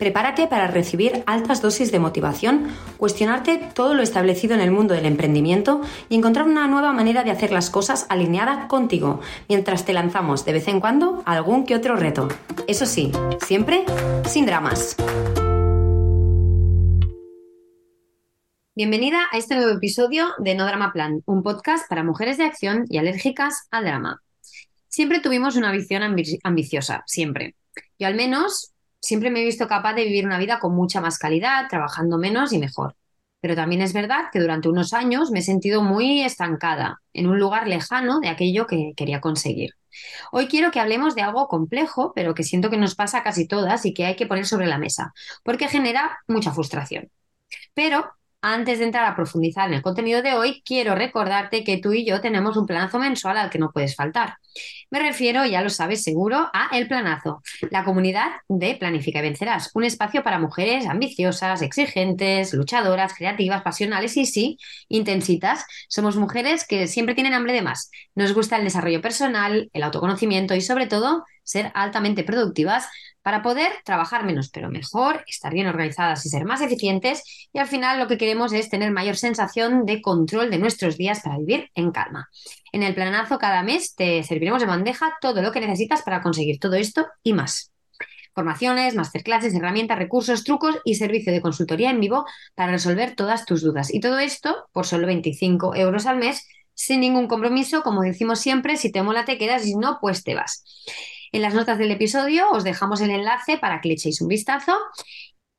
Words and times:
Prepárate 0.00 0.46
para 0.46 0.66
recibir 0.66 1.22
altas 1.26 1.60
dosis 1.60 1.92
de 1.92 1.98
motivación, 1.98 2.74
cuestionarte 2.96 3.58
todo 3.74 3.92
lo 3.92 4.02
establecido 4.02 4.54
en 4.54 4.62
el 4.62 4.70
mundo 4.70 4.94
del 4.94 5.04
emprendimiento 5.04 5.82
y 6.08 6.16
encontrar 6.16 6.46
una 6.46 6.66
nueva 6.68 6.94
manera 6.94 7.22
de 7.22 7.30
hacer 7.30 7.52
las 7.52 7.68
cosas 7.68 8.06
alineada 8.08 8.66
contigo, 8.66 9.20
mientras 9.46 9.84
te 9.84 9.92
lanzamos 9.92 10.46
de 10.46 10.54
vez 10.54 10.68
en 10.68 10.80
cuando 10.80 11.22
algún 11.26 11.66
que 11.66 11.74
otro 11.74 11.96
reto. 11.96 12.28
Eso 12.66 12.86
sí, 12.86 13.12
siempre 13.44 13.84
sin 14.24 14.46
dramas. 14.46 14.96
Bienvenida 18.74 19.26
a 19.30 19.36
este 19.36 19.54
nuevo 19.54 19.72
episodio 19.72 20.28
de 20.38 20.54
No 20.54 20.64
Drama 20.64 20.94
Plan, 20.94 21.20
un 21.26 21.42
podcast 21.42 21.86
para 21.90 22.04
mujeres 22.04 22.38
de 22.38 22.44
acción 22.44 22.86
y 22.88 22.96
alérgicas 22.96 23.68
al 23.70 23.84
drama. 23.84 24.22
Siempre 24.88 25.20
tuvimos 25.20 25.56
una 25.56 25.70
visión 25.70 26.02
ambiciosa, 26.42 27.02
siempre. 27.04 27.54
Yo 27.98 28.06
al 28.06 28.14
menos 28.14 28.72
siempre 29.00 29.30
me 29.30 29.42
he 29.42 29.44
visto 29.44 29.66
capaz 29.68 29.94
de 29.94 30.04
vivir 30.04 30.26
una 30.26 30.38
vida 30.38 30.58
con 30.58 30.74
mucha 30.74 31.00
más 31.00 31.18
calidad, 31.18 31.66
trabajando 31.68 32.18
menos 32.18 32.52
y 32.52 32.58
mejor. 32.58 32.96
Pero 33.40 33.56
también 33.56 33.80
es 33.80 33.92
verdad 33.92 34.26
que 34.32 34.40
durante 34.40 34.68
unos 34.68 34.92
años 34.92 35.30
me 35.30 35.38
he 35.38 35.42
sentido 35.42 35.82
muy 35.82 36.20
estancada, 36.22 37.00
en 37.14 37.26
un 37.26 37.38
lugar 37.38 37.66
lejano 37.66 38.20
de 38.20 38.28
aquello 38.28 38.66
que 38.66 38.92
quería 38.96 39.20
conseguir. 39.20 39.74
Hoy 40.30 40.46
quiero 40.46 40.70
que 40.70 40.80
hablemos 40.80 41.14
de 41.14 41.22
algo 41.22 41.48
complejo, 41.48 42.12
pero 42.14 42.34
que 42.34 42.44
siento 42.44 42.70
que 42.70 42.76
nos 42.76 42.94
pasa 42.94 43.18
a 43.18 43.22
casi 43.22 43.46
todas 43.46 43.84
y 43.86 43.94
que 43.94 44.04
hay 44.04 44.16
que 44.16 44.26
poner 44.26 44.46
sobre 44.46 44.66
la 44.66 44.78
mesa, 44.78 45.12
porque 45.42 45.68
genera 45.68 46.18
mucha 46.28 46.52
frustración. 46.52 47.10
Pero 47.74 48.10
antes 48.42 48.78
de 48.78 48.86
entrar 48.86 49.04
a 49.04 49.16
profundizar 49.16 49.68
en 49.68 49.74
el 49.74 49.82
contenido 49.82 50.22
de 50.22 50.34
hoy, 50.34 50.62
quiero 50.64 50.94
recordarte 50.94 51.64
que 51.64 51.78
tú 51.78 51.92
y 51.92 52.04
yo 52.06 52.20
tenemos 52.20 52.56
un 52.56 52.66
planazo 52.66 52.98
mensual 52.98 53.36
al 53.36 53.50
que 53.50 53.58
no 53.58 53.70
puedes 53.70 53.94
faltar. 53.94 54.34
Me 54.90 54.98
refiero, 54.98 55.46
ya 55.46 55.62
lo 55.62 55.70
sabes 55.70 56.02
seguro, 56.02 56.50
a 56.52 56.76
El 56.76 56.88
Planazo, 56.88 57.42
la 57.70 57.84
comunidad 57.84 58.28
de 58.48 58.74
Planifica 58.74 59.20
y 59.20 59.22
Vencerás, 59.22 59.70
un 59.74 59.84
espacio 59.84 60.22
para 60.24 60.38
mujeres 60.38 60.86
ambiciosas, 60.86 61.62
exigentes, 61.62 62.52
luchadoras, 62.54 63.14
creativas, 63.14 63.62
pasionales 63.62 64.16
y 64.16 64.26
sí, 64.26 64.58
intensitas. 64.88 65.64
Somos 65.88 66.16
mujeres 66.16 66.66
que 66.66 66.88
siempre 66.88 67.14
tienen 67.14 67.34
hambre 67.34 67.52
de 67.52 67.62
más. 67.62 67.90
Nos 68.14 68.34
gusta 68.34 68.56
el 68.56 68.64
desarrollo 68.64 69.00
personal, 69.00 69.70
el 69.72 69.82
autoconocimiento 69.82 70.54
y 70.54 70.60
sobre 70.60 70.86
todo 70.86 71.24
ser 71.44 71.70
altamente 71.74 72.24
productivas 72.24 72.88
para 73.22 73.42
poder 73.42 73.72
trabajar 73.84 74.24
menos 74.24 74.50
pero 74.50 74.70
mejor, 74.70 75.24
estar 75.26 75.52
bien 75.52 75.66
organizadas 75.66 76.24
y 76.24 76.28
ser 76.28 76.44
más 76.44 76.60
eficientes 76.60 77.48
y 77.52 77.58
al 77.58 77.66
final 77.66 77.98
lo 77.98 78.06
que 78.06 78.18
queremos 78.18 78.52
es 78.52 78.68
tener 78.68 78.90
mayor 78.90 79.16
sensación 79.16 79.84
de 79.84 80.00
control 80.00 80.50
de 80.50 80.58
nuestros 80.58 80.96
días 80.96 81.20
para 81.20 81.38
vivir 81.38 81.70
en 81.74 81.90
calma. 81.90 82.28
En 82.72 82.82
el 82.82 82.94
planazo 82.94 83.38
cada 83.38 83.62
mes 83.62 83.94
te 83.94 84.22
serviremos 84.22 84.60
de 84.60 84.66
bandeja 84.66 85.16
todo 85.20 85.42
lo 85.42 85.52
que 85.52 85.60
necesitas 85.60 86.02
para 86.02 86.22
conseguir 86.22 86.58
todo 86.58 86.74
esto 86.74 87.06
y 87.22 87.32
más. 87.32 87.72
Formaciones, 88.32 88.94
masterclasses, 88.94 89.54
herramientas, 89.54 89.98
recursos, 89.98 90.44
trucos 90.44 90.78
y 90.84 90.94
servicio 90.94 91.32
de 91.32 91.40
consultoría 91.40 91.90
en 91.90 92.00
vivo 92.00 92.24
para 92.54 92.72
resolver 92.72 93.16
todas 93.16 93.44
tus 93.44 93.62
dudas. 93.62 93.92
Y 93.92 94.00
todo 94.00 94.18
esto 94.18 94.68
por 94.72 94.86
solo 94.86 95.06
25 95.08 95.74
euros 95.74 96.06
al 96.06 96.18
mes, 96.18 96.46
sin 96.74 97.00
ningún 97.00 97.26
compromiso, 97.26 97.82
como 97.82 98.02
decimos 98.02 98.38
siempre, 98.38 98.76
si 98.76 98.92
te 98.92 99.02
mola 99.02 99.24
te 99.24 99.36
quedas 99.36 99.66
y 99.66 99.72
si 99.72 99.76
no, 99.76 99.98
pues 100.00 100.22
te 100.22 100.34
vas. 100.34 100.64
En 101.32 101.42
las 101.42 101.54
notas 101.54 101.78
del 101.78 101.92
episodio 101.92 102.50
os 102.50 102.64
dejamos 102.64 103.00
el 103.00 103.10
enlace 103.10 103.58
para 103.58 103.80
que 103.80 103.88
le 103.88 103.94
echéis 103.94 104.20
un 104.20 104.28
vistazo 104.28 104.76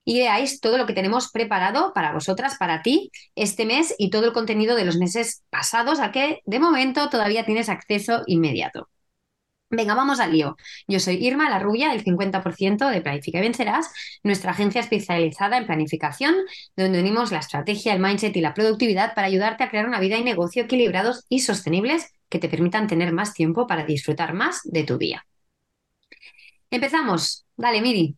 y 0.03 0.19
veáis 0.19 0.59
todo 0.59 0.77
lo 0.77 0.85
que 0.85 0.93
tenemos 0.93 1.31
preparado 1.31 1.93
para 1.93 2.11
vosotras, 2.11 2.57
para 2.57 2.81
ti, 2.81 3.11
este 3.35 3.65
mes 3.65 3.95
y 3.97 4.09
todo 4.09 4.25
el 4.25 4.33
contenido 4.33 4.75
de 4.75 4.85
los 4.85 4.97
meses 4.97 5.43
pasados 5.49 5.99
a 5.99 6.11
que 6.11 6.41
de 6.45 6.59
momento 6.59 7.09
todavía 7.09 7.45
tienes 7.45 7.69
acceso 7.69 8.23
inmediato. 8.27 8.89
Venga, 9.69 9.95
vamos 9.95 10.19
al 10.19 10.33
lío. 10.33 10.57
Yo 10.85 10.99
soy 10.99 11.15
Irma, 11.25 11.49
la 11.49 11.59
rubia 11.59 11.91
del 11.91 12.03
50% 12.03 12.89
de 12.89 12.99
Planifica 12.99 13.37
y 13.37 13.41
Vencerás, 13.41 13.89
nuestra 14.21 14.51
agencia 14.51 14.81
especializada 14.81 15.57
en 15.57 15.65
planificación, 15.65 16.35
donde 16.75 16.99
unimos 16.99 17.31
la 17.31 17.39
estrategia, 17.39 17.93
el 17.93 18.01
mindset 18.01 18.35
y 18.35 18.41
la 18.41 18.53
productividad 18.53 19.15
para 19.15 19.27
ayudarte 19.27 19.63
a 19.63 19.69
crear 19.69 19.87
una 19.87 20.01
vida 20.01 20.17
y 20.17 20.25
negocio 20.25 20.63
equilibrados 20.63 21.25
y 21.29 21.39
sostenibles 21.39 22.11
que 22.27 22.39
te 22.39 22.49
permitan 22.49 22.87
tener 22.87 23.13
más 23.13 23.33
tiempo 23.33 23.65
para 23.65 23.85
disfrutar 23.85 24.33
más 24.33 24.59
de 24.65 24.83
tu 24.83 24.97
día. 24.97 25.25
Empezamos. 26.71 27.45
Dale, 27.57 27.81
Miri. 27.81 28.15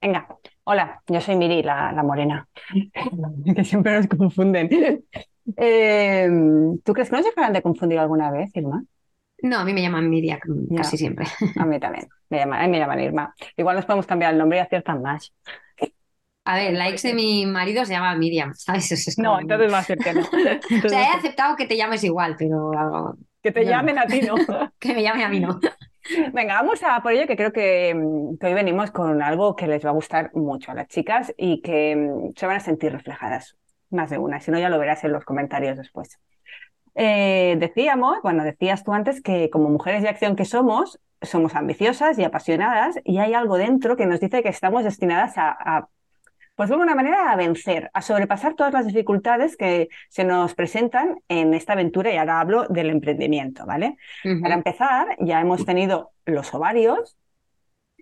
Venga, 0.00 0.26
hola, 0.64 1.02
yo 1.06 1.20
soy 1.20 1.36
Miri, 1.36 1.62
la, 1.62 1.92
morena, 2.02 2.48
que 3.54 3.64
siempre 3.64 3.92
nos 3.92 4.08
confunden. 4.08 5.04
Em, 5.56 6.78
¿Tú 6.78 6.92
crees 6.92 7.10
que 7.10 7.16
nos 7.16 7.24
dejarán 7.24 7.52
de 7.52 7.62
confundir 7.62 7.98
alguna 7.98 8.30
vez, 8.30 8.50
Irma? 8.56 8.82
No, 9.42 9.58
a 9.58 9.64
mí 9.64 9.74
me 9.74 9.82
llaman 9.82 10.08
Miri 10.08 10.34
casi 10.76 10.96
siempre. 10.96 11.26
A 11.56 11.66
mí 11.66 11.78
también, 11.78 12.08
me 12.30 12.38
llaman, 12.38 12.60
a 12.60 12.64
mí 12.64 12.70
me 12.70 12.78
llaman 12.78 13.00
Irma. 13.00 13.34
Igual 13.56 13.76
nos 13.76 13.84
podemos 13.84 14.06
cambiar 14.06 14.32
el 14.32 14.38
nombre 14.38 14.58
y 14.58 14.62
aciertan 14.62 15.02
más. 15.02 15.32
A 16.44 16.56
ver, 16.56 16.72
la 16.72 16.88
ex 16.88 17.02
de 17.02 17.14
mi 17.14 17.46
marido 17.46 17.84
se 17.84 17.92
llama 17.92 18.16
Miriam, 18.16 18.52
¿sabes? 18.54 19.16
no, 19.18 19.38
entonces 19.38 19.70
más 19.70 19.86
cercano. 19.86 20.22
o 20.84 20.88
sea, 20.88 21.02
he 21.02 21.16
aceptado 21.16 21.54
que 21.56 21.66
te 21.66 21.76
llames 21.76 22.02
igual, 22.02 22.34
pero... 22.36 22.72
Que 23.42 23.52
te 23.52 23.64
llamen 23.64 23.98
a 23.98 24.06
ti, 24.06 24.22
¿no? 24.22 24.34
que 24.78 24.94
me 24.94 25.02
llamen 25.02 25.22
a 25.22 25.28
mí, 25.28 25.40
no. 25.40 25.60
Venga, 26.32 26.54
vamos 26.54 26.82
a 26.82 27.00
por 27.02 27.12
ello 27.12 27.26
que 27.26 27.36
creo 27.36 27.52
que, 27.52 27.94
mm, 27.94 28.44
hoy 28.44 28.54
venimos 28.54 28.90
con 28.90 29.22
algo 29.22 29.54
que 29.54 29.66
les 29.66 29.84
va 29.84 29.90
a 29.90 29.92
gustar 29.92 30.30
mucho 30.34 30.72
a 30.72 30.74
las 30.74 30.88
chicas 30.88 31.32
y 31.36 31.60
que 31.62 31.94
mm, 31.96 32.32
se 32.36 32.46
van 32.46 32.56
a 32.56 32.60
sentir 32.60 32.92
reflejadas 32.92 33.56
más 33.90 34.10
de 34.10 34.18
una, 34.18 34.40
si 34.40 34.50
no 34.50 34.58
ya 34.58 34.68
lo 34.68 34.78
verás 34.78 35.04
en 35.04 35.12
los 35.12 35.24
comentarios 35.24 35.76
después. 35.76 36.18
Eh, 36.94 37.56
decíamos, 37.58 38.18
bueno, 38.22 38.44
decías 38.44 38.84
tú 38.84 38.92
antes 38.92 39.22
que 39.22 39.48
como 39.50 39.68
mujeres 39.70 40.02
de 40.02 40.08
acción 40.08 40.36
que 40.36 40.44
somos, 40.44 40.98
somos 41.20 41.54
ambiciosas 41.54 42.18
y 42.18 42.24
apasionadas 42.24 42.98
y 43.04 43.18
hay 43.18 43.34
algo 43.34 43.56
dentro 43.56 43.96
que 43.96 44.06
nos 44.06 44.20
dice 44.20 44.42
que 44.42 44.48
estamos 44.48 44.84
destinadas 44.84 45.34
a 45.36 45.88
pues 46.62 46.68
de 46.68 46.74
alguna 46.74 46.94
manera 46.94 47.32
a 47.32 47.34
vencer, 47.34 47.90
a 47.92 48.02
sobrepasar 48.02 48.54
todas 48.54 48.72
las 48.72 48.86
dificultades 48.86 49.56
que 49.56 49.88
se 50.08 50.22
nos 50.22 50.54
presentan 50.54 51.16
en 51.26 51.54
esta 51.54 51.72
aventura 51.72 52.14
y 52.14 52.16
ahora 52.16 52.38
hablo 52.38 52.68
del 52.68 52.88
emprendimiento, 52.88 53.66
¿vale? 53.66 53.96
Para 54.40 54.54
empezar, 54.54 55.08
ya 55.18 55.40
hemos 55.40 55.64
tenido 55.64 56.12
los 56.24 56.54
ovarios, 56.54 57.18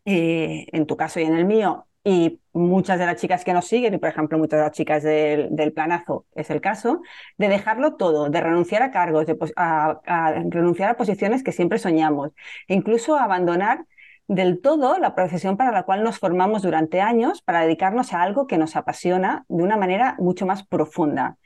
eh, 0.05 0.67
en 0.73 0.85
tu 0.85 0.99
caso 0.99 1.21
y 1.21 1.23
en 1.23 1.37
el 1.37 1.47
mío, 1.47 1.87
y 2.05 2.39
muchas 2.53 2.99
de 2.99 3.07
las 3.07 3.19
chicas 3.19 3.47
que 3.47 3.55
nos 3.55 3.67
siguen, 3.67 3.95
y 3.95 3.99
por 3.99 4.11
ejemplo 4.11 4.37
muchas 4.37 4.59
de 4.59 4.65
las 4.65 4.73
chicas 4.73 5.03
del, 5.05 5.73
planazo 5.75 6.27
es 6.35 6.51
el 6.51 6.61
caso, 6.61 7.01
de 7.39 7.49
dejarlo 7.49 7.95
todo, 7.95 8.29
de 8.29 8.43
renunciar 8.43 8.83
a 8.83 8.91
cargos, 8.91 9.25
de, 9.25 9.39
a, 9.57 10.01
a, 10.05 10.33
renunciar 10.51 10.91
a 10.91 10.99
posiciones 10.99 11.43
que 11.43 11.53
siempre 11.53 11.79
soñamos, 11.79 12.33
e 12.69 12.75
incluso 12.75 13.17
abandonar 13.17 13.87
del 14.31 14.61
todo 14.61 14.97
la 14.99 15.17
profesión 15.17 15.57
para 15.57 15.73
la 15.73 15.83
cual 15.83 16.05
nos 16.05 16.21
formamos 16.21 16.63
durante 16.63 17.01
años 17.01 17.43
para 17.43 17.63
dedicarnos 17.63 18.13
a 18.13 18.23
algo 18.23 18.47
que 18.47 18.59
nos 18.59 18.77
apasiona 18.77 19.45
de 19.49 19.65
una 19.65 19.77
manera 19.77 20.15
mucho 20.21 20.47
más 20.47 20.65
profunda. 20.65 21.37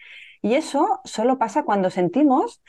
Y 0.43 0.55
eso 0.55 1.01
solo 1.05 1.39
pasa 1.39 1.65
cuando 1.65 1.89
sentimos 1.89 2.63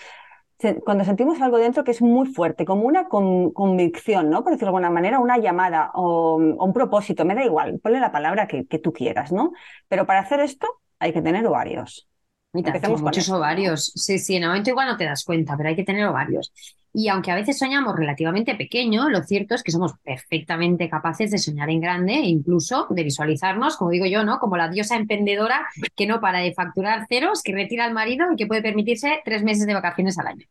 cuando 0.85 1.03
sentimos 1.03 1.41
algo 1.41 1.57
dentro 1.57 1.83
que 1.83 1.91
es 1.91 2.01
muy 2.01 2.27
fuerte, 2.27 2.63
como 2.63 2.83
una 2.83 3.09
convicción, 3.09 4.29
¿no? 4.29 4.41
Por 4.41 4.53
decirlo 4.53 4.67
de 4.67 4.77
alguna 4.77 4.89
manera, 4.89 5.19
una 5.19 5.37
llamada 5.37 5.91
o, 5.93 6.37
un 6.37 6.73
propósito, 6.73 7.25
me 7.25 7.35
da 7.35 7.43
igual, 7.43 7.77
ponle 7.83 7.99
la 7.99 8.13
palabra 8.13 8.47
que, 8.47 8.63
tú 8.79 8.93
quieras, 8.93 9.33
¿no? 9.33 9.51
Pero 9.89 10.05
para 10.05 10.21
hacer 10.21 10.39
esto 10.39 10.65
hay 10.97 11.11
que 11.11 11.21
tener 11.21 11.45
ovarios. 11.45 12.07
Empecemos 12.53 13.01
muchos 13.01 13.29
ovarios. 13.29 13.91
Sí, 13.95 14.17
sí, 14.17 14.37
en 14.37 14.43
el 14.43 14.49
momento 14.49 14.69
igual 14.69 14.87
no 14.87 14.95
te 14.95 15.03
das 15.03 15.25
cuenta, 15.25 15.57
pero 15.57 15.67
hay 15.67 15.75
que 15.75 15.83
tener 15.83 16.07
ovarios. 16.07 16.53
Y 16.97 17.09
aunque 17.09 17.29
a 17.29 17.35
veces 17.35 17.57
soñamos 17.57 17.93
relativamente 17.93 18.55
pequeño, 18.55 19.09
lo 19.09 19.21
cierto 19.21 19.53
es 19.53 19.63
que 19.63 19.71
somos 19.73 19.95
perfectamente 20.01 20.89
capaces 20.89 21.29
de 21.29 21.37
soñar 21.37 21.69
en 21.69 21.81
grande 21.81 22.13
e 22.13 22.27
incluso 22.27 22.87
de 22.89 23.03
visualizarnos, 23.03 23.75
como 23.75 23.91
digo 23.91 24.05
yo, 24.05 24.23
¿no? 24.23 24.39
Como 24.39 24.55
la 24.55 24.69
diosa 24.69 24.95
emprendedora 24.95 25.67
que 25.93 26.07
no 26.07 26.21
para 26.21 26.39
de 26.39 26.53
facturar 26.53 27.05
ceros, 27.09 27.43
que 27.43 27.51
retira 27.51 27.83
al 27.83 27.93
marido 27.93 28.31
y 28.31 28.37
que 28.37 28.47
puede 28.47 28.61
permitirse 28.61 29.19
tres 29.25 29.43
meses 29.43 29.67
de 29.67 29.73
vacaciones 29.73 30.17
al 30.17 30.27
año. 30.27 30.45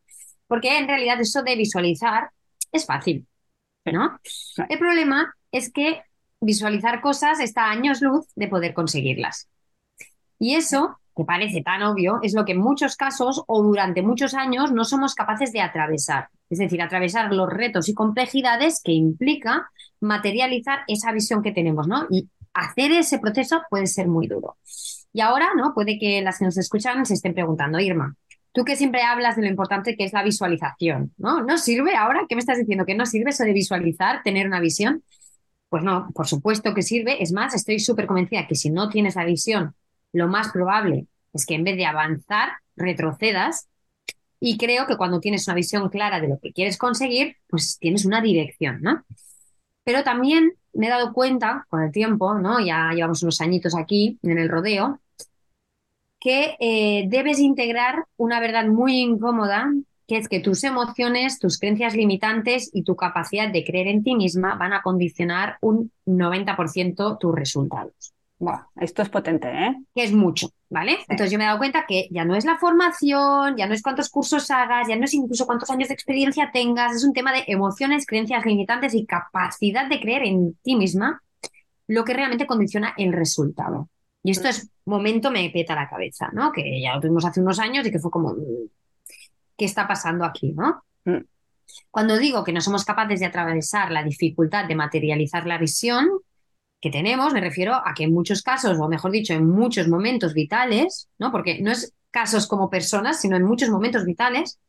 Porque 0.47 0.77
en 0.77 0.87
realidad 0.87 1.19
eso 1.19 1.43
de 1.43 1.57
visualizar 1.57 2.29
es 2.71 2.85
fácil, 2.85 3.27
¿no? 3.87 4.21
El 4.69 4.79
problema 4.79 5.35
es 5.51 5.73
que 5.73 6.03
visualizar 6.43 7.01
cosas 7.01 7.41
está 7.41 7.69
a 7.69 7.71
años 7.71 8.03
luz 8.03 8.27
de 8.37 8.49
poder 8.49 8.75
conseguirlas. 8.75 9.49
Y 10.39 10.57
eso, 10.57 11.01
que 11.17 11.25
parece 11.25 11.63
tan 11.63 11.83
obvio, 11.83 12.19
es 12.23 12.35
lo 12.35 12.45
que 12.45 12.53
en 12.53 12.61
muchos 12.61 12.97
casos 12.97 13.43
o 13.47 13.63
durante 13.63 14.03
muchos 14.03 14.35
años 14.35 14.73
no 14.73 14.85
somos 14.85 15.15
capaces 15.15 15.53
de 15.53 15.61
atravesar. 15.61 16.29
Es 16.51 16.59
decir, 16.59 16.83
atravesar 16.83 17.33
los 17.33 17.49
retos 17.49 17.89
y 17.89 17.95
complejidades 17.95 18.81
que 18.83 18.93
implica 18.93 19.71
materializar 20.01 20.81
esa 20.89 21.13
visión 21.13 21.43
que 21.43 21.53
tenemos, 21.53 21.89
¿no? 21.89 22.07
Y 22.11 22.29
hacer 22.53 22.93
ese 22.93 23.19
proceso 23.19 23.63
puede 23.71 23.87
ser 23.87 24.09
muy 24.09 24.27
duro. 24.27 24.57
Y 25.13 25.21
ahora, 25.21 25.51
¿no? 25.57 25.75
Puede 25.75 25.99
que 25.99 26.21
las 26.23 26.39
que 26.39 26.45
nos 26.45 26.57
escuchan 26.57 27.07
se 27.07 27.15
estén 27.15 27.35
preguntando, 27.35 27.79
Irma, 27.79 28.17
tú 28.53 28.65
que 28.65 28.77
siempre 28.77 29.03
hablas 29.03 29.37
de 29.37 29.43
lo 29.43 29.49
importante 29.49 29.97
que 29.97 30.05
es 30.05 30.13
la 30.13 30.23
visualización, 30.23 31.13
¿no? 31.17 31.43
¿No 31.43 31.59
sirve 31.59 31.97
ahora? 31.97 32.27
¿Qué 32.29 32.35
me 32.35 32.41
estás 32.41 32.59
diciendo? 32.59 32.85
¿Que 32.85 32.95
no 32.95 33.07
sirve 33.07 33.31
eso 33.31 33.45
de 33.45 33.53
visualizar, 33.53 34.23
tener 34.23 34.47
una 34.47 34.61
visión? 34.61 35.03
Pues 35.69 35.83
no, 35.83 36.09
por 36.15 36.27
supuesto 36.27 36.75
que 36.75 36.83
sirve. 36.83 37.23
Es 37.23 37.33
más, 37.33 37.55
estoy 37.55 37.81
súper 37.81 38.07
convencida 38.07 38.47
que 38.47 38.55
si 38.55 38.71
no 38.71 38.89
tienes 38.89 39.17
la 39.17 39.25
visión, 39.25 39.75
lo 40.15 40.29
más 40.29 40.51
probable 40.51 41.07
es 41.35 41.45
que 41.45 41.55
en 41.55 41.65
vez 41.65 41.77
de 41.77 41.85
avanzar, 41.85 42.51
retrocedas. 42.77 43.69
Y 44.41 44.57
creo 44.57 44.87
que 44.87 44.97
cuando 44.97 45.21
tienes 45.21 45.47
una 45.49 45.55
visión 45.55 45.89
clara 45.89 46.21
de 46.21 46.29
lo 46.29 46.39
que 46.39 46.53
quieres 46.53 46.79
conseguir, 46.79 47.37
pues 47.49 47.79
tienes 47.79 48.05
una 48.05 48.21
dirección, 48.21 48.81
¿no? 48.81 49.05
Pero 49.85 50.03
también 50.05 50.55
me 50.73 50.87
he 50.87 50.91
dado 50.91 51.13
cuenta 51.13 51.67
con 51.69 51.83
el 51.83 51.93
tiempo, 51.93 52.35
¿no? 52.35 52.65
Ya 52.65 52.93
llevamos 52.95 53.23
unos 53.23 53.41
añitos 53.41 53.75
aquí 53.75 54.19
en 54.23 54.39
el 54.39 54.49
rodeo, 54.49 55.01
que 56.21 56.57
eh, 56.61 57.07
debes 57.09 57.39
integrar 57.39 58.05
una 58.17 58.41
verdad 58.41 58.67
muy 58.67 59.01
incómoda 59.01 59.71
que 60.07 60.19
es 60.19 60.29
que 60.29 60.41
tus 60.41 60.65
emociones, 60.65 61.39
tus 61.39 61.59
creencias 61.59 61.95
limitantes 61.95 62.71
y 62.73 62.83
tu 62.83 62.95
capacidad 62.95 63.51
de 63.51 63.65
creer 63.65 63.89
en 63.89 64.05
ti 64.05 64.15
misma 64.15 64.55
van 64.55 64.75
a 64.75 64.83
condicionar 64.83 65.57
un 65.61 65.91
90% 66.07 67.19
tus 67.19 67.35
resultados. 67.35 68.14
Esto 68.77 69.03
es 69.03 69.09
potente, 69.09 69.49
¿eh? 69.49 69.77
Que 69.95 70.05
es 70.05 70.13
mucho, 70.13 70.49
¿vale? 70.71 70.99
Entonces 71.09 71.31
yo 71.31 71.39
me 71.39 71.45
he 71.45 71.47
dado 71.47 71.59
cuenta 71.59 71.85
que 71.87 72.09
ya 72.11 72.25
no 72.25 72.35
es 72.35 72.45
la 72.45 72.59
formación, 72.59 73.57
ya 73.57 73.67
no 73.67 73.75
es 73.75 73.83
cuántos 73.83 74.11
cursos 74.11 74.51
hagas, 74.51 74.89
ya 74.89 74.97
no 74.97 75.05
es 75.05 75.15
incluso 75.15 75.47
cuántos 75.47 75.71
años 75.71 75.89
de 75.89 75.95
experiencia 75.95 76.51
tengas, 76.53 76.97
es 76.97 77.05
un 77.05 77.13
tema 77.13 77.33
de 77.33 77.45
emociones, 77.47 78.07
creencias 78.07 78.45
limitantes 78.45 78.95
y 78.95 79.07
capacidad 79.07 79.89
de 79.89 80.01
creer 80.01 80.25
en 80.25 80.55
ti 80.63 80.77
misma 80.77 81.23
lo 81.87 82.05
que 82.05 82.15
realmente 82.15 82.47
condiciona 82.47 82.95
el 82.97 83.13
resultado. 83.13 83.89
Y 84.23 84.31
esto 84.31 84.49
es 84.49 84.71
momento 84.87 85.31
me 85.31 85.51
peta 85.51 85.75
la 85.75 85.89
cabeza, 85.89 86.31
¿no? 86.33 86.51
Que 86.51 86.81
ya 86.81 86.95
lo 86.95 87.01
tuvimos 87.01 87.25
hace 87.25 87.41
unos 87.41 87.59
años 87.59 87.87
y 87.87 87.91
que 87.91 87.99
fue 87.99 88.11
como, 88.11 88.35
qué 89.57 89.65
está 89.65 89.87
pasando 89.87 90.25
aquí, 90.25 90.53
¿no? 90.53 90.83
Mm. 91.05 91.25
Cuando 91.91 92.19
digo 92.19 92.45
que 92.45 92.53
no 92.53 92.61
somos 92.61 92.85
capaces 92.85 93.21
de 93.21 93.27
atravesar 93.27 93.91
la 93.91 94.03
dificultad 94.03 94.67
de 94.67 94.75
materializar 94.75 95.47
la 95.47 95.59
visión 95.59 96.09
que 96.85 96.91
tenemos, 96.91 97.33
me 97.33 97.41
refiero 97.41 97.75
a 97.75 97.95
que 97.97 98.05
en 98.05 98.13
muchos 98.13 98.43
casos, 98.43 98.79
o 98.79 98.89
mejor 98.89 99.11
dicho, 99.11 99.33
en 99.33 99.49
muchos 99.49 99.89
momentos 99.89 100.35
vitales, 100.35 101.09
¿no? 101.19 101.33
Porque 101.33 101.59
no 101.63 101.71
es 101.71 101.95
casos 102.11 102.47
como 102.47 102.69
personas, 102.69 103.23
sino 103.23 103.37
en 103.39 103.43
muchos 103.43 103.71
momentos 103.71 104.05
vitales, 104.05 104.61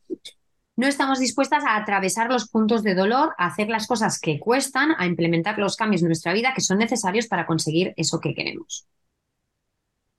no 0.77 0.87
estamos 0.87 1.19
dispuestas 1.19 1.65
a 1.65 1.75
atravesar 1.75 2.31
los 2.31 2.47
puntos 2.47 2.83
de 2.83 2.95
dolor, 2.95 3.33
a 3.37 3.47
hacer 3.47 3.67
las 3.67 3.85
cosas 3.85 4.17
que 4.21 4.39
cuestan, 4.39 4.95
a 4.97 5.05
implementar 5.05 5.59
los 5.59 5.75
cambios 5.75 6.03
en 6.03 6.07
nuestra 6.07 6.31
vida 6.31 6.53
que 6.55 6.61
son 6.61 6.77
necesarios 6.77 7.27
para 7.27 7.45
conseguir 7.45 7.93
eso 7.97 8.21
que 8.21 8.33
queremos. 8.33 8.87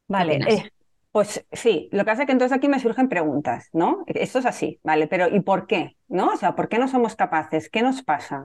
Vale, 0.07 0.71
pues 1.13 1.47
sí, 1.51 1.89
lo 1.93 2.05
que 2.05 2.11
hace 2.11 2.27
que 2.27 2.33
entonces 2.33 2.55
aquí 2.55 2.69
me 2.69 2.79
surgen 2.79 3.09
preguntas, 3.09 3.71
¿no? 3.73 4.05
Esto 4.07 4.41
es 4.41 4.45
así, 4.45 4.81
¿vale? 4.85 5.07
Pero 5.07 5.35
¿y 5.35 5.41
por 5.41 5.67
qué? 5.67 5.97
¿No? 6.09 6.27
O 6.27 6.37
sea, 6.37 6.55
¿por 6.55 6.69
qué 6.69 6.79
no 6.79 6.89
somos 6.89 7.17
capaces? 7.17 7.71
¿Qué 7.71 7.81
nos 7.81 8.03
pasa? 8.03 8.45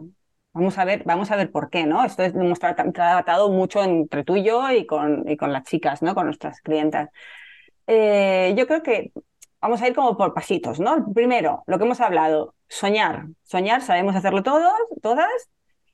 Vamos 0.54 0.78
a 0.78 0.86
ver, 0.86 1.04
vamos 1.06 1.32
a 1.32 1.38
ver 1.38 1.52
por 1.52 1.70
qué, 1.70 1.86
¿no? 1.86 2.04
Esto 2.04 2.24
es, 2.24 2.36
hemos 2.36 2.60
tratado 2.60 3.50
mucho 3.50 3.82
entre 3.84 4.24
tú 4.24 4.36
y 4.36 4.44
yo 4.44 4.70
y 4.70 4.86
con, 4.86 5.28
y 5.30 5.38
con 5.38 5.54
las 5.54 5.64
chicas, 5.64 6.02
¿no? 6.02 6.14
Con 6.14 6.26
nuestras 6.26 6.60
clientas. 6.62 7.10
Eh, 7.88 8.54
yo 8.58 8.68
creo 8.68 8.84
que 8.84 9.12
vamos 9.62 9.82
a 9.82 9.88
ir 9.88 9.96
como 9.96 10.18
por 10.18 10.34
pasitos, 10.34 10.80
¿no? 10.80 11.14
Primero, 11.14 11.64
lo 11.68 11.78
que 11.78 11.86
hemos 11.86 12.02
hablado, 12.02 12.56
soñar. 12.68 13.28
Soñar, 13.44 13.82
sabemos 13.82 14.16
hacerlo 14.16 14.44
todos, 14.44 14.74
todas, 15.02 15.32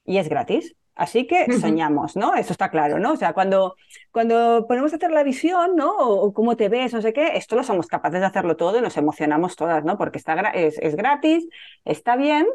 y 0.06 0.18
es 0.18 0.27
gratis. 0.27 0.75
Así 0.95 1.27
que 1.27 1.45
soñamos, 1.62 2.15
¿no? 2.15 2.33
Eso 2.33 2.51
está 2.53 2.71
claro, 2.71 2.98
¿no? 2.98 3.13
O 3.13 3.18
sea, 3.18 3.33
cuando, 3.33 3.75
cuando 4.12 4.65
ponemos 4.68 4.92
a 4.94 4.95
hacer 4.95 5.12
la 5.12 5.21
visión, 5.21 5.75
¿no? 5.75 5.95
O, 5.95 6.33
cómo 6.33 6.57
te 6.57 6.69
ves, 6.69 6.92
no 6.94 7.03
sé 7.03 7.13
qué, 7.13 7.38
esto 7.38 7.56
lo 7.56 7.63
somos 7.63 7.86
capaces 7.86 8.19
de 8.19 8.25
hacerlo 8.25 8.57
todo 8.57 8.80
y 8.80 8.81
nos 8.81 8.98
emocionamos 8.98 9.56
todas, 9.56 9.83
¿no? 9.86 10.00
Porque 10.00 10.18
está, 10.18 10.33
es, 10.56 10.80
es 10.80 10.95
gratis, 10.95 11.48
está 11.86 12.15
bien, 12.15 12.48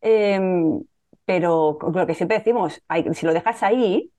em, 0.00 0.80
pero 1.28 1.76
lo 1.92 2.06
que 2.06 2.14
siempre 2.14 2.38
decimos, 2.38 2.82
si 3.12 3.26
lo 3.26 3.34
dejas 3.34 3.62
ahí, 3.62 4.10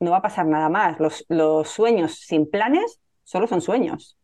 no 0.00 0.12
va 0.12 0.16
a 0.16 0.22
pasar 0.22 0.46
nada 0.46 0.70
más. 0.70 0.98
Los, 0.98 1.26
los 1.28 1.68
sueños 1.68 2.14
sin 2.20 2.50
planes 2.50 3.00
solo 3.22 3.46
son 3.46 3.60
sueños. 3.60 4.16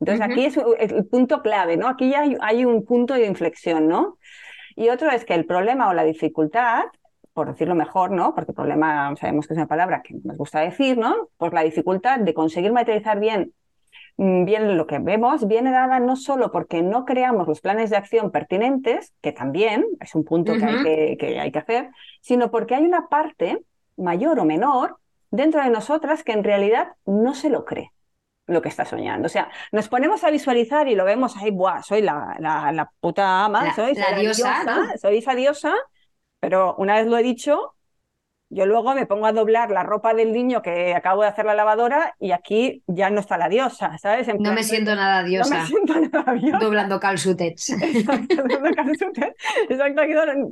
Entonces 0.00 0.26
aquí 0.26 0.44
es 0.44 0.56
el 0.56 1.06
punto 1.06 1.40
clave, 1.40 1.76
¿no? 1.76 1.86
Aquí 1.86 2.10
ya 2.10 2.22
hay, 2.22 2.36
hay 2.40 2.64
un 2.64 2.84
punto 2.84 3.14
de 3.14 3.26
inflexión, 3.26 3.86
¿no? 3.86 4.18
Y 4.74 4.88
otro 4.88 5.08
es 5.08 5.24
que 5.24 5.34
el 5.34 5.46
problema 5.46 5.88
o 5.88 5.94
la 5.94 6.02
dificultad 6.02 6.86
por 7.32 7.46
decirlo 7.46 7.76
mejor, 7.76 8.10
¿no? 8.10 8.34
Porque 8.34 8.52
problema 8.52 9.14
sabemos 9.14 9.46
que 9.46 9.54
es 9.54 9.58
una 9.58 9.68
palabra 9.68 10.02
que 10.02 10.14
nos 10.24 10.36
gusta 10.36 10.62
decir, 10.62 10.98
¿no? 10.98 11.28
Pues 11.36 11.52
la 11.52 11.62
dificultad 11.62 12.18
de 12.18 12.34
conseguir 12.34 12.72
materializar 12.72 13.20
bien, 13.20 13.52
bien 14.16 14.76
lo 14.76 14.86
que 14.86 14.98
vemos 14.98 15.46
viene 15.46 15.70
dada 15.72 15.98
no 15.98 16.16
solo 16.16 16.52
porque 16.52 16.82
no 16.82 17.04
creamos 17.04 17.48
los 17.48 17.60
planes 17.60 17.90
de 17.90 17.96
acción 17.96 18.30
pertinentes, 18.30 19.12
que 19.20 19.32
también 19.32 19.84
es 20.00 20.14
un 20.14 20.24
punto 20.24 20.54
que, 20.54 20.64
hay 20.64 20.82
que, 20.82 21.16
que 21.18 21.40
hay 21.40 21.50
que 21.50 21.58
hacer, 21.58 21.90
sino 22.20 22.50
porque 22.50 22.74
hay 22.74 22.84
una 22.84 23.08
parte 23.08 23.62
mayor 23.96 24.38
o 24.38 24.44
menor 24.44 24.98
dentro 25.30 25.62
de 25.62 25.70
nosotras 25.70 26.22
que 26.22 26.32
en 26.32 26.44
realidad 26.44 26.92
no 27.06 27.34
se 27.34 27.50
lo 27.50 27.64
cree 27.64 27.90
lo 28.46 28.62
que 28.62 28.68
está 28.68 28.84
soñando. 28.84 29.26
O 29.26 29.28
sea, 29.28 29.50
nos 29.72 29.88
ponemos 29.88 30.22
a 30.24 30.30
visualizar 30.30 30.88
y 30.88 30.94
lo 30.94 31.04
vemos 31.04 31.36
ahí, 31.36 31.50
Buah, 31.50 31.82
soy 31.82 32.02
la, 32.02 32.36
la, 32.38 32.90
puta 33.00 33.44
ama, 33.44 33.74
soy, 33.74 33.94
la, 33.94 34.18
diosa, 34.18 34.96
soy 35.00 35.18
esa 35.18 35.34
diosa, 35.34 35.74
pero 36.40 36.74
una 36.76 36.96
vez 36.96 37.06
lo 37.06 37.16
he 37.16 37.22
dicho, 37.22 37.74
yo 38.54 38.66
luego 38.66 38.94
me 38.94 39.06
pongo 39.06 39.26
a 39.26 39.32
doblar 39.32 39.70
la 39.70 39.82
ropa 39.82 40.14
del 40.14 40.32
niño 40.32 40.62
que 40.62 40.94
acabo 40.94 41.22
de 41.22 41.28
hacer 41.28 41.44
la 41.44 41.54
lavadora 41.54 42.14
y 42.20 42.30
aquí 42.30 42.82
ya 42.86 43.10
no 43.10 43.18
está 43.18 43.36
la 43.36 43.48
diosa, 43.48 43.98
¿sabes? 43.98 44.28
no 44.38 44.52
me 44.52 44.62
siento 44.62 44.94
nada 44.94 45.24
diosa. 45.24 45.54
No 45.54 45.60
me 45.60 45.66
siento 45.66 45.94
nada 46.00 46.32
diosa. 46.34 46.58
Doblando 46.58 47.00
calzutets. 47.00 47.70
Exacto, 47.82 48.34
Exacto, 49.68 50.02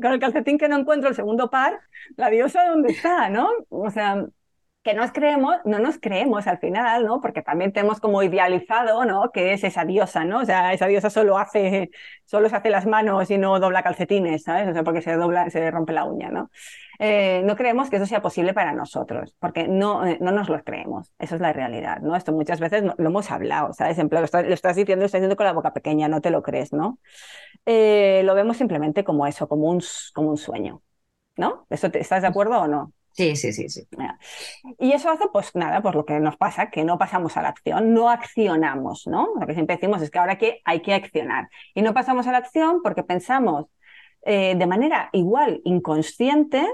con 0.03 0.13
el 0.13 0.19
calcetín 0.19 0.59
que 0.59 0.69
no 0.69 0.79
encuentro 0.79 1.09
el 1.11 1.15
segundo 1.15 1.49
par, 1.49 1.79
la 2.17 2.29
diosa 2.29 2.67
dónde 2.67 2.93
está, 2.93 3.29
¿no? 3.29 3.49
O 3.69 3.89
sea, 3.91 4.27
que 4.83 4.95
nos 4.95 5.13
creemos, 5.13 5.57
no 5.65 5.79
nos 5.79 5.99
creemos 5.99 6.47
al 6.49 6.59
final, 6.59 7.05
¿no? 7.05 7.21
Porque 7.21 7.43
también 7.43 7.73
tenemos 7.73 8.01
como 8.01 8.23
idealizado, 8.23 9.05
¿no? 9.05 9.31
Que 9.31 9.53
es 9.53 9.63
esa 9.63 9.85
diosa, 9.85 10.25
¿no? 10.25 10.41
O 10.41 10.45
sea, 10.45 10.73
esa 10.73 10.87
diosa 10.87 11.09
solo 11.09 11.39
hace, 11.39 11.91
solo 12.25 12.49
se 12.49 12.57
hace 12.57 12.71
las 12.71 12.87
manos 12.87 13.31
y 13.31 13.39
no 13.39 13.61
dobla 13.61 13.85
calcetines, 13.85 14.43
¿sabes? 14.43 14.69
O 14.69 14.73
sea, 14.73 14.83
porque 14.83 15.01
se 15.01 15.15
dobla, 15.15 15.51
se 15.51 15.71
rompe 15.71 15.93
la 15.93 16.05
uña, 16.05 16.31
¿no? 16.31 16.51
Eh, 16.99 17.43
no 17.45 17.57
creemos 17.57 17.91
que 17.91 17.97
eso 17.97 18.07
sea 18.07 18.23
posible 18.23 18.55
para 18.55 18.73
nosotros, 18.73 19.37
porque 19.39 19.69
no, 19.69 20.07
eh, 20.07 20.19
no 20.21 20.33
nos 20.33 20.49
lo 20.49 20.63
creemos. 20.65 21.13
Eso 21.19 21.37
es 21.37 21.41
la 21.41 21.53
realidad, 21.53 22.01
¿no? 22.01 22.17
Esto 22.17 22.33
muchas 22.33 22.59
veces 22.61 22.83
lo 22.83 22.95
hemos 23.09 23.31
hablado, 23.31 23.73
¿sabes? 23.73 23.99
En 23.99 24.09
plan, 24.09 24.23
lo, 24.23 24.27
estás, 24.27 24.77
diciendo, 24.77 25.03
lo 25.03 25.07
estás 25.07 25.21
diciendo 25.21 25.37
con 25.37 25.47
la 25.47 25.53
boca 25.53 25.73
pequeña, 25.73 26.09
no 26.09 26.21
te 26.21 26.31
lo 26.31 26.43
crees, 26.43 26.73
¿no? 26.73 26.99
Eh, 27.67 28.23
lo 28.25 28.35
vemos 28.35 28.57
simplemente 28.57 29.05
como 29.05 29.27
eso, 29.27 29.49
como 29.49 29.71
un, 29.71 29.81
como 30.15 30.31
un 30.31 30.37
sueño, 30.37 30.83
¿no? 31.37 31.67
¿Eso 31.71 31.89
¿Estás 31.93 32.23
de 32.23 32.29
acuerdo 32.29 32.61
o 32.61 32.69
no? 32.69 32.93
Sí, 33.13 33.37
sí, 33.37 33.53
sí, 33.53 33.69
sí. 33.69 33.83
Y 34.79 34.93
eso 34.93 35.11
hace, 35.11 35.25
pues 35.33 35.55
nada, 35.55 35.83
pues 35.83 35.95
lo 35.95 36.05
que 36.07 36.19
nos 36.21 36.37
pasa, 36.39 36.71
que 36.71 36.85
no 36.85 36.99
pasamos 36.99 37.37
a 37.37 37.43
la 37.43 37.49
acción, 37.51 37.93
no 37.93 38.09
accionamos, 38.11 39.07
¿no? 39.07 39.29
Lo 39.39 39.47
que 39.47 39.55
siempre 39.55 39.77
decimos 39.77 40.01
es 40.03 40.11
que 40.11 40.19
ahora 40.19 40.39
que 40.39 40.63
hay 40.65 40.81
que 40.83 40.95
accionar. 40.95 41.49
Y 41.75 41.83
no 41.83 41.95
pasamos 41.95 42.27
a 42.27 42.33
la 42.33 42.39
acción 42.39 42.81
porque 42.83 43.03
pensamos 43.05 43.67
eh, 44.25 44.55
de 44.57 44.67
manera 44.67 45.11
igual 45.13 45.61
inconsciente 45.65 46.67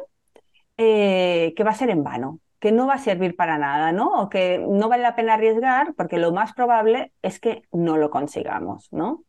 eh, 0.79 1.55
que 1.57 1.65
va 1.65 1.73
a 1.73 1.75
ser 1.75 1.91
en 1.91 2.05
vano, 2.05 2.41
que 2.61 2.73
no 2.73 2.87
va 2.87 2.95
a 2.95 2.99
servir 2.99 3.37
para 3.37 3.59
nada, 3.59 3.93
¿no? 3.93 4.23
O 4.23 4.29
que 4.31 4.59
no 4.59 4.89
vale 4.89 5.03
la 5.05 5.17
pena 5.17 5.35
arriesgar 5.35 5.95
porque 5.97 6.19
lo 6.19 6.33
más 6.33 6.55
probable 6.55 7.13
es 7.23 7.41
que 7.41 7.63
no 7.73 7.97
lo 7.99 8.11
consigamos, 8.11 8.89
¿no? 8.93 9.25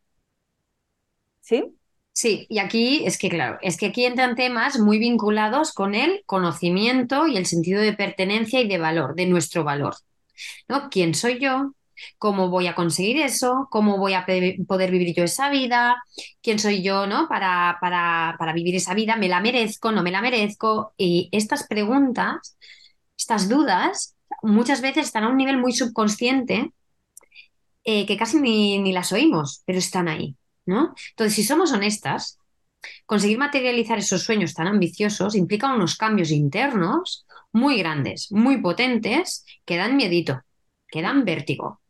¿Sí? 1.41 1.78
Sí, 2.19 2.45
y 2.49 2.59
aquí 2.59 3.05
es 3.05 3.17
que, 3.17 3.29
claro, 3.29 3.59
es 3.61 3.77
que 3.77 3.85
aquí 3.85 4.03
entran 4.05 4.35
temas 4.35 4.77
muy 4.77 4.99
vinculados 4.99 5.71
con 5.71 5.95
el 5.95 6.21
conocimiento 6.25 7.27
y 7.27 7.37
el 7.37 7.45
sentido 7.45 7.81
de 7.81 7.93
pertenencia 7.93 8.59
y 8.59 8.67
de 8.67 8.77
valor, 8.77 9.15
de 9.15 9.25
nuestro 9.25 9.63
valor. 9.63 9.95
¿No? 10.67 10.89
¿Quién 10.89 11.15
soy 11.15 11.39
yo? 11.39 11.75
¿Cómo 12.17 12.49
voy 12.49 12.67
a 12.67 12.75
conseguir 12.75 13.21
eso? 13.21 13.69
¿Cómo 13.71 13.97
voy 13.97 14.15
a 14.15 14.25
poder 14.67 14.91
vivir 14.91 15.15
yo 15.15 15.23
esa 15.23 15.49
vida? 15.49 15.95
¿Quién 16.41 16.59
soy 16.59 16.83
yo, 16.83 17.07
no? 17.07 17.29
Para, 17.29 17.77
para, 17.79 18.35
para 18.37 18.51
vivir 18.51 18.75
esa 18.75 18.93
vida, 18.93 19.15
¿me 19.15 19.29
la 19.29 19.39
merezco? 19.39 19.93
¿No 19.93 20.03
me 20.03 20.11
la 20.11 20.21
merezco? 20.21 20.93
Y 20.97 21.29
estas 21.31 21.67
preguntas, 21.67 22.57
estas 23.17 23.47
dudas, 23.47 24.17
muchas 24.41 24.81
veces 24.81 25.05
están 25.05 25.23
a 25.23 25.29
un 25.29 25.37
nivel 25.37 25.57
muy 25.57 25.71
subconsciente 25.71 26.73
eh, 27.85 28.05
que 28.05 28.17
casi 28.17 28.41
ni, 28.41 28.77
ni 28.79 28.91
las 28.91 29.13
oímos, 29.13 29.63
pero 29.65 29.79
están 29.79 30.09
ahí. 30.09 30.35
Entonces, 30.71 31.35
si 31.35 31.43
somos 31.43 31.71
honestas, 31.71 32.39
conseguir 33.05 33.37
materializar 33.37 33.97
esos 33.97 34.23
sueños 34.23 34.53
tan 34.53 34.67
ambiciosos 34.67 35.35
implica 35.35 35.73
unos 35.73 35.95
cambios 35.95 36.31
internos 36.31 37.25
muy 37.51 37.79
grandes, 37.79 38.31
muy 38.31 38.61
potentes, 38.61 39.45
que 39.65 39.77
dan 39.77 39.95
miedito, 39.95 40.41
que 40.87 41.01
dan 41.01 41.25
vértigo. 41.25 41.81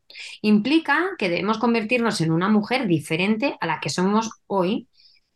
Implica 0.41 1.09
que 1.17 1.29
debemos 1.29 1.57
convertirnos 1.59 2.21
en 2.21 2.31
una 2.31 2.49
mujer 2.49 2.87
diferente 2.87 3.57
a 3.59 3.67
la 3.67 3.79
que 3.79 3.89
somos 3.89 4.29
hoy, 4.47 4.87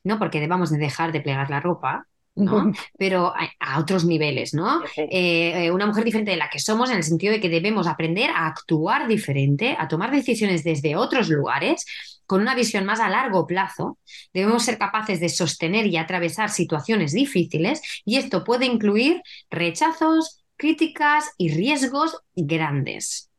no 0.03 0.19
porque 0.19 0.39
debamos 0.39 0.71
de 0.71 0.77
dejar 0.77 1.11
de 1.11 1.21
plegar 1.21 1.49
la 1.49 1.59
ropa, 1.59 2.07
¿no? 2.35 2.71
Pero 2.97 3.33
a, 3.59 3.79
otros 3.79 4.05
niveles, 4.05 4.53
¿no? 4.53 4.81
Eh, 4.97 5.65
eh, 5.65 5.71
una 5.71 5.85
mujer 5.85 6.03
diferente 6.03 6.31
de 6.31 6.37
la 6.37 6.49
que 6.49 6.59
somos 6.59 6.89
en 6.89 6.97
el 6.97 7.03
sentido 7.03 7.33
de 7.33 7.39
que 7.39 7.49
debemos 7.49 7.87
aprender 7.87 8.29
a 8.29 8.47
actuar 8.47 9.07
diferente, 9.07 9.75
a 9.77 9.87
tomar 9.87 10.11
decisiones 10.11 10.63
desde 10.63 10.95
otros 10.95 11.29
lugares, 11.29 11.85
con 12.25 12.41
una 12.41 12.55
visión 12.55 12.85
más 12.85 12.99
a 12.99 13.09
largo 13.09 13.45
plazo. 13.45 13.97
Debemos 14.33 14.63
ser 14.63 14.77
capaces 14.77 15.19
de 15.19 15.29
sostener 15.29 15.87
y 15.87 15.97
atravesar 15.97 16.49
situaciones 16.49 17.13
difíciles 17.13 17.81
y 18.05 18.17
esto 18.17 18.43
puede 18.43 18.65
incluir 18.65 19.21
rechazos, 19.49 20.43
críticas 20.55 21.31
y 21.37 21.53
riesgos 21.53 22.17
grandes. 22.35 23.29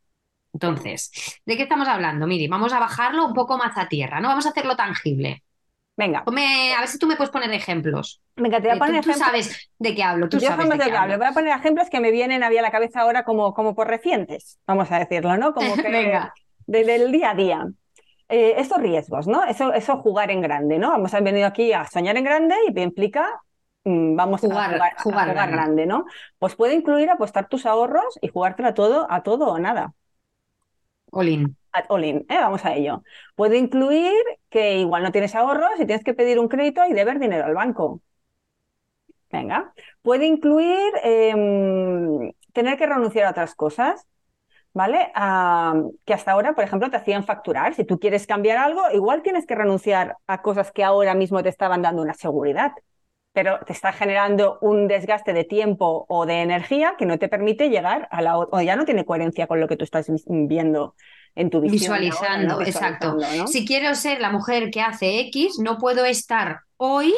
Entonces, 0.53 1.11
¿de 1.45 1.57
qué 1.57 1.65
estamos 1.65 1.89
hablando? 1.89 2.29
Miri, 2.29 2.47
vamos 2.47 2.73
a 2.73 2.79
bajarlo 2.79 3.27
un 3.27 3.35
poco 3.35 3.59
más 3.59 3.77
a 3.77 3.89
tierra, 3.89 4.21
¿no? 4.21 4.29
Vamos 4.29 4.47
a 4.47 4.51
hacerlo 4.51 4.77
tangible. 4.77 5.43
Venga. 5.97 6.25
a 6.27 6.81
ver 6.81 6.89
si 6.89 6.99
tú 6.99 7.07
me 7.07 7.17
puedes 7.17 7.31
poner 7.31 7.53
ejemplos. 7.53 8.21
Venga, 8.37 8.59
te 8.61 8.65
voy 8.69 8.71
a 8.73 8.75
Eh, 8.75 8.79
poner 8.79 8.97
tú, 9.03 9.11
tú 9.11 9.11
ejemplos. 9.11 9.29
sabes 9.47 9.71
de 9.79 9.95
qué 9.95 10.03
hablo, 10.03 10.29
tú 10.29 10.39
Yo 10.39 10.49
sabes 10.49 10.69
de 10.71 10.79
de 10.79 10.91
qué 10.91 10.97
hablo. 10.97 11.15
hablo. 11.15 11.19
Voy 11.19 11.27
a 11.29 11.33
poner 11.33 11.57
ejemplos 11.57 11.89
que 11.91 12.01
me 12.01 12.11
vienen 12.11 12.43
a 12.43 12.51
la 12.51 12.71
cabeza 12.71 13.01
ahora 13.01 13.25
como, 13.25 13.55
como 13.55 13.75
por 13.75 13.87
recientes, 13.89 14.59
vamos 14.67 14.91
a 14.91 14.99
decirlo, 14.99 15.37
¿no? 15.37 15.55
Como 15.55 15.77
que 15.77 15.89
Venga. 15.91 16.35
de- 16.67 16.85
del 16.85 17.13
día 17.13 17.31
a 17.31 17.35
día. 17.35 17.67
Eh, 18.29 18.55
estos 18.59 18.79
riesgos, 18.81 19.27
¿no? 19.29 19.45
Eso, 19.45 19.73
eso 19.75 19.99
jugar 19.99 20.31
en 20.31 20.41
grande, 20.41 20.79
¿no? 20.79 20.95
Hemos 20.97 21.13
venido 21.13 21.47
aquí 21.47 21.73
a 21.73 21.87
soñar 21.87 22.17
en 22.17 22.25
grande 22.25 22.55
y 22.69 22.81
implica 22.81 23.29
mm, 23.85 24.17
vamos 24.17 24.41
Jugar- 24.41 24.71
a 24.71 24.73
jugar, 24.73 24.93
a 24.97 25.03
jugar 25.03 25.29
grande. 25.35 25.53
grande, 25.53 25.87
¿no? 25.87 26.07
Pues 26.39 26.57
puede 26.57 26.75
incluir 26.75 27.11
apostar 27.11 27.49
tus 27.49 27.67
ahorros 27.67 28.19
y 28.23 28.29
jugártela 28.29 28.75
todo 28.75 29.07
a 29.11 29.23
todo 29.23 29.49
o 29.53 29.59
nada. 29.59 29.95
Olin. 31.13 31.57
At 31.73 31.87
all 31.91 32.05
in, 32.05 32.19
¿eh? 32.29 32.39
Vamos 32.41 32.65
a 32.65 32.75
ello. 32.75 33.03
Puede 33.35 33.59
incluir 33.59 34.13
que 34.55 34.79
igual 34.79 35.03
no 35.03 35.11
tienes 35.11 35.35
ahorros 35.35 35.73
y 35.81 35.87
tienes 35.87 36.05
que 36.05 36.15
pedir 36.15 36.39
un 36.39 36.47
crédito 36.47 36.81
y 36.89 36.93
deber 36.93 37.19
dinero 37.19 37.45
al 37.45 37.55
banco. 37.55 38.01
Venga. 39.33 39.75
Puede 40.03 40.27
incluir 40.27 40.93
em, 41.03 42.31
tener 42.53 42.79
que 42.79 42.87
renunciar 42.87 43.27
a 43.27 43.31
otras 43.31 43.57
cosas, 43.57 44.07
¿vale? 44.73 45.11
Que 46.05 46.15
hasta 46.15 46.33
ahora, 46.33 46.55
por 46.55 46.63
ejemplo, 46.63 46.89
te 46.89 46.97
hacían 46.97 47.25
facturar. 47.25 47.75
Si 47.75 47.85
tú 47.85 47.99
quieres 47.99 48.29
cambiar 48.29 48.59
algo, 48.59 48.83
igual 48.93 49.23
tienes 49.23 49.45
que 49.45 49.57
renunciar 49.57 50.17
a 50.29 50.41
cosas 50.43 50.71
que 50.71 50.85
ahora 50.85 51.15
mismo 51.15 51.43
te 51.43 51.49
estaban 51.49 51.83
dando 51.83 52.03
una 52.03 52.15
seguridad, 52.15 52.73
pero 53.33 53.59
te 53.67 53.73
está 53.73 53.93
generando 53.93 54.59
un 54.61 54.87
desgaste 54.87 55.33
de 55.33 55.43
tiempo 55.45 56.07
o 56.09 56.27
de 56.27 56.43
energía 56.43 56.95
que 56.97 57.07
no 57.07 57.19
te 57.19 57.29
permite 57.29 57.71
llegar 57.71 58.07
a 58.13 58.23
la 58.23 58.39
o 58.39 58.61
ya 58.63 58.77
no 58.77 58.85
tiene 58.85 59.05
coherencia 59.05 59.49
con 59.49 59.59
lo 59.59 59.67
que 59.67 59.77
tú 59.77 59.85
estás 59.85 60.07
viendo 60.29 60.95
en 61.35 61.51
tu 61.51 61.61
visión 61.61 61.93
ahora, 61.93 62.05
Visualizando, 62.05 62.61
exacto. 62.61 63.17
Si 63.47 63.67
quiero 63.67 63.95
ser 63.95 64.21
la 64.21 64.31
mujer 64.31 64.71
que 64.71 64.81
hace 64.81 65.21
X, 65.21 65.59
no 65.59 65.79
puedo 65.79 66.05
estar 66.05 66.61
hoy 66.77 67.15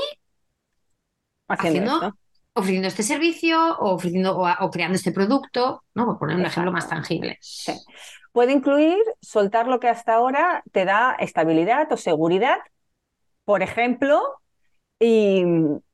Haciendo 1.48 2.16
ofreciendo 2.56 2.88
este 2.88 3.02
servicio 3.02 3.76
o 3.78 3.94
ofreciendo 3.94 4.36
o, 4.36 4.48
o 4.48 4.70
creando 4.70 4.96
este 4.96 5.12
producto, 5.12 5.84
¿no? 5.94 6.06
Por 6.06 6.18
poner 6.18 6.36
un 6.36 6.46
ejemplo 6.46 6.72
más 6.72 6.88
tangible. 6.88 7.36
Sí. 7.42 7.72
Puede 8.32 8.52
incluir 8.52 8.96
soltar 9.20 9.68
lo 9.68 9.78
que 9.78 9.88
hasta 9.88 10.14
ahora 10.14 10.62
te 10.72 10.86
da 10.86 11.14
estabilidad 11.18 11.92
o 11.92 11.98
seguridad, 11.98 12.56
por 13.44 13.62
ejemplo, 13.62 14.22
y 14.98 15.44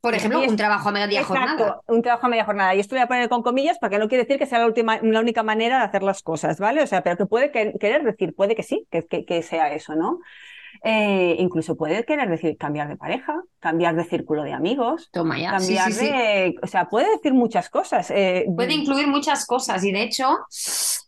Por 0.00 0.14
ejemplo, 0.14 0.40
y 0.40 0.44
es- 0.44 0.50
un 0.50 0.56
trabajo 0.56 0.88
a 0.88 0.92
media 0.92 1.24
jornada. 1.24 1.80
Un 1.88 2.02
trabajo 2.02 2.26
a 2.26 2.30
media 2.30 2.44
jornada. 2.44 2.74
Y 2.74 2.80
esto 2.80 2.94
voy 2.94 3.02
a 3.02 3.08
poner 3.08 3.28
con 3.28 3.42
comillas 3.42 3.78
porque 3.80 3.98
no 3.98 4.08
quiere 4.08 4.24
decir 4.24 4.38
que 4.38 4.46
sea 4.46 4.58
la 4.60 4.66
última, 4.66 4.98
la 5.02 5.20
única 5.20 5.42
manera 5.42 5.78
de 5.78 5.84
hacer 5.84 6.02
las 6.02 6.22
cosas, 6.22 6.58
¿vale? 6.60 6.82
O 6.82 6.86
sea, 6.86 7.02
pero 7.02 7.16
que 7.16 7.26
puede 7.26 7.50
que- 7.50 7.74
querer 7.80 8.04
decir, 8.04 8.34
puede 8.34 8.54
que 8.54 8.62
sí, 8.62 8.86
que, 8.90 9.04
que- 9.06 9.24
que 9.24 9.42
sea 9.42 9.72
eso, 9.74 9.94
¿no? 9.96 10.20
Eh, 10.84 11.36
incluso 11.38 11.76
puede 11.76 12.04
querer 12.04 12.28
decir 12.30 12.56
cambiar 12.56 12.88
de 12.88 12.96
pareja, 12.96 13.42
cambiar 13.60 13.94
de 13.94 14.04
círculo 14.04 14.42
de 14.42 14.52
amigos, 14.52 15.10
Toma 15.12 15.38
ya. 15.38 15.50
Cambiar 15.50 15.92
sí, 15.92 15.98
sí. 15.98 16.06
de, 16.06 16.54
o 16.62 16.66
sea, 16.66 16.88
puede 16.88 17.10
decir 17.10 17.34
muchas 17.34 17.68
cosas. 17.68 18.10
eh, 18.10 18.46
Puede 18.56 18.72
incluir 18.72 19.06
muchas 19.06 19.46
cosas 19.46 19.84
y 19.84 19.92
de 19.92 20.02
hecho, 20.02 20.38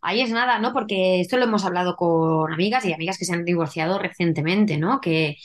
ahí 0.03 0.21
es 0.21 0.31
nada, 0.31 0.59
¿no? 0.59 0.73
Porque 0.73 1.21
esto 1.21 1.39
lo 1.39 1.45
hemos 1.45 1.65
hablado 1.65 1.97
con 1.97 2.53
amigas 2.53 2.85
y 2.85 2.93
amigas 2.93 3.19
que 3.19 3.25
se 3.25 3.33
han 3.35 3.45
divorciado 3.45 3.99
recientemente, 3.99 4.77
¿no? 4.77 5.01
Que 5.01 5.37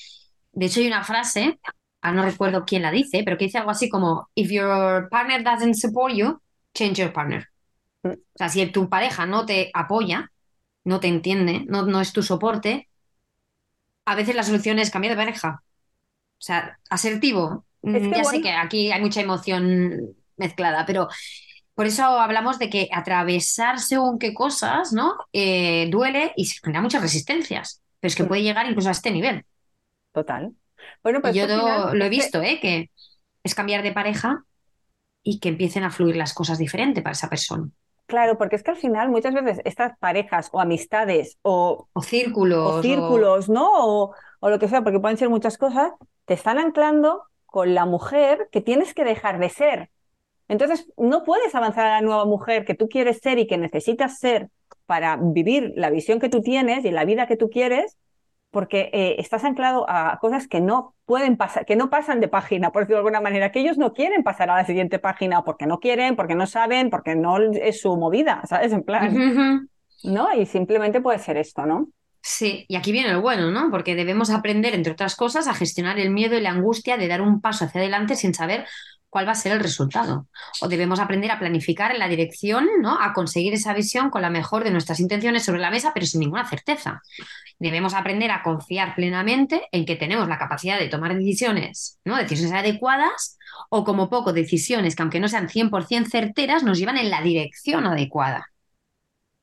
de 0.51 0.65
hecho 0.65 0.81
hay 0.81 0.87
una 0.87 1.03
frase, 1.03 1.57
ah, 2.01 2.11
no 2.13 2.23
recuerdo 2.23 2.65
quién 2.65 2.83
la 2.83 2.91
dice, 2.91 3.23
pero 3.25 3.37
que 3.37 3.45
dice 3.45 3.57
algo 3.59 3.71
así 3.71 3.89
como, 3.89 4.29
if 4.35 4.49
your 4.51 5.09
partner 5.09 5.43
doesn't 5.43 5.75
support 5.75 6.13
you, 6.15 6.41
change 6.73 6.95
your 7.01 7.13
partner. 7.13 7.47
Mm. 8.03 8.15
O 8.35 8.37
sea, 8.39 8.49
si 8.49 8.65
tu 8.67 8.89
pareja 8.89 9.25
no 9.25 9.45
te 9.45 9.71
apoya, 9.73 10.31
no 10.85 10.99
te 10.99 11.07
entiende, 11.07 11.65
no, 11.67 11.83
no 11.85 12.01
es 12.01 12.13
tu 12.13 12.23
soporte, 12.23 12.89
a 14.05 14.15
veces 14.15 14.35
la 14.35 14.43
solución 14.43 14.79
es 14.79 14.91
cambiar 14.91 15.13
de 15.15 15.23
pareja. 15.23 15.63
O 16.39 16.41
sea, 16.41 16.79
asertivo. 16.89 17.65
Es 17.91 18.01
Mm, 18.01 18.09
que 18.09 18.17
ya 18.17 18.23
sé 18.25 18.41
que 18.41 18.51
aquí 18.51 18.91
hay 18.91 19.01
mucha 19.01 19.21
emoción 19.21 20.15
mezclada, 20.37 20.85
pero 20.85 21.09
por 21.75 21.87
eso 21.87 22.03
hablamos 22.05 22.59
de 22.59 22.69
que 22.69 22.89
atravesar 22.93 23.79
según 23.79 24.19
qué 24.19 24.33
cosas, 24.33 24.93
¿no? 24.93 25.15
Eh, 25.33 25.89
duele 25.91 26.33
y 26.37 26.45
se 26.47 26.59
genera 26.63 26.81
muchas 26.81 27.01
resistencias. 27.03 27.83
Pero 27.99 28.09
es 28.09 28.15
que 28.15 28.23
Mm. 28.23 28.29
puede 28.29 28.43
llegar 28.43 28.67
incluso 28.67 28.89
a 28.89 28.93
este 28.93 29.11
nivel. 29.11 29.45
Total. 30.11 30.53
Bueno, 31.03 31.21
pues 31.21 31.35
yo 31.35 31.47
lo, 31.47 31.91
he 31.93 31.97
es 31.97 32.03
que- 32.03 32.09
visto, 32.09 32.41
¿eh? 32.41 32.59
Que 32.61 32.89
es 33.43 33.55
cambiar 33.55 33.83
de 33.83 33.91
pareja 33.91 34.43
y 35.23 35.39
que 35.39 35.49
empiecen 35.49 35.83
a 35.83 35.91
fluir 35.91 36.15
las 36.15 36.33
cosas 36.33 36.57
diferente 36.57 37.01
para 37.01 37.13
esa 37.13 37.29
persona. 37.29 37.69
Claro, 38.05 38.37
porque 38.37 38.55
es 38.55 38.63
que 38.63 38.71
al 38.71 38.77
final 38.77 39.09
muchas 39.09 39.33
veces 39.35 39.61
estas 39.65 39.97
parejas 39.99 40.49
o 40.51 40.59
amistades 40.59 41.37
o, 41.43 41.87
O 41.93 42.01
círculos. 42.01 42.71
o 42.75 42.81
círculos, 42.81 43.49
¿no? 43.49 43.69
O, 43.71 44.15
o 44.39 44.49
lo 44.49 44.57
que 44.59 44.67
sea, 44.67 44.81
porque 44.81 44.99
pueden 44.99 45.17
ser 45.17 45.29
muchas 45.29 45.57
cosas, 45.57 45.91
te 46.25 46.33
están 46.33 46.57
anclando 46.57 47.23
con 47.45 47.75
la 47.75 47.85
mujer 47.85 48.49
que 48.51 48.61
tienes 48.61 48.93
que 48.93 49.03
dejar 49.03 49.39
de 49.39 49.49
ser. 49.49 49.89
Entonces, 50.47 50.91
no 50.97 51.23
puedes 51.23 51.53
avanzar 51.53 51.85
a 51.85 51.89
la 51.95 52.01
nueva 52.01 52.25
mujer 52.25 52.65
que 52.65 52.73
tú 52.73 52.89
quieres 52.89 53.19
ser 53.21 53.37
y 53.37 53.45
que 53.45 53.57
necesitas 53.57 54.17
ser 54.17 54.49
para 54.87 55.15
vivir 55.21 55.73
la 55.75 55.91
visión 55.91 56.19
que 56.19 56.29
tú 56.29 56.41
tienes 56.41 56.85
y 56.85 56.91
la 56.91 57.05
vida 57.05 57.27
que 57.27 57.37
tú 57.37 57.49
quieres, 57.51 57.95
porque 58.51 58.89
eh, 58.93 59.15
estás 59.19 59.43
anclado 59.43 59.85
a 59.87 60.17
cosas 60.19 60.47
que 60.47 60.59
no 60.61 60.95
pueden 61.05 61.37
pasar, 61.37 61.65
que 61.65 61.75
no 61.75 61.89
pasan 61.89 62.19
de 62.19 62.27
página, 62.27 62.71
por 62.71 62.83
decirlo 62.83 62.97
de 62.97 63.01
alguna 63.01 63.21
manera, 63.21 63.51
que 63.51 63.59
ellos 63.59 63.77
no 63.77 63.93
quieren 63.93 64.23
pasar 64.23 64.49
a 64.49 64.55
la 64.55 64.65
siguiente 64.65 64.99
página 64.99 65.43
porque 65.43 65.67
no 65.67 65.79
quieren, 65.79 66.15
porque 66.15 66.35
no 66.35 66.47
saben, 66.47 66.89
porque 66.89 67.15
no 67.15 67.37
es 67.37 67.81
su 67.81 67.95
movida, 67.97 68.41
¿sabes? 68.47 68.73
En 68.73 68.83
plan. 68.83 69.69
¿no? 70.03 70.33
Y 70.33 70.45
simplemente 70.45 71.01
puede 71.01 71.19
ser 71.19 71.37
esto, 71.37 71.65
¿no? 71.65 71.89
Sí, 72.21 72.65
y 72.67 72.75
aquí 72.75 72.91
viene 72.91 73.13
lo 73.13 73.21
bueno, 73.21 73.49
¿no? 73.49 73.71
Porque 73.71 73.95
debemos 73.95 74.29
aprender, 74.29 74.73
entre 74.73 74.93
otras 74.93 75.15
cosas, 75.15 75.47
a 75.47 75.53
gestionar 75.53 75.99
el 75.99 76.09
miedo 76.09 76.37
y 76.37 76.41
la 76.41 76.51
angustia 76.51 76.97
de 76.97 77.07
dar 77.07 77.21
un 77.21 77.41
paso 77.41 77.65
hacia 77.65 77.81
adelante 77.81 78.15
sin 78.15 78.33
saber 78.33 78.65
cuál 79.09 79.27
va 79.27 79.31
a 79.31 79.35
ser 79.35 79.51
el 79.51 79.59
resultado. 79.59 80.27
O 80.61 80.67
debemos 80.67 80.99
aprender 80.99 81.31
a 81.31 81.39
planificar 81.39 81.91
en 81.91 81.99
la 81.99 82.07
dirección, 82.07 82.67
¿no? 82.81 83.01
A 83.01 83.13
conseguir 83.13 83.53
esa 83.53 83.73
visión 83.73 84.09
con 84.09 84.21
la 84.21 84.29
mejor 84.29 84.63
de 84.63 84.71
nuestras 84.71 84.99
intenciones 84.99 85.43
sobre 85.43 85.59
la 85.59 85.71
mesa, 85.71 85.91
pero 85.93 86.05
sin 86.05 86.21
ninguna 86.21 86.47
certeza. 86.47 87.01
Debemos 87.57 87.93
aprender 87.93 88.31
a 88.31 88.43
confiar 88.43 88.95
plenamente 88.95 89.67
en 89.71 89.85
que 89.85 89.95
tenemos 89.95 90.27
la 90.27 90.37
capacidad 90.37 90.79
de 90.79 90.87
tomar 90.87 91.15
decisiones, 91.15 91.99
¿no? 92.05 92.17
Decisiones 92.17 92.53
adecuadas 92.53 93.37
o 93.69 93.83
como 93.83 94.09
poco 94.09 94.33
decisiones 94.33 94.95
que 94.95 95.01
aunque 95.01 95.19
no 95.19 95.27
sean 95.27 95.49
100% 95.49 96.07
certeras, 96.07 96.63
nos 96.63 96.77
llevan 96.79 96.97
en 96.97 97.09
la 97.09 97.21
dirección 97.21 97.85
adecuada. 97.85 98.47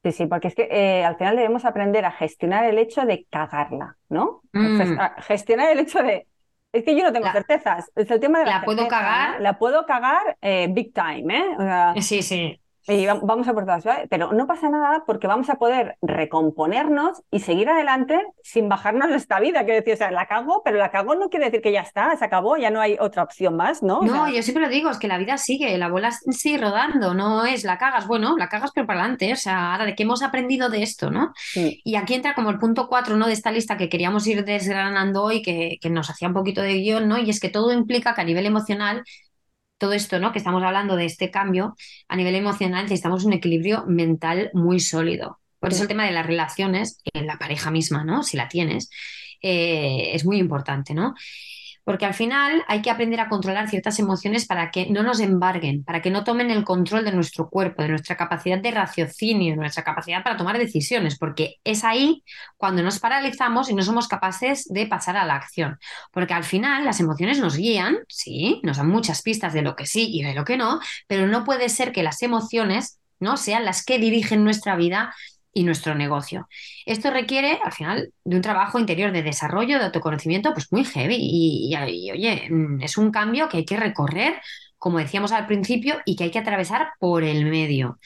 Sí, 0.02 0.12
sí, 0.12 0.26
porque 0.26 0.48
es 0.48 0.54
que 0.54 0.68
eh, 0.70 1.04
al 1.04 1.16
final 1.16 1.34
debemos 1.34 1.64
aprender 1.64 2.04
a 2.04 2.12
gestionar 2.12 2.64
el 2.64 2.78
hecho 2.78 3.04
de 3.04 3.26
cagarla, 3.28 3.96
¿no? 4.08 4.42
Mm. 4.52 4.80
Gestionar 5.22 5.72
el 5.72 5.80
hecho 5.80 6.00
de, 6.00 6.28
es 6.78 6.84
que 6.84 6.96
yo 6.96 7.04
no 7.04 7.12
tengo 7.12 7.26
La- 7.26 7.32
certezas, 7.32 7.90
es 7.94 8.10
el 8.10 8.20
tema 8.20 8.40
de 8.40 8.46
la 8.46 8.58
la 8.58 8.64
puedo 8.64 8.88
cagar. 8.88 9.40
La 9.40 9.58
puedo 9.58 9.86
cagar 9.86 10.38
eh, 10.40 10.68
big 10.70 10.92
time, 10.92 11.36
¿eh? 11.38 11.44
O 11.58 11.62
sea, 11.62 11.94
Sí, 12.02 12.22
sí. 12.22 12.60
Y 12.88 13.06
va- 13.06 13.20
vamos 13.22 13.48
a 13.48 13.54
por 13.54 13.64
todas, 13.64 13.84
¿vale? 13.84 14.06
Pero 14.08 14.32
no 14.32 14.46
pasa 14.46 14.68
nada 14.68 15.02
porque 15.06 15.26
vamos 15.26 15.50
a 15.50 15.56
poder 15.56 15.96
recomponernos 16.02 17.22
y 17.30 17.40
seguir 17.40 17.68
adelante 17.68 18.20
sin 18.42 18.68
bajarnos 18.68 19.10
de 19.10 19.16
esta 19.16 19.40
vida. 19.40 19.64
Quiero 19.64 19.80
decir, 19.80 19.94
o 19.94 19.96
sea, 19.96 20.10
la 20.10 20.26
cago, 20.26 20.62
pero 20.64 20.78
la 20.78 20.90
cago 20.90 21.14
no 21.14 21.28
quiere 21.28 21.46
decir 21.46 21.62
que 21.62 21.72
ya 21.72 21.80
está, 21.80 22.16
se 22.16 22.24
acabó, 22.24 22.56
ya 22.56 22.70
no 22.70 22.80
hay 22.80 22.96
otra 23.00 23.22
opción 23.24 23.56
más, 23.56 23.82
¿no? 23.82 24.00
O 24.00 24.02
No, 24.04 24.12
sea, 24.12 24.30
yo 24.30 24.42
siempre 24.42 24.62
lo 24.62 24.68
digo, 24.70 24.90
es 24.90 24.98
que 24.98 25.08
la 25.08 25.18
vida 25.18 25.36
sigue, 25.38 25.76
la 25.78 25.88
bola 25.88 26.10
sigue 26.12 26.58
rodando, 26.58 27.14
no 27.14 27.44
es 27.44 27.64
la 27.64 27.78
cagas, 27.78 28.06
bueno, 28.06 28.36
la 28.36 28.48
cagas 28.48 28.70
pero 28.74 28.86
para 28.86 29.00
adelante, 29.00 29.32
o 29.32 29.36
sea, 29.36 29.72
ahora 29.72 29.84
de 29.86 29.94
qué 29.94 30.02
hemos 30.04 30.22
aprendido 30.22 30.68
de 30.68 30.82
esto, 30.82 31.10
¿no? 31.10 31.32
mm, 31.54 31.80
Y 31.84 31.96
aquí 31.96 32.14
entra 32.14 32.34
como 32.34 32.50
el 32.50 32.58
punto 32.58 32.88
cuatro, 32.88 33.16
¿no? 33.16 33.26
De 33.26 33.32
esta 33.32 33.50
lista 33.52 33.76
que 33.76 33.88
queríamos 33.88 34.26
ir 34.26 34.44
desgranando 34.44 35.22
hoy, 35.24 35.42
que, 35.42 35.78
que 35.80 35.90
nos 35.90 36.10
hacía 36.10 36.28
un 36.28 36.34
poquito 36.34 36.62
de 36.62 36.74
guion, 36.74 37.08
¿no? 37.08 37.18
Y 37.18 37.30
es 37.30 37.40
que 37.40 37.48
todo 37.48 37.72
implica 37.72 38.14
que 38.14 38.20
a 38.20 38.24
nivel 38.24 38.46
emocional, 38.46 39.02
todo 39.78 39.92
esto, 39.92 40.18
¿no? 40.18 40.32
Que 40.32 40.38
estamos 40.38 40.62
hablando 40.62 40.96
de 40.96 41.04
este 41.04 41.30
cambio, 41.30 41.76
a 42.08 42.16
nivel 42.16 42.34
emocional 42.34 42.84
necesitamos 42.84 43.24
un 43.24 43.32
equilibrio 43.32 43.84
mental 43.86 44.50
muy 44.54 44.80
sólido. 44.80 45.40
Por 45.58 45.72
eso 45.72 45.82
el 45.82 45.88
tema 45.88 46.04
de 46.04 46.12
las 46.12 46.26
relaciones, 46.26 47.00
en 47.12 47.26
la 47.26 47.38
pareja 47.38 47.70
misma, 47.70 48.04
¿no? 48.04 48.22
Si 48.22 48.36
la 48.36 48.48
tienes, 48.48 48.90
eh, 49.42 50.10
es 50.12 50.24
muy 50.24 50.38
importante, 50.38 50.94
¿no? 50.94 51.14
Porque 51.86 52.04
al 52.04 52.14
final 52.14 52.64
hay 52.66 52.82
que 52.82 52.90
aprender 52.90 53.20
a 53.20 53.28
controlar 53.28 53.70
ciertas 53.70 54.00
emociones 54.00 54.44
para 54.44 54.72
que 54.72 54.90
no 54.90 55.04
nos 55.04 55.20
embarguen, 55.20 55.84
para 55.84 56.02
que 56.02 56.10
no 56.10 56.24
tomen 56.24 56.50
el 56.50 56.64
control 56.64 57.04
de 57.04 57.12
nuestro 57.12 57.48
cuerpo, 57.48 57.82
de 57.82 57.90
nuestra 57.90 58.16
capacidad 58.16 58.58
de 58.58 58.72
raciocinio, 58.72 59.52
de 59.52 59.60
nuestra 59.60 59.84
capacidad 59.84 60.24
para 60.24 60.36
tomar 60.36 60.58
decisiones, 60.58 61.16
porque 61.16 61.60
es 61.62 61.84
ahí 61.84 62.24
cuando 62.56 62.82
nos 62.82 62.98
paralizamos 62.98 63.70
y 63.70 63.74
no 63.74 63.82
somos 63.82 64.08
capaces 64.08 64.64
de 64.68 64.88
pasar 64.88 65.16
a 65.16 65.24
la 65.24 65.36
acción. 65.36 65.78
Porque 66.10 66.34
al 66.34 66.42
final 66.42 66.84
las 66.84 66.98
emociones 66.98 67.38
nos 67.38 67.56
guían, 67.56 67.98
sí, 68.08 68.60
nos 68.64 68.78
dan 68.78 68.88
muchas 68.88 69.22
pistas 69.22 69.52
de 69.52 69.62
lo 69.62 69.76
que 69.76 69.86
sí 69.86 70.08
y 70.12 70.24
de 70.24 70.34
lo 70.34 70.44
que 70.44 70.56
no, 70.56 70.80
pero 71.06 71.28
no 71.28 71.44
puede 71.44 71.68
ser 71.68 71.92
que 71.92 72.02
las 72.02 72.20
emociones 72.20 72.98
¿no? 73.20 73.36
sean 73.36 73.64
las 73.64 73.84
que 73.84 74.00
dirigen 74.00 74.42
nuestra 74.42 74.74
vida 74.74 75.14
y 75.56 75.64
nuestro 75.64 75.94
negocio. 75.94 76.48
Esto 76.84 77.10
requiere, 77.10 77.58
al 77.64 77.72
final, 77.72 78.12
de 78.24 78.36
un 78.36 78.42
trabajo 78.42 78.78
interior 78.78 79.10
de 79.10 79.22
desarrollo, 79.22 79.78
de 79.78 79.86
autoconocimiento, 79.86 80.52
pues 80.52 80.70
muy 80.70 80.84
heavy. 80.84 81.16
Y, 81.18 81.74
oye, 82.12 82.48
mm, 82.50 82.82
es 82.82 82.98
un 82.98 83.10
cambio 83.10 83.48
que 83.48 83.56
hay 83.56 83.64
que 83.64 83.78
recorrer, 83.78 84.34
como 84.76 84.98
decíamos 84.98 85.32
al 85.32 85.46
principio, 85.46 85.96
y 86.04 86.14
que 86.14 86.24
hay 86.24 86.30
que 86.30 86.40
atravesar 86.40 86.90
por 87.00 87.24
el 87.24 87.46
medio. 87.46 87.98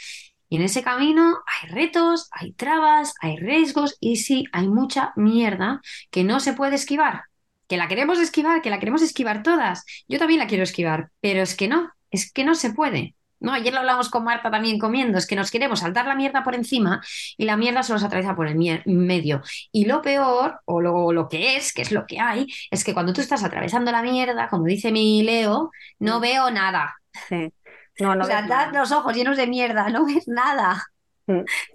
Y 0.49 0.57
en 0.57 0.63
ese 0.63 0.85
camino 0.85 1.39
hay 1.45 1.71
retos, 1.71 2.29
hay 2.31 2.53
trabas, 2.53 3.15
hay 3.21 3.37
riesgos 3.37 3.97
y 3.99 4.17
sí, 4.17 4.45
hay 4.53 4.69
mucha 4.69 5.13
mierda 5.17 5.81
que 6.13 6.23
no 6.23 6.39
se 6.39 6.53
puede 6.53 6.77
esquivar. 6.77 7.25
Que 7.69 7.77
la 7.77 7.89
queremos 7.89 8.21
esquivar, 8.21 8.63
que 8.63 8.71
la 8.71 8.79
queremos 8.79 9.03
esquivar 9.03 9.43
todas. 9.43 9.85
Yo 10.09 10.19
también 10.21 10.39
la 10.39 10.47
quiero 10.47 10.63
esquivar, 10.63 11.11
pero 11.21 11.43
es 11.43 11.57
que 11.57 11.67
no, 11.67 11.91
es 12.13 12.33
que 12.33 12.45
no 12.45 12.55
se 12.55 12.73
puede. 12.73 13.17
¿No? 13.41 13.53
Ayer 13.53 13.73
lo 13.73 13.81
hablamos 13.81 14.11
con 14.11 14.25
Marta 14.25 14.51
también 14.51 14.79
comiendo, 14.79 15.19
es 15.19 15.27
que 15.27 15.37
nos 15.37 15.51
queremos 15.51 15.81
saltar 15.81 16.07
la 16.07 16.15
mierda 16.15 16.45
por 16.45 16.55
encima 16.55 17.01
y 17.37 17.45
la 17.45 17.57
mierda 17.57 17.83
se 17.83 17.93
nos 17.93 18.05
atraviesa 18.05 18.37
por 18.37 18.47
el 18.47 18.57
medio. 18.87 19.43
Y 19.73 19.87
lo 19.87 20.03
peor, 20.03 20.61
o 20.67 20.81
lo, 20.81 21.13
lo, 21.13 21.29
que 21.29 21.57
es, 21.57 21.73
que 21.73 21.83
es 21.83 21.93
lo 21.93 22.07
que 22.07 22.21
hay, 22.21 22.47
es 22.71 22.85
que 22.85 22.95
cuando 22.95 23.13
tú 23.13 23.21
estás 23.21 23.43
atravesando 23.43 23.91
la 23.91 24.03
mierda, 24.03 24.49
como 24.49 24.65
dice 24.65 24.93
mi 24.93 25.23
Leo, 25.23 25.71
no 25.99 26.21
veo 26.21 26.51
nada. 26.51 26.97
Sí. 27.29 27.53
No, 27.99 28.15
no 28.15 28.25
o 28.25 28.27
sea, 28.27 28.71
los 28.73 28.93
ojos 28.93 29.15
llenos 29.15 29.37
de 29.37 29.47
mierda, 29.47 29.89
no 29.91 30.07
ves 30.07 30.27
nada. 30.27 30.87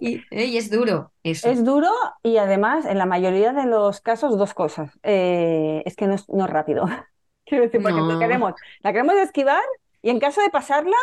Y, 0.00 0.22
es 0.30 0.70
duro 0.70 1.12
eso. 1.22 1.48
Es 1.48 1.64
duro 1.64 1.90
y 2.22 2.36
además, 2.36 2.84
en 2.84 2.98
la 2.98 3.06
mayoría 3.06 3.52
de 3.52 3.66
los 3.66 4.00
casos, 4.00 4.36
dos 4.36 4.54
cosas. 4.54 4.90
Eh, 5.02 5.82
es 5.86 5.96
que 5.96 6.06
no 6.06 6.14
es, 6.14 6.28
no 6.28 6.46
rápido. 6.46 6.84
Quiero 7.46 7.64
decir, 7.64 7.80
porque 7.80 8.00
no. 8.00 8.18
queremos, 8.18 8.54
la 8.80 8.92
queremos 8.92 9.14
esquivar 9.16 9.62
y 10.02 10.10
en 10.10 10.18
caso 10.18 10.40
de 10.42 10.50
pasarla, 10.50 10.96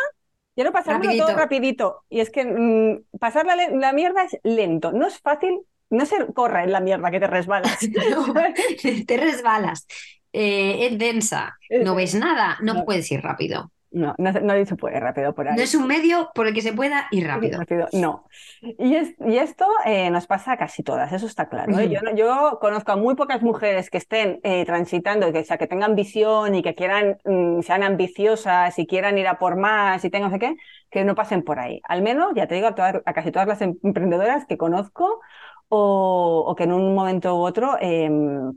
Quiero 0.54 0.72
pasarlo 0.72 1.10
todo 1.16 1.36
rapidito. 1.36 2.02
Y 2.08 2.20
es 2.20 2.30
que 2.30 2.44
mm, 2.44 3.18
pasar 3.18 3.46
la, 3.46 3.92
mierda 3.92 4.24
es 4.24 4.38
lento. 4.42 4.92
No 4.92 5.06
es 5.06 5.18
fácil, 5.18 5.60
no 5.90 6.06
se 6.06 6.26
corre 6.32 6.62
en 6.64 6.72
la 6.72 6.80
mierda 6.80 7.10
que 7.10 7.20
te 7.20 7.26
resbalas. 7.26 7.78
te 9.06 9.16
resbalas. 9.16 9.86
Eh, 10.32 10.86
es 10.86 10.98
densa. 10.98 11.56
No 11.82 11.94
ves 11.94 12.14
nada, 12.14 12.58
no, 12.60 12.84
puedes 12.84 13.10
ir 13.10 13.20
rápido. 13.20 13.70
No, 13.94 14.12
no, 14.18 14.32
no, 14.32 14.66
se 14.66 14.74
puede 14.74 14.98
rápido 14.98 15.32
por 15.36 15.46
ahí. 15.46 15.56
No 15.56 15.62
es 15.62 15.72
un 15.76 15.86
medio 15.86 16.32
por 16.34 16.48
el 16.48 16.52
que 16.52 16.62
se 16.62 16.72
pueda 16.72 17.06
ir 17.12 17.28
rápido. 17.28 17.60
no. 17.92 18.26
Y, 18.60 18.96
y 18.96 19.38
esto 19.38 19.66
eh, 19.84 20.10
nos 20.10 20.26
pasa 20.26 20.52
a 20.52 20.56
casi 20.56 20.82
todas, 20.82 21.12
eso 21.12 21.26
está 21.26 21.48
claro. 21.48 21.78
¿eh? 21.78 21.88
yo, 21.88 22.00
yo, 22.16 22.58
conozco 22.60 22.90
a 22.90 22.96
muy 22.96 23.14
pocas 23.14 23.42
mujeres 23.42 23.90
que 23.90 23.98
estén 23.98 24.40
eh, 24.42 24.64
transitando, 24.64 25.32
que, 25.32 25.44
sea, 25.44 25.58
que 25.58 25.68
tengan 25.68 25.94
visión 25.94 26.56
y 26.56 26.62
que 26.62 26.74
quieran, 26.74 27.18
mm, 27.24 27.60
sean 27.60 27.84
ambiciosas 27.84 28.76
y 28.80 28.86
quieran 28.88 29.16
ir 29.16 29.28
a 29.28 29.38
por 29.38 29.56
más 29.56 30.04
y 30.04 30.10
tengan 30.10 30.24
no 30.24 30.34
sé 30.34 30.40
qué, 30.40 30.56
que 30.90 31.04
no 31.04 31.14
pasen 31.14 31.44
por 31.44 31.60
ahí. 31.60 31.80
Al 31.84 32.02
menos, 32.02 32.32
ya 32.34 32.48
te 32.48 32.56
digo, 32.56 32.66
a, 32.66 32.74
todas, 32.74 32.96
a 33.04 33.12
casi 33.12 33.30
todas 33.30 33.46
las 33.46 33.62
emprendedoras 33.62 34.44
que 34.44 34.58
conozco 34.58 35.20
o, 35.68 36.44
o 36.48 36.54
que 36.56 36.64
en 36.64 36.72
un 36.72 36.96
momento 36.96 37.36
u 37.36 37.46
otro 37.46 37.76
em, 37.80 38.54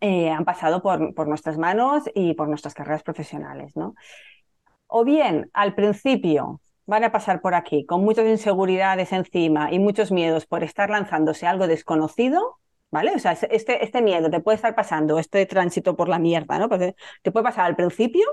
han 0.00 0.44
pasado 0.46 0.80
por, 0.80 1.14
por 1.14 1.28
nuestras 1.28 1.58
manos 1.58 2.04
y 2.14 2.32
por 2.34 2.48
nuestras 2.48 2.72
carreras 2.72 3.02
profesionales, 3.02 3.76
¿no? 3.76 3.94
O 4.92 5.04
bien 5.04 5.50
al 5.52 5.74
principio 5.74 6.60
van 6.86 7.04
a 7.04 7.12
pasar 7.12 7.40
por 7.40 7.54
aquí 7.54 7.86
con 7.86 8.04
muchas 8.04 8.26
inseguridades 8.26 9.12
encima 9.12 9.72
y 9.72 9.78
muchos 9.78 10.12
miedos 10.12 10.46
por 10.46 10.62
estar 10.62 10.90
lanzándose 10.90 11.46
algo 11.46 11.66
desconocido, 11.66 12.58
¿vale? 12.90 13.12
O 13.14 13.18
sea, 13.18 13.32
este, 13.32 13.84
este 13.84 14.02
miedo 14.02 14.30
te 14.30 14.40
puede 14.40 14.56
estar 14.56 14.74
pasando, 14.74 15.18
este 15.18 15.46
tránsito 15.46 15.96
por 15.96 16.08
la 16.08 16.18
mierda, 16.18 16.58
¿no? 16.58 16.68
Pues, 16.68 16.94
te 17.22 17.32
puede 17.32 17.44
pasar 17.44 17.64
al 17.64 17.76
principio, 17.76 18.26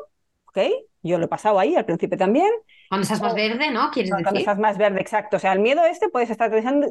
¿ok? 0.47 0.59
Yo 1.01 1.17
lo 1.17 1.25
he 1.25 1.27
pasado 1.29 1.59
ahí 1.59 1.75
al 1.75 1.85
principio 1.85 2.17
también. 2.17 2.49
Cuando 2.89 3.03
estás 3.03 3.21
más 3.21 3.35
verde, 3.35 3.71
¿no? 3.71 3.89
¿Quieres 3.91 4.09
decir? 4.09 4.23
Cuando 4.25 4.39
estás 4.39 4.59
más 4.59 4.77
verde, 4.77 4.99
exacto. 4.99 5.37
O 5.37 5.39
sea, 5.39 5.53
el 5.53 5.59
miedo 5.59 5.85
este 5.85 6.09
puedes 6.09 6.29
estar 6.29 6.51
pensando 6.51 6.87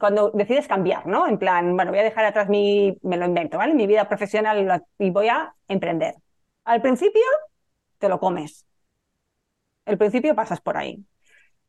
cuando 0.00 0.30
decides 0.30 0.66
cambiar, 0.66 1.06
¿no? 1.06 1.28
En 1.28 1.38
plan, 1.38 1.76
bueno, 1.76 1.92
voy 1.92 2.00
a 2.00 2.04
dejar 2.04 2.24
atrás 2.24 2.48
mi, 2.48 2.98
me 3.02 3.16
lo 3.16 3.26
invento, 3.26 3.58
¿vale? 3.58 3.74
Mi 3.74 3.86
vida 3.86 4.08
profesional 4.08 4.82
y 4.98 5.10
voy 5.10 5.28
a 5.28 5.54
emprender. 5.68 6.14
Al 6.64 6.82
principio 6.82 7.22
te 7.98 8.08
lo 8.08 8.18
comes, 8.18 8.66
el 9.86 9.98
principio 9.98 10.34
pasas 10.34 10.60
por 10.60 10.76
ahí. 10.76 11.04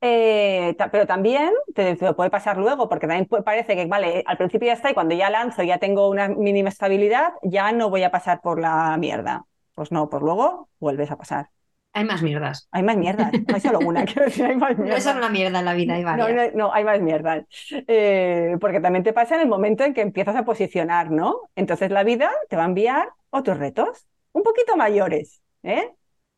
Eh, 0.05 0.75
pero 0.91 1.07
también 1.07 1.53
te, 1.73 1.95
puede 2.13 2.29
pasar 2.29 2.57
luego, 2.57 2.89
porque 2.89 3.07
también 3.07 3.25
parece 3.45 3.73
que, 3.75 3.85
vale, 3.85 4.21
al 4.27 4.35
principio 4.35 4.67
ya 4.67 4.73
está 4.73 4.91
y 4.91 4.93
cuando 4.93 5.15
ya 5.15 5.29
lanzo, 5.29 5.63
ya 5.63 5.77
tengo 5.77 6.09
una 6.09 6.27
mínima 6.27 6.67
estabilidad, 6.67 7.31
ya 7.41 7.71
no 7.71 7.89
voy 7.89 8.03
a 8.03 8.11
pasar 8.11 8.41
por 8.41 8.59
la 8.59 8.97
mierda. 8.97 9.45
Pues 9.73 9.93
no, 9.93 10.09
pues 10.09 10.21
luego 10.21 10.67
vuelves 10.79 11.09
a 11.09 11.17
pasar. 11.17 11.49
Hay 11.93 12.03
más 12.03 12.21
mierdas. 12.21 12.67
Hay 12.71 12.83
más 12.83 12.97
mierdas, 12.97 13.31
no 13.47 13.55
hay 13.55 13.61
solo 13.61 13.79
una, 13.79 14.03
quiero 14.03 14.25
decir, 14.25 14.43
hay 14.43 14.57
más 14.57 14.71
mierdas. 14.71 14.89
No 14.89 14.95
es 14.95 15.03
solo 15.03 15.19
una 15.19 15.29
mierda 15.29 15.59
en 15.59 15.65
la 15.65 15.73
vida, 15.73 15.93
hay 15.93 16.03
varias. 16.03 16.53
No, 16.53 16.73
hay 16.73 16.83
más 16.83 16.99
mierdas. 16.99 17.45
Eh, 17.71 18.57
porque 18.59 18.81
también 18.81 19.03
te 19.03 19.13
pasa 19.13 19.35
en 19.35 19.41
el 19.41 19.47
momento 19.47 19.85
en 19.85 19.93
que 19.93 20.01
empiezas 20.01 20.35
a 20.35 20.43
posicionar, 20.43 21.11
¿no? 21.11 21.49
Entonces 21.55 21.91
la 21.91 22.03
vida 22.03 22.29
te 22.49 22.57
va 22.57 22.63
a 22.63 22.67
enviar 22.67 23.09
otros 23.29 23.57
retos, 23.57 24.05
un 24.33 24.43
poquito 24.43 24.75
mayores, 24.75 25.41
¿eh? 25.61 25.93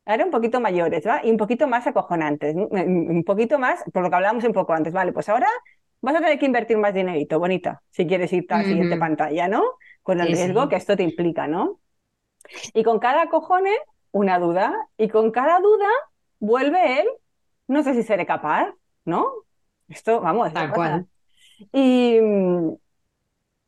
Ahora 0.05 0.25
un 0.25 0.31
poquito 0.31 0.59
mayores, 0.59 1.05
¿va? 1.05 1.21
Y 1.23 1.31
un 1.31 1.37
poquito 1.37 1.67
más 1.67 1.87
acojonantes, 1.87 2.55
un 2.55 3.23
poquito 3.25 3.57
más, 3.57 3.83
por 3.91 4.03
lo 4.03 4.09
que 4.09 4.15
hablábamos 4.15 4.43
un 4.43 4.53
poco 4.53 4.73
antes, 4.73 4.93
vale, 4.93 5.11
pues 5.11 5.29
ahora 5.29 5.47
vas 6.01 6.15
a 6.15 6.19
tener 6.19 6.37
que 6.37 6.45
invertir 6.45 6.77
más 6.77 6.93
dinerito, 6.93 7.39
bonita, 7.39 7.81
si 7.89 8.05
quieres 8.05 8.31
ir 8.31 8.45
a 8.49 8.59
la 8.59 8.63
siguiente 8.63 8.97
pantalla, 8.97 9.47
¿no? 9.47 9.63
Con 10.03 10.21
el 10.21 10.27
riesgo 10.27 10.69
que 10.69 10.75
esto 10.75 10.95
te 10.95 11.03
implica, 11.03 11.47
¿no? 11.47 11.79
Y 12.73 12.83
con 12.83 12.99
cada 12.99 13.23
acojone, 13.23 13.73
una 14.11 14.37
duda, 14.37 14.73
y 14.97 15.09
con 15.09 15.31
cada 15.31 15.59
duda 15.59 15.87
vuelve 16.39 17.01
él, 17.01 17.07
no 17.67 17.81
sé 17.81 17.95
si 17.95 18.03
seré 18.03 18.27
capaz, 18.27 18.71
¿no? 19.03 19.31
Esto, 19.87 20.21
vamos, 20.21 20.53
tal 20.53 20.71
cual. 20.71 21.07
Y, 21.73 22.19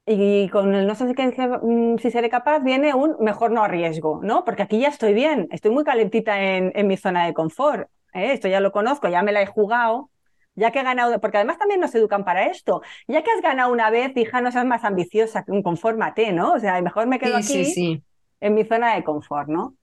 y 0.09 0.47
con 0.47 0.73
el 0.73 0.87
no 0.87 0.95
sé 0.95 1.03
mm, 1.03 1.97
si 1.97 2.11
seré 2.11 2.29
capaz 2.29 2.59
viene 2.59 2.93
un 2.93 3.17
mejor 3.19 3.51
no 3.51 3.61
arriesgo, 3.61 4.21
¿no? 4.23 4.45
Porque 4.45 4.63
aquí 4.63 4.79
ya 4.79 4.87
estoy 4.87 5.13
bien, 5.13 5.49
estoy 5.51 5.71
muy 5.71 5.83
calentita 5.83 6.41
en, 6.41 6.87
mi 6.87 6.95
zona 6.95 7.25
de 7.25 7.33
confort. 7.33 7.89
¿eh? 8.13 8.31
Esto 8.31 8.47
ya 8.47 8.61
lo 8.61 8.71
conozco, 8.71 9.09
ya 9.09 9.21
me 9.21 9.33
la 9.33 9.41
he 9.41 9.45
jugado, 9.45 10.09
ya 10.55 10.71
que 10.71 10.79
he 10.79 10.83
ganado, 10.83 11.19
porque 11.19 11.37
además 11.37 11.57
también 11.57 11.81
nos 11.81 11.93
educan 11.93 12.23
para 12.23 12.45
esto. 12.45 12.81
Ya 13.09 13.21
que 13.21 13.31
has 13.31 13.41
ganado 13.41 13.69
una 13.69 13.89
vez, 13.89 14.15
hija, 14.15 14.39
no 14.39 14.49
seas 14.49 14.65
más 14.65 14.85
ambiciosa, 14.85 15.43
confórmate, 15.61 16.31
¿no? 16.31 16.53
O 16.53 16.59
sea, 16.59 16.81
mejor 16.81 17.07
me 17.07 17.19
quedo 17.19 17.35
aquí 17.35 18.01
en 18.39 18.53
mi 18.53 18.63
zona 18.63 18.95
de 18.95 19.03
confort, 19.03 19.49
¿no? 19.49 19.75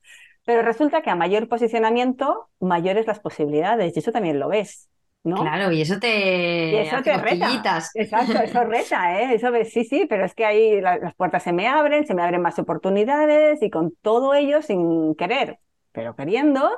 Pero 0.47 0.63
resulta 0.63 1.03
que 1.03 1.11
a 1.11 1.17
mayor 1.17 1.49
posicionamiento, 1.49 2.49
mayores 2.61 3.07
las 3.07 3.21
posibilidades, 3.21 3.95
y 3.95 3.99
eso 3.99 4.11
también 4.11 4.39
lo 4.39 4.49
ves. 4.49 4.89
Claro, 5.25 5.73
y 5.73 5.81
eso 5.81 5.99
te, 5.99 6.73
y 6.73 6.77
eso 6.77 7.03
te 7.03 7.17
reta. 7.17 7.49
Exacto, 7.95 8.39
eso 8.43 8.65
reta, 8.65 9.21
¿eh? 9.21 9.35
Eso 9.35 9.51
sí, 9.65 9.85
sí, 9.85 10.07
pero 10.09 10.27
es 10.27 10.35
que 10.35 10.45
ahí 10.45 10.81
las 10.83 11.15
puertas 11.15 11.43
se 11.43 11.53
me 11.53 11.67
abren, 11.67 12.07
se 12.07 12.15
me 12.15 12.23
abren 12.23 12.43
más 12.43 12.59
oportunidades 12.59 13.63
y 13.63 13.71
con 13.71 13.95
todo 14.03 14.35
ello 14.35 14.61
sin 14.61 15.15
querer, 15.15 15.59
pero 15.93 16.15
queriendo, 16.15 16.71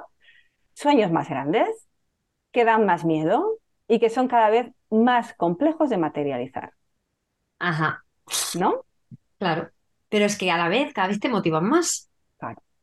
sueños 0.75 1.11
más 1.11 1.29
grandes, 1.29 1.69
que 2.53 2.65
dan 2.65 2.87
más 2.87 3.05
miedo 3.05 3.59
y 3.89 3.99
que 3.99 4.11
son 4.11 4.29
cada 4.29 4.49
vez 4.49 4.69
más 4.91 5.35
complejos 5.35 5.91
de 5.91 5.97
materializar. 5.99 6.73
Ajá. 7.59 8.05
¿No? 8.59 8.85
Claro. 9.39 9.71
Pero 10.09 10.25
es 10.25 10.39
que 10.39 10.51
a 10.53 10.57
la 10.57 10.69
vez 10.69 10.93
cada 10.93 11.09
vez 11.09 11.19
te 11.19 11.29
motivan 11.29 11.69
más. 11.69 12.09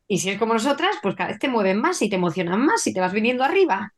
Y 0.06 0.18
si 0.18 0.30
es 0.30 0.38
como 0.38 0.52
nosotras, 0.52 0.96
pues 1.02 1.14
cada 1.14 1.30
vez 1.30 1.38
te 1.38 1.48
mueven 1.48 1.80
más 1.80 2.02
y 2.02 2.10
te 2.10 2.16
emocionan 2.16 2.64
más 2.64 2.86
y 2.86 2.92
te 2.92 3.00
vas 3.00 3.12
viniendo 3.12 3.42
arriba, 3.42 3.94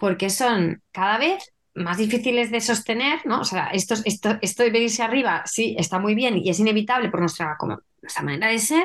porque 0.00 0.30
son 0.30 0.82
cada 0.90 1.18
vez 1.18 1.52
más 1.74 1.98
difíciles 1.98 2.50
de 2.50 2.60
sostener, 2.60 3.20
¿no? 3.26 3.42
O 3.42 3.44
sea, 3.44 3.66
esto, 3.66 3.94
esto, 4.04 4.38
esto 4.40 4.62
de 4.62 4.70
venirse 4.70 5.02
arriba, 5.02 5.42
sí, 5.44 5.76
está 5.78 5.98
muy 6.00 6.14
bien 6.14 6.38
y 6.38 6.48
es 6.48 6.58
inevitable 6.58 7.10
por 7.10 7.20
nuestra, 7.20 7.56
como, 7.58 7.78
nuestra 8.00 8.24
manera 8.24 8.48
de 8.48 8.58
ser, 8.58 8.84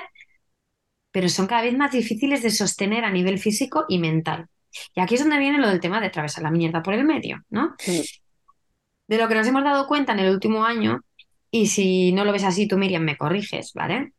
pero 1.12 1.30
son 1.30 1.47
cada 1.47 1.62
vez 1.62 1.75
más 1.75 1.93
difíciles 1.93 2.43
de 2.43 2.51
sostener 2.51 3.06
a 3.06 3.12
nivel 3.12 3.39
físico 3.39 3.86
y 3.88 3.97
mental. 3.97 4.47
Y 4.93 4.99
aquí 4.99 5.15
es 5.15 5.21
donde 5.21 5.39
viene 5.39 5.58
lo 5.58 5.69
del 5.69 5.80
tema 5.80 6.01
de 6.01 6.08
atravesar 6.08 6.43
la 6.43 6.51
mierda 6.51 6.84
por 6.84 6.93
el 6.93 7.06
medio, 7.06 7.41
¿no? 7.49 7.75
De 9.08 9.17
lo 9.17 9.28
que 9.30 9.36
nos 9.36 9.47
hemos 9.47 9.63
dado 9.63 9.88
cuenta 9.88 10.12
en 10.12 10.19
el 10.19 10.34
último 10.34 10.65
año, 10.65 10.99
y 11.49 11.67
si 11.67 12.12
no 12.12 12.25
lo 12.25 12.34
ves 12.34 12.43
así, 12.43 12.67
tú, 12.67 12.78
Miriam, 12.78 13.04
me 13.04 13.15
corriges, 13.15 13.71
¿vale? 13.73 14.12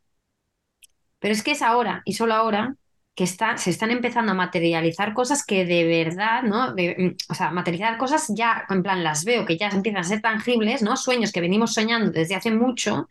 Pero 1.19 1.35
es 1.35 1.43
que 1.43 1.51
es 1.51 1.61
ahora 1.61 2.01
y 2.07 2.15
solo 2.15 2.33
ahora 2.33 2.75
que 3.17 3.27
se 3.27 3.71
están 3.71 3.91
empezando 3.91 4.33
a 4.33 4.35
materializar 4.35 5.15
cosas 5.15 5.43
que 5.43 5.65
de 5.65 5.85
verdad, 5.85 6.43
¿no? 6.43 6.73
Mm, 6.73 7.17
o 7.31 7.35
sea, 7.35 7.51
materializar 7.51 7.97
cosas 7.97 8.27
ya, 8.29 8.67
en 8.69 8.83
plan, 8.83 9.03
las 9.03 9.25
veo, 9.25 9.47
que 9.47 9.57
ya 9.57 9.69
empiezan 9.69 10.03
a 10.03 10.05
ser 10.05 10.21
tangibles, 10.21 10.83
¿no? 10.83 10.99
Sueños 10.99 11.33
que 11.33 11.41
venimos 11.41 11.73
soñando 11.73 12.11
desde 12.11 12.35
hace 12.35 12.51
mucho 12.51 13.09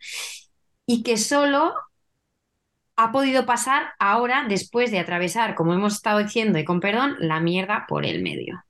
y 0.86 1.02
que 1.02 1.16
solo 1.16 1.74
ha 2.94 3.10
podido 3.10 3.46
pasar 3.46 3.94
ahora 3.98 4.46
después 4.48 4.92
de 4.92 5.00
atravesar, 5.00 5.56
como 5.56 5.74
hemos 5.74 5.94
estado 5.94 6.20
diciendo, 6.20 6.60
y 6.60 6.64
con 6.64 6.78
perdón, 6.78 7.16
la 7.18 7.40
mierda 7.40 7.84
por 7.88 8.06
el 8.06 8.22
medio. 8.22 8.64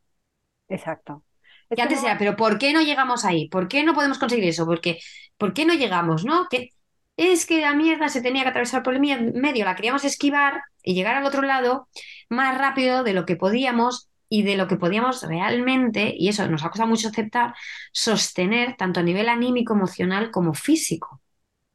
Exacto. 0.68 1.22
que 1.68 1.83
antes 1.83 2.03
era, 2.03 2.16
pero 2.16 2.35
¿por 2.35 2.57
qué 2.59 2.72
no 2.72 2.81
llegamos 2.81 3.27
ahí? 3.27 3.51
¿Por 3.51 3.68
qué 3.68 3.85
no 3.85 3.92
podemos 3.92 4.18
conseguir 4.18 4.49
eso? 4.49 4.64
Porque, 4.64 5.01
¿Por 5.37 5.53
qué 5.53 5.66
no 5.66 5.75
llegamos? 5.75 6.25
¿No? 6.25 6.49
Que 6.49 6.70
es 7.18 7.44
que 7.44 7.61
la 7.61 7.75
mierda 7.75 8.09
se 8.09 8.22
tenía 8.22 8.42
que 8.42 8.49
atravesar 8.49 8.83
por 8.83 8.94
el 8.94 9.01
medio, 9.01 9.64
la 9.66 9.77
queríamos 9.77 10.05
esquivar 10.05 10.62
y 10.87 10.94
llegar 10.94 11.16
al 11.16 11.27
otro 11.27 11.42
lado 11.42 11.88
más 12.31 12.57
rápido 12.57 13.03
de 13.03 13.12
lo 13.12 13.27
que 13.27 13.37
podíamos 13.37 14.09
y 14.29 14.42
de 14.42 14.57
lo 14.57 14.68
que 14.68 14.77
podíamos 14.77 15.22
realmente, 15.22 16.14
y 16.16 16.29
eso 16.29 16.49
nos 16.49 16.64
ha 16.64 16.70
costado 16.70 16.88
mucho 16.88 17.09
aceptar, 17.09 17.55
sostener 17.92 18.77
tanto 18.77 19.01
a 19.01 19.03
nivel 19.03 19.29
anímico, 19.29 19.75
emocional 19.75 20.31
como 20.31 20.55
físico. 20.55 21.20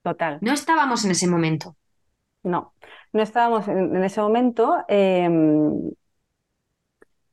Total. 0.01 0.39
No 0.41 0.51
estábamos 0.51 1.05
en 1.05 1.11
ese 1.11 1.27
momento. 1.27 1.75
No, 2.43 2.73
no 3.13 3.21
estábamos 3.21 3.67
en, 3.67 4.03
ese 4.03 4.21
momento. 4.21 4.77
Em, 4.87 5.91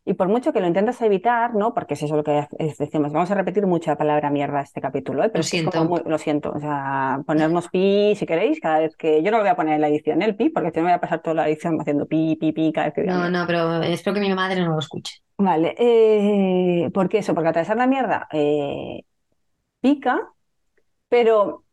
y 0.09 0.15
por 0.15 0.29
mucho 0.29 0.55
que 0.55 0.61
lo 0.61 0.67
intentas 0.67 1.03
evitar, 1.03 1.55
¿no? 1.55 1.75
Porque 1.75 1.93
es 1.93 2.03
eso 2.03 2.17
lo 2.17 2.25
que 2.25 2.49
decimos. 2.79 3.13
Vamos 3.13 3.31
a 3.31 3.35
repetir 3.35 3.67
mucho 3.67 3.91
la 3.91 3.99
palabra 3.99 4.31
mierda 4.31 4.63
este 4.63 4.81
capítulo, 4.81 5.23
¿eh? 5.23 5.29
Pero 5.29 5.41
lo 5.41 5.43
siento. 5.43 6.03
lo 6.07 6.19
siento. 6.19 6.51
O 6.53 6.59
sea, 6.59 7.21
ponernos 7.27 7.69
pi 7.69 8.15
si 8.17 8.25
queréis, 8.25 8.59
cada 8.59 8.79
vez 8.79 8.97
que. 8.97 9.23
Yo 9.23 9.31
no 9.31 9.37
lo 9.37 9.43
voy 9.43 9.51
a 9.51 9.57
poner 9.57 9.75
en 9.75 9.83
la 9.83 9.89
edición, 9.89 10.23
el 10.23 10.35
pi, 10.35 10.49
porque 10.49 10.71
si 10.71 10.79
no 10.79 10.85
voy 10.85 10.93
a 10.93 11.01
pasar 11.01 11.21
toda 11.21 11.35
la 11.35 11.49
edición 11.49 11.79
haciendo 11.79 12.07
pi, 12.07 12.37
pi, 12.37 12.53
pi 12.53 12.73
cada 12.73 12.87
vez 12.87 12.95
que 12.95 13.05
No, 13.05 13.29
no, 13.29 13.47
pero 13.47 13.83
espero 13.83 14.15
que 14.15 14.21
mi 14.21 14.33
madre 14.33 14.63
no 14.63 14.73
lo 14.73 14.79
escuche. 14.79 15.21
Vale. 15.37 15.75
Eh, 15.79 16.91
¿Por 16.95 17.11
qué 17.11 17.19
eso? 17.19 17.35
Porque 17.35 17.51
atravesar 17.51 17.77
la 17.77 17.87
mierda 17.87 18.29
eh, 18.33 19.03
pica, 19.83 20.27
pero 21.11 21.65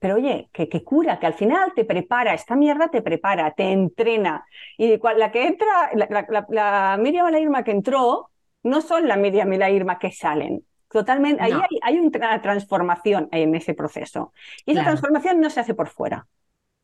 pero 0.00 0.16
oye, 0.16 0.48
que, 0.52 0.84
cura, 0.84 1.18
que 1.18 1.26
al 1.26 1.34
final 1.34 1.72
te 1.74 1.84
prepara, 1.84 2.34
esta 2.34 2.56
mierda 2.56 2.88
te 2.88 3.02
prepara, 3.02 3.52
te 3.52 3.70
entrena. 3.72 4.44
Y 4.76 4.98
la 5.16 5.30
que 5.30 5.46
entra, 5.46 5.90
la, 5.94 6.96
Miriam 6.98 7.28
y 7.28 7.32
la 7.32 7.40
Irma 7.40 7.64
que 7.64 7.72
entró, 7.72 8.30
no 8.62 8.80
son 8.80 9.08
la 9.08 9.16
Miriam 9.16 9.52
y 9.52 9.58
la 9.58 9.70
Irma 9.70 9.98
que 9.98 10.12
salen. 10.12 10.64
Totalmente, 10.90 11.42
ahí 11.42 11.52
hay, 11.82 11.98
una 11.98 12.40
transformación 12.40 13.28
en 13.32 13.54
ese 13.54 13.74
proceso. 13.74 14.32
Y 14.64 14.72
esa 14.72 14.84
transformación 14.84 15.40
no 15.40 15.50
se 15.50 15.60
hace 15.60 15.74
por 15.74 15.88
fuera, 15.88 16.26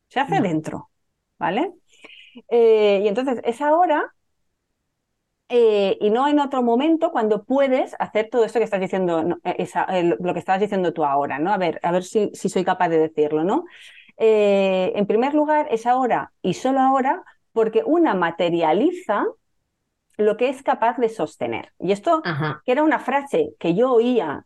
se 0.09 0.19
hace 0.19 0.41
dentro, 0.41 0.89
¿vale? 1.39 1.73
Eh, 2.49 3.01
y 3.03 3.07
entonces 3.07 3.39
es 3.43 3.61
ahora 3.61 4.13
eh, 5.47 5.97
y 6.01 6.09
no 6.09 6.27
en 6.27 6.39
otro 6.39 6.63
momento 6.63 7.11
cuando 7.11 7.43
puedes 7.43 7.95
hacer 7.99 8.29
todo 8.31 8.45
esto 8.45 8.59
que 8.59 8.65
estás 8.65 8.79
diciendo, 8.79 9.39
eh, 9.43 10.15
lo 10.19 10.33
que 10.33 10.39
estabas 10.39 10.61
diciendo 10.61 10.91
tú 10.91 11.05
ahora, 11.05 11.37
¿no? 11.37 11.53
A 11.53 11.57
ver, 11.57 11.79
a 11.83 11.91
ver 11.91 12.03
si, 12.03 12.31
soy 12.33 12.63
capaz 12.63 12.89
de 12.89 12.97
decirlo, 12.97 13.43
¿no? 13.43 13.65
Eh, 14.17 14.93
en 14.95 15.05
primer 15.05 15.33
lugar, 15.33 15.67
es 15.69 15.85
ahora 15.85 16.31
y 16.41 16.53
solo 16.53 16.79
ahora 16.79 17.23
porque 17.51 17.83
una 17.85 18.15
materializa 18.15 19.25
lo 20.17 20.37
que 20.37 20.49
es 20.49 20.63
capaz 20.63 20.97
de 20.97 21.09
sostener. 21.09 21.73
Y 21.79 21.91
esto, 21.91 22.23
que 22.65 22.71
era 22.71 22.83
una 22.83 22.99
frase 22.99 23.53
que 23.59 23.75
yo 23.75 23.91
oía 23.91 24.45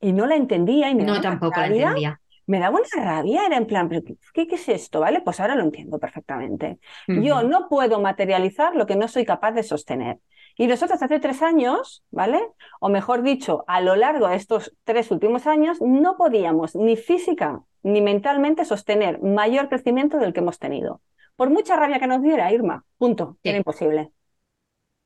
y 0.00 0.12
no 0.12 0.26
la 0.26 0.36
entendía 0.36 0.88
y 0.90 0.94
me 0.94 1.04
no, 1.04 1.20
tampoco 1.20 1.60
la 1.60 1.66
entendía. 1.66 2.20
Me 2.46 2.58
daba 2.58 2.78
una 2.78 3.04
rabia, 3.04 3.46
era 3.46 3.56
en 3.56 3.66
plan, 3.66 3.88
¿qué, 3.88 4.46
qué 4.46 4.54
es 4.54 4.68
esto? 4.68 5.00
¿Vale? 5.00 5.20
Pues 5.20 5.40
ahora 5.40 5.54
lo 5.54 5.62
entiendo 5.62 5.98
perfectamente. 5.98 6.78
Yo 7.06 7.42
no 7.42 7.68
puedo 7.68 8.00
materializar 8.00 8.74
lo 8.74 8.86
que 8.86 8.96
no 8.96 9.08
soy 9.08 9.24
capaz 9.24 9.52
de 9.52 9.62
sostener. 9.62 10.18
Y 10.56 10.66
nosotros 10.66 11.02
hace 11.02 11.18
tres 11.18 11.42
años, 11.42 12.04
¿vale? 12.10 12.40
O 12.80 12.88
mejor 12.88 13.22
dicho, 13.22 13.64
a 13.66 13.80
lo 13.80 13.96
largo 13.96 14.28
de 14.28 14.36
estos 14.36 14.74
tres 14.84 15.10
últimos 15.10 15.46
años, 15.46 15.80
no 15.80 16.16
podíamos 16.16 16.74
ni 16.74 16.96
física 16.96 17.62
ni 17.82 18.00
mentalmente 18.00 18.64
sostener 18.64 19.20
mayor 19.22 19.68
crecimiento 19.68 20.18
del 20.18 20.32
que 20.32 20.40
hemos 20.40 20.58
tenido. 20.58 21.00
Por 21.36 21.50
mucha 21.50 21.76
rabia 21.76 21.98
que 21.98 22.06
nos 22.06 22.22
diera, 22.22 22.52
Irma, 22.52 22.84
punto, 22.98 23.38
era 23.42 23.56
imposible. 23.56 24.12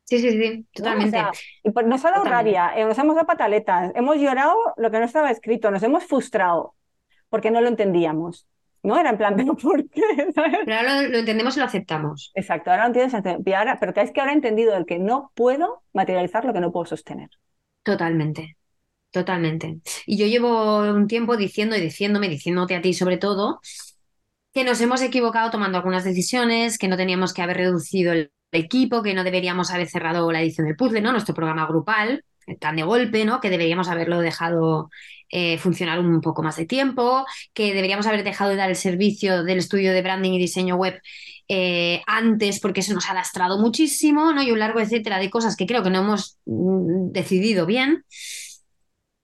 Sí, 0.04 0.20
sí, 0.20 0.30
sí, 0.30 0.66
totalmente. 0.72 1.18
y 1.64 1.70
nos 1.84 2.04
ha 2.04 2.10
dado 2.12 2.24
rabia, 2.24 2.72
eh, 2.76 2.84
nos 2.84 2.96
hemos 2.98 3.16
dado 3.16 3.26
pataletas, 3.26 3.92
hemos 3.96 4.16
llorado 4.18 4.54
lo 4.76 4.90
que 4.90 5.00
no 5.00 5.04
estaba 5.04 5.32
escrito, 5.32 5.70
nos 5.72 5.82
hemos 5.82 6.04
frustrado 6.04 6.74
porque 7.28 7.50
no 7.50 7.60
lo 7.60 7.68
entendíamos. 7.68 8.46
¿no? 8.86 8.98
Era 8.98 9.10
en 9.10 9.18
plan, 9.18 9.34
¿pero 9.36 9.56
por 9.56 9.88
qué? 9.88 10.02
Pero 10.34 10.76
ahora 10.76 11.02
lo, 11.02 11.18
entendemos 11.18 11.56
y 11.56 11.60
lo 11.60 11.66
aceptamos. 11.66 12.32
Exacto, 12.34 12.70
ahora 12.70 12.84
lo 12.84 12.94
entiendes, 12.94 13.42
y 13.44 13.52
ahora, 13.52 13.78
pero 13.78 13.92
es 14.00 14.12
que 14.12 14.20
ahora 14.20 14.32
he 14.32 14.36
entendido 14.36 14.76
el 14.76 14.86
que 14.86 14.98
no 14.98 15.32
puedo 15.34 15.82
materializar 15.92 16.44
lo 16.44 16.52
que 16.52 16.60
no 16.60 16.72
puedo 16.72 16.86
sostener. 16.86 17.30
Totalmente, 17.82 18.56
totalmente. 19.10 19.80
Y 20.06 20.16
yo 20.16 20.26
llevo 20.26 20.78
un 20.80 21.08
tiempo 21.08 21.36
diciendo 21.36 21.76
y 21.76 21.80
diciéndome, 21.80 22.28
diciéndote 22.28 22.76
a 22.76 22.80
ti 22.80 22.94
sobre 22.94 23.18
todo, 23.18 23.60
que 24.54 24.64
nos 24.64 24.80
hemos 24.80 25.02
equivocado 25.02 25.50
tomando 25.50 25.78
algunas 25.78 26.04
decisiones, 26.04 26.78
que 26.78 26.88
no 26.88 26.96
teníamos 26.96 27.34
que 27.34 27.42
haber 27.42 27.58
reducido 27.58 28.12
el 28.12 28.32
equipo, 28.52 29.02
que 29.02 29.14
no 29.14 29.24
deberíamos 29.24 29.70
haber 29.70 29.88
cerrado 29.88 30.30
la 30.32 30.40
edición 30.40 30.66
del 30.66 30.76
puzzle, 30.76 31.00
¿no? 31.00 31.12
Nuestro 31.12 31.34
programa 31.34 31.66
grupal, 31.66 32.24
tan 32.60 32.76
de 32.76 32.82
golpe, 32.82 33.24
¿no? 33.24 33.40
Que 33.40 33.50
deberíamos 33.50 33.88
haberlo 33.88 34.20
dejado 34.20 34.90
eh, 35.30 35.58
funcionar 35.58 35.98
un 35.98 36.20
poco 36.20 36.42
más 36.42 36.56
de 36.56 36.66
tiempo, 36.66 37.26
que 37.52 37.74
deberíamos 37.74 38.06
haber 38.06 38.22
dejado 38.22 38.50
de 38.50 38.56
dar 38.56 38.70
el 38.70 38.76
servicio 38.76 39.42
del 39.42 39.58
estudio 39.58 39.92
de 39.92 40.02
branding 40.02 40.32
y 40.32 40.38
diseño 40.38 40.76
web 40.76 41.00
eh, 41.48 42.02
antes 42.06 42.60
porque 42.60 42.80
eso 42.80 42.94
nos 42.94 43.10
ha 43.10 43.14
lastrado 43.14 43.58
muchísimo, 43.58 44.32
¿no? 44.32 44.42
Y 44.42 44.52
un 44.52 44.60
largo 44.60 44.78
etcétera 44.80 45.18
de 45.18 45.30
cosas 45.30 45.56
que 45.56 45.66
creo 45.66 45.82
que 45.82 45.90
no 45.90 46.00
hemos 46.00 46.38
mm, 46.46 47.10
decidido 47.10 47.66
bien. 47.66 48.04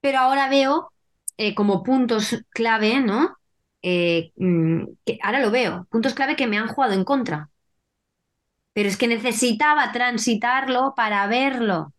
Pero 0.01 0.19
ahora 0.19 0.49
veo 0.49 0.93
eh, 1.37 1.55
como 1.55 1.83
puntos 1.83 2.45
clave, 2.51 3.01
¿no? 3.01 3.37
Mm, 3.83 4.85
ahora 5.23 5.41
lo 5.41 5.51
veo, 5.51 5.87
puntos 5.91 6.15
clave 6.15 6.37
que 6.37 6.47
me 6.47 6.59
han 6.59 6.69
jugado 6.69 6.95
en 6.95 7.05
contra. 7.05 7.51
Pero 8.73 8.89
es 8.89 8.97
que 8.97 9.07
necesitaba 9.07 9.93
transitarlo 9.93 10.95
para 10.97 11.27
verlo. 11.29 11.93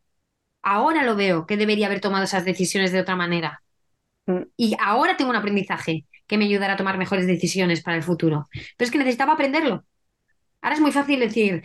Ahora 0.64 1.04
lo 1.04 1.16
veo 1.16 1.46
que 1.46 1.58
debería 1.58 1.88
haber 1.88 2.02
tomado 2.02 2.24
esas 2.24 2.46
decisiones 2.46 2.92
de 2.92 3.02
otra 3.02 3.16
manera. 3.16 3.62
Mm. 4.26 4.44
Y 4.58 4.76
ahora 4.80 5.18
tengo 5.18 5.30
un 5.30 5.36
aprendizaje 5.36 6.06
que 6.28 6.38
me 6.38 6.46
ayudará 6.46 6.74
a 6.74 6.78
tomar 6.78 6.98
mejores 6.98 7.28
decisiones 7.28 7.84
para 7.84 7.98
el 7.98 8.04
futuro. 8.04 8.48
Pero 8.52 8.86
es 8.86 8.92
que 8.92 8.98
necesitaba 8.98 9.34
aprenderlo. 9.34 9.86
Ahora 10.62 10.76
es 10.76 10.82
muy 10.82 10.92
fácil 10.92 11.20
decir, 11.20 11.64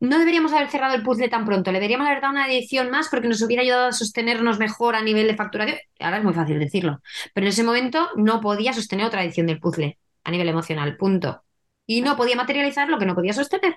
no 0.00 0.18
deberíamos 0.18 0.52
haber 0.52 0.68
cerrado 0.68 0.94
el 0.94 1.02
puzzle 1.02 1.28
tan 1.28 1.44
pronto, 1.44 1.70
le 1.70 1.78
deberíamos 1.78 2.06
haber 2.06 2.20
dado 2.20 2.32
una 2.32 2.48
edición 2.48 2.90
más 2.90 3.08
porque 3.08 3.28
nos 3.28 3.42
hubiera 3.42 3.62
ayudado 3.62 3.88
a 3.88 3.92
sostenernos 3.92 4.58
mejor 4.58 4.96
a 4.96 5.02
nivel 5.02 5.26
de 5.28 5.36
facturación. 5.36 5.78
Ahora 6.00 6.18
es 6.18 6.24
muy 6.24 6.34
fácil 6.34 6.58
decirlo. 6.58 7.00
Pero 7.34 7.46
en 7.46 7.50
ese 7.50 7.62
momento 7.62 8.08
no 8.16 8.40
podía 8.40 8.72
sostener 8.72 9.06
otra 9.06 9.22
edición 9.22 9.46
del 9.46 9.60
puzzle 9.60 9.98
a 10.24 10.30
nivel 10.30 10.48
emocional, 10.48 10.96
punto. 10.96 11.42
Y 11.86 12.02
no 12.02 12.16
podía 12.16 12.36
materializar 12.36 12.88
lo 12.88 12.98
que 12.98 13.06
no 13.06 13.14
podía 13.14 13.32
sostener. 13.32 13.76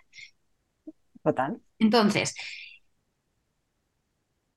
Total. 1.24 1.58
Entonces, 1.80 2.36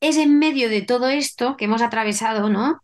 es 0.08 0.16
en 0.16 0.38
medio 0.38 0.68
de 0.68 0.82
todo 0.82 1.08
esto 1.08 1.56
que 1.56 1.66
hemos 1.66 1.82
atravesado, 1.82 2.48
¿no? 2.48 2.80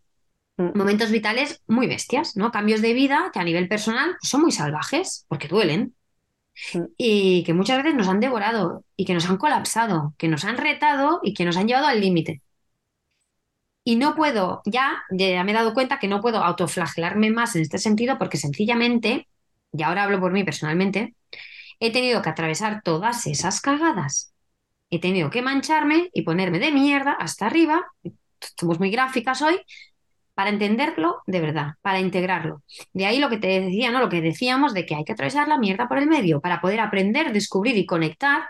Mm. 0.57 0.77
momentos 0.77 1.09
vitales 1.09 1.61
muy 1.67 1.87
bestias, 1.87 2.37
¿no? 2.37 2.51
Cambios 2.51 2.81
de 2.81 2.93
vida 2.93 3.31
que 3.33 3.39
a 3.39 3.43
nivel 3.43 3.67
personal 3.67 4.17
son 4.21 4.41
muy 4.41 4.51
salvajes, 4.51 5.25
porque 5.27 5.47
duelen, 5.47 5.95
mm. 6.73 6.83
y 6.97 7.43
que 7.43 7.53
muchas 7.53 7.77
veces 7.77 7.95
nos 7.95 8.07
han 8.07 8.19
devorado 8.19 8.83
y 8.95 9.05
que 9.05 9.13
nos 9.13 9.29
han 9.29 9.37
colapsado, 9.37 10.13
que 10.17 10.27
nos 10.27 10.45
han 10.45 10.57
retado 10.57 11.19
y 11.23 11.33
que 11.33 11.45
nos 11.45 11.57
han 11.57 11.67
llevado 11.67 11.87
al 11.87 12.01
límite. 12.01 12.41
Y 13.85 13.97
no 13.97 14.15
puedo, 14.15 14.61
ya, 14.65 15.03
ya 15.11 15.43
me 15.43 15.51
he 15.51 15.55
dado 15.55 15.73
cuenta 15.73 15.99
que 15.99 16.07
no 16.07 16.21
puedo 16.21 16.37
autoflagelarme 16.43 17.31
más 17.31 17.55
en 17.55 17.63
este 17.63 17.79
sentido 17.79 18.17
porque 18.17 18.37
sencillamente, 18.37 19.27
y 19.73 19.83
ahora 19.83 20.03
hablo 20.03 20.19
por 20.21 20.31
mí 20.31 20.43
personalmente, 20.43 21.15
he 21.79 21.91
tenido 21.91 22.21
que 22.21 22.29
atravesar 22.29 22.81
todas 22.83 23.27
esas 23.27 23.59
cagadas. 23.59 24.32
He 24.93 24.99
tenido 24.99 25.31
que 25.31 25.41
mancharme 25.41 26.11
y 26.13 26.21
ponerme 26.21 26.59
de 26.59 26.71
mierda 26.71 27.13
hasta 27.13 27.47
arriba, 27.47 27.83
somos 28.59 28.77
muy 28.77 28.91
gráficas 28.91 29.41
hoy, 29.41 29.59
para 30.35 30.51
entenderlo 30.51 31.23
de 31.25 31.41
verdad, 31.41 31.73
para 31.81 31.99
integrarlo. 31.99 32.61
De 32.93 33.07
ahí 33.07 33.17
lo 33.17 33.27
que 33.27 33.37
te 33.37 33.59
decía, 33.59 33.89
¿no? 33.89 33.99
Lo 33.99 34.09
que 34.09 34.21
decíamos 34.21 34.75
de 34.75 34.85
que 34.85 34.93
hay 34.93 35.03
que 35.03 35.13
atravesar 35.13 35.47
la 35.47 35.57
mierda 35.57 35.87
por 35.87 35.97
el 35.97 36.05
medio 36.05 36.41
para 36.41 36.61
poder 36.61 36.79
aprender, 36.79 37.33
descubrir 37.33 37.75
y 37.75 37.87
conectar 37.87 38.43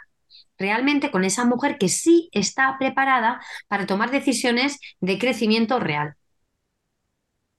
realmente 0.57 1.11
con 1.11 1.23
esa 1.23 1.45
mujer 1.45 1.77
que 1.77 1.87
sí 1.87 2.27
está 2.33 2.75
preparada 2.77 3.39
para 3.69 3.85
tomar 3.85 4.11
decisiones 4.11 4.79
de 4.99 5.17
crecimiento 5.17 5.79
real. 5.79 6.15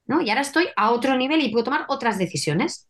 ¿No? 0.04 0.20
Y 0.20 0.28
ahora 0.28 0.42
estoy 0.42 0.68
a 0.76 0.90
otro 0.90 1.16
nivel 1.16 1.40
y 1.40 1.48
puedo 1.48 1.64
tomar 1.64 1.86
otras 1.88 2.18
decisiones. 2.18 2.86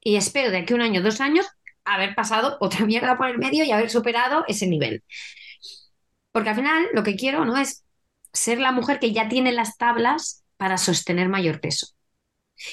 Y 0.00 0.14
espero 0.14 0.52
de 0.52 0.58
aquí 0.58 0.72
un 0.72 0.82
año, 0.82 1.02
dos 1.02 1.20
años, 1.20 1.48
haber 1.86 2.14
pasado 2.14 2.56
otra 2.60 2.84
mierda 2.86 3.16
por 3.16 3.28
el 3.28 3.38
medio 3.38 3.64
y 3.64 3.70
haber 3.72 3.90
superado 3.90 4.44
ese 4.48 4.66
nivel. 4.66 5.04
Porque 6.32 6.50
al 6.50 6.56
final 6.56 6.86
lo 6.92 7.02
que 7.02 7.16
quiero 7.16 7.44
no 7.44 7.56
es 7.56 7.84
ser 8.32 8.58
la 8.58 8.72
mujer 8.72 8.98
que 8.98 9.12
ya 9.12 9.28
tiene 9.28 9.52
las 9.52 9.76
tablas 9.78 10.44
para 10.56 10.78
sostener 10.78 11.28
mayor 11.28 11.60
peso. 11.60 11.88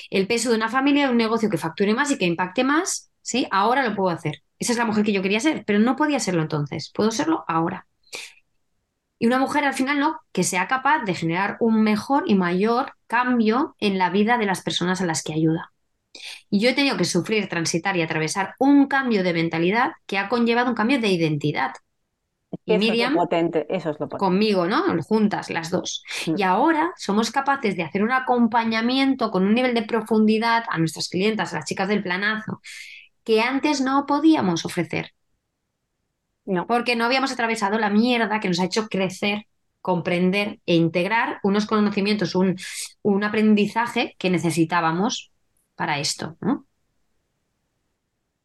El 0.09 0.27
peso 0.27 0.49
de 0.49 0.55
una 0.55 0.69
familia, 0.69 1.05
de 1.05 1.11
un 1.11 1.17
negocio 1.17 1.49
que 1.49 1.57
facture 1.57 1.93
más 1.93 2.11
y 2.11 2.17
que 2.17 2.25
impacte 2.25 2.63
más, 2.63 3.11
¿sí? 3.21 3.47
Ahora 3.51 3.87
lo 3.87 3.95
puedo 3.95 4.09
hacer. 4.09 4.43
Esa 4.59 4.71
es 4.73 4.77
la 4.77 4.85
mujer 4.85 5.03
que 5.03 5.13
yo 5.13 5.21
quería 5.21 5.39
ser, 5.39 5.63
pero 5.65 5.79
no 5.79 5.95
podía 5.95 6.19
serlo 6.19 6.41
entonces. 6.41 6.91
Puedo 6.93 7.11
serlo 7.11 7.43
ahora. 7.47 7.87
Y 9.19 9.27
una 9.27 9.39
mujer 9.39 9.63
al 9.63 9.73
final 9.73 9.99
no, 9.99 10.19
que 10.31 10.43
sea 10.43 10.67
capaz 10.67 11.03
de 11.03 11.15
generar 11.15 11.57
un 11.59 11.83
mejor 11.83 12.23
y 12.27 12.35
mayor 12.35 12.93
cambio 13.07 13.75
en 13.79 13.97
la 13.97 14.09
vida 14.09 14.37
de 14.37 14.45
las 14.45 14.61
personas 14.61 15.01
a 15.01 15.05
las 15.05 15.23
que 15.23 15.33
ayuda. 15.33 15.72
Y 16.49 16.59
yo 16.59 16.69
he 16.69 16.73
tenido 16.73 16.97
que 16.97 17.05
sufrir, 17.05 17.49
transitar 17.49 17.97
y 17.97 18.01
atravesar 18.01 18.55
un 18.59 18.87
cambio 18.87 19.23
de 19.23 19.33
mentalidad 19.33 19.93
que 20.05 20.17
ha 20.17 20.29
conllevado 20.29 20.69
un 20.69 20.75
cambio 20.75 20.99
de 20.99 21.09
identidad. 21.09 21.71
Y 22.65 22.77
Eso 22.77 22.91
es 22.91 22.99
lo 22.99 23.09
Miriam 23.09 23.13
potente, 23.13 23.65
eso 23.73 23.89
es 23.91 23.99
lo 24.01 24.09
potente. 24.09 24.35
conmigo, 24.35 24.67
¿no? 24.67 24.83
Juntas, 25.03 25.49
las 25.49 25.69
dos. 25.71 26.03
Mm. 26.25 26.35
Y 26.35 26.43
ahora 26.43 26.91
somos 26.97 27.31
capaces 27.31 27.75
de 27.75 27.83
hacer 27.83 28.03
un 28.03 28.11
acompañamiento 28.11 29.31
con 29.31 29.43
un 29.45 29.53
nivel 29.55 29.73
de 29.73 29.83
profundidad 29.83 30.63
a 30.69 30.77
nuestras 30.77 31.09
clientas, 31.09 31.53
a 31.53 31.57
las 31.57 31.65
chicas 31.65 31.87
del 31.87 32.03
planazo, 32.03 32.61
que 33.25 33.41
antes 33.41 33.81
no 33.81 34.05
podíamos 34.07 34.65
ofrecer, 34.65 35.11
No. 36.45 36.67
porque 36.67 36.95
no 36.95 37.05
habíamos 37.05 37.31
atravesado 37.31 37.79
la 37.79 37.89
mierda 37.89 38.39
que 38.39 38.47
nos 38.47 38.59
ha 38.59 38.65
hecho 38.65 38.87
crecer, 38.87 39.47
comprender 39.81 40.59
e 40.65 40.75
integrar 40.75 41.39
unos 41.43 41.65
conocimientos, 41.65 42.35
un, 42.35 42.55
un 43.01 43.23
aprendizaje 43.23 44.15
que 44.17 44.29
necesitábamos 44.29 45.32
para 45.75 45.99
esto, 45.99 46.37
¿no? 46.41 46.67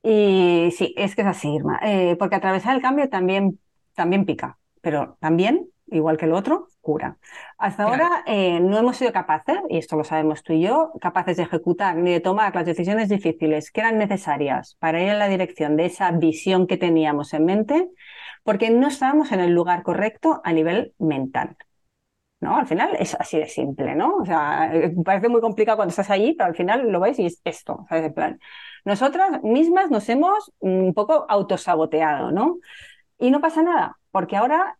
Y 0.02 0.70
sí, 0.76 0.94
es 0.96 1.14
que 1.14 1.22
es 1.22 1.28
así, 1.28 1.48
Irma, 1.54 1.78
Eh, 1.82 2.16
porque 2.18 2.36
atravesar 2.36 2.74
el 2.76 2.82
cambio 2.82 3.08
también, 3.08 3.58
también 3.94 4.24
pica, 4.24 4.58
pero 4.80 5.16
también, 5.20 5.68
igual 5.88 6.16
que 6.16 6.26
el 6.26 6.32
otro, 6.32 6.68
cura. 6.80 7.18
Hasta 7.58 7.84
Claro. 7.84 8.04
ahora 8.04 8.22
eh, 8.26 8.60
no 8.60 8.78
hemos 8.78 8.96
sido 8.96 9.12
capaces, 9.12 9.58
y 9.68 9.78
esto 9.78 9.96
lo 9.96 10.04
sabemos 10.04 10.42
tú 10.42 10.52
y 10.52 10.62
yo, 10.62 10.92
capaces 11.00 11.36
de 11.36 11.42
ejecutar 11.44 11.96
ni 11.96 12.12
de 12.12 12.20
tomar 12.20 12.54
las 12.54 12.64
decisiones 12.66 13.08
difíciles 13.08 13.70
que 13.70 13.80
eran 13.80 13.98
necesarias 13.98 14.76
para 14.78 15.02
ir 15.02 15.08
en 15.08 15.18
la 15.18 15.28
dirección 15.28 15.76
de 15.76 15.86
esa 15.86 16.10
visión 16.12 16.66
que 16.66 16.76
teníamos 16.76 17.34
en 17.34 17.44
mente, 17.44 17.88
porque 18.44 18.70
no 18.70 18.88
estábamos 18.88 19.32
en 19.32 19.40
el 19.40 19.52
lugar 19.52 19.82
correcto 19.82 20.40
a 20.44 20.52
nivel 20.52 20.94
mental. 20.98 21.56
¿No? 22.40 22.56
Al 22.56 22.68
final 22.68 22.96
es 23.00 23.14
así 23.16 23.36
de 23.38 23.46
simple, 23.48 23.96
¿no? 23.96 24.16
O 24.18 24.24
sea, 24.24 24.70
eh, 24.72 24.94
parece 25.04 25.28
muy 25.28 25.40
complicado 25.40 25.76
cuando 25.76 25.90
estás 25.90 26.08
allí, 26.10 26.34
pero 26.34 26.48
al 26.48 26.54
final 26.54 26.88
lo 26.88 27.00
ves 27.00 27.18
y 27.18 27.26
es 27.26 27.40
esto, 27.44 27.84
¿sabes? 27.88 28.12
Plan, 28.12 28.38
nosotras 28.84 29.42
mismas 29.42 29.90
nos 29.90 30.08
hemos 30.08 30.52
mm, 30.60 30.68
un 30.68 30.94
poco 30.94 31.26
autosaboteado, 31.28 32.30
¿no? 32.30 32.58
Y 33.18 33.30
no 33.32 33.40
pasa 33.40 33.62
nada, 33.62 33.98
porque 34.12 34.36
ahora 34.36 34.78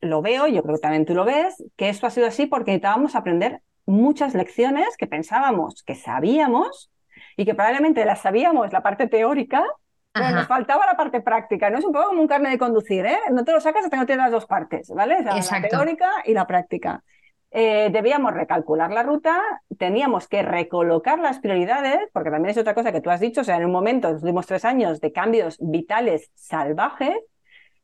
lo 0.00 0.20
veo, 0.20 0.46
yo 0.48 0.62
creo 0.62 0.76
que 0.76 0.80
también 0.82 1.06
tú 1.06 1.14
lo 1.14 1.24
ves, 1.24 1.64
que 1.76 1.88
esto 1.88 2.06
ha 2.06 2.10
sido 2.10 2.26
así 2.26 2.46
porque 2.46 2.72
necesitábamos 2.72 3.14
aprender 3.16 3.62
muchas 3.86 4.34
lecciones 4.34 4.96
que 4.96 5.06
pensábamos 5.06 5.82
que 5.84 5.94
sabíamos 5.94 6.90
y 7.36 7.44
que 7.44 7.54
probablemente 7.54 8.04
las 8.04 8.20
sabíamos 8.22 8.72
la 8.72 8.82
parte 8.82 9.08
teórica, 9.08 9.64
Ajá. 10.14 10.32
nos 10.32 10.46
faltaba 10.46 10.84
la 10.86 10.96
parte 10.96 11.20
práctica, 11.20 11.70
¿no? 11.70 11.78
Es 11.78 11.84
un 11.84 11.92
poco 11.92 12.08
como 12.08 12.20
un 12.20 12.28
carnet 12.28 12.52
de 12.52 12.58
conducir, 12.58 13.06
¿eh? 13.06 13.18
No 13.30 13.44
te 13.44 13.52
lo 13.52 13.60
sacas 13.60 13.84
hasta 13.84 13.96
que 13.96 14.00
no 14.00 14.06
tienes 14.06 14.24
las 14.24 14.32
dos 14.32 14.46
partes, 14.46 14.90
¿vale? 14.90 15.16
O 15.20 15.42
sea, 15.42 15.60
la 15.60 15.68
teórica 15.68 16.10
y 16.24 16.34
la 16.34 16.46
práctica. 16.46 17.02
Eh, 17.50 17.90
debíamos 17.92 18.32
recalcular 18.32 18.90
la 18.90 19.02
ruta, 19.02 19.38
teníamos 19.78 20.26
que 20.26 20.42
recolocar 20.42 21.18
las 21.18 21.38
prioridades, 21.38 22.00
porque 22.12 22.30
también 22.30 22.50
es 22.50 22.58
otra 22.58 22.74
cosa 22.74 22.92
que 22.92 23.02
tú 23.02 23.10
has 23.10 23.20
dicho, 23.20 23.42
o 23.42 23.44
sea, 23.44 23.56
en 23.56 23.66
un 23.66 23.72
momento, 23.72 24.08
en 24.08 24.14
los 24.14 24.22
últimos 24.22 24.46
tres 24.46 24.64
años, 24.64 25.00
de 25.00 25.12
cambios 25.12 25.58
vitales 25.60 26.30
salvajes, 26.34 27.16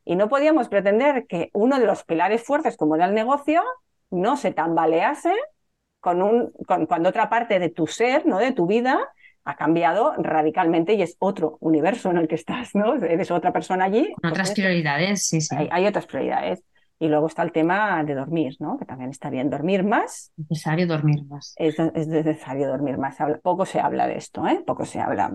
y 0.05 0.15
no 0.15 0.27
podíamos 0.27 0.69
pretender 0.69 1.27
que 1.27 1.51
uno 1.53 1.79
de 1.79 1.85
los 1.85 2.03
pilares 2.03 2.43
fuertes, 2.43 2.77
como 2.77 2.95
era 2.95 3.05
el 3.05 3.13
negocio, 3.13 3.61
no 4.09 4.37
se 4.37 4.51
tambalease 4.51 5.33
con 5.99 6.23
un, 6.23 6.51
con, 6.65 6.87
cuando 6.87 7.09
otra 7.09 7.29
parte 7.29 7.59
de 7.59 7.69
tu 7.69 7.85
ser, 7.85 8.25
¿no? 8.25 8.39
de 8.39 8.51
tu 8.51 8.65
vida, 8.65 8.99
ha 9.43 9.55
cambiado 9.55 10.13
radicalmente 10.17 10.93
y 10.93 11.01
es 11.01 11.15
otro 11.19 11.57
universo 11.61 12.11
en 12.11 12.17
el 12.17 12.27
que 12.27 12.35
estás, 12.35 12.75
¿no? 12.75 12.95
Eres 12.95 13.31
otra 13.31 13.51
persona 13.51 13.85
allí. 13.85 14.13
Otras 14.23 14.51
prioridades, 14.51 15.25
sí, 15.25 15.41
sí. 15.41 15.55
hay, 15.55 15.69
hay 15.71 15.87
otras 15.87 16.05
prioridades. 16.05 16.63
Y 17.01 17.07
luego 17.07 17.27
está 17.27 17.43
el 17.43 17.53
tema 17.53 18.03
de 18.03 18.13
dormir, 18.13 18.57
¿no? 18.59 18.77
Que 18.77 18.85
también 18.85 19.09
está 19.09 19.29
bien 19.29 19.49
dormir 19.49 19.85
más. 19.85 20.33
Necesario 20.35 20.85
dormir 20.85 21.23
más. 21.29 21.53
Es, 21.55 21.79
es 21.79 22.07
necesario 22.07 22.67
dormir 22.67 22.97
más. 22.97 23.15
Poco 23.41 23.65
se 23.65 23.79
habla 23.79 24.05
de 24.05 24.17
esto, 24.17 24.45
¿eh? 24.45 24.61
Poco 24.67 24.83
se 24.83 24.99
habla. 24.99 25.33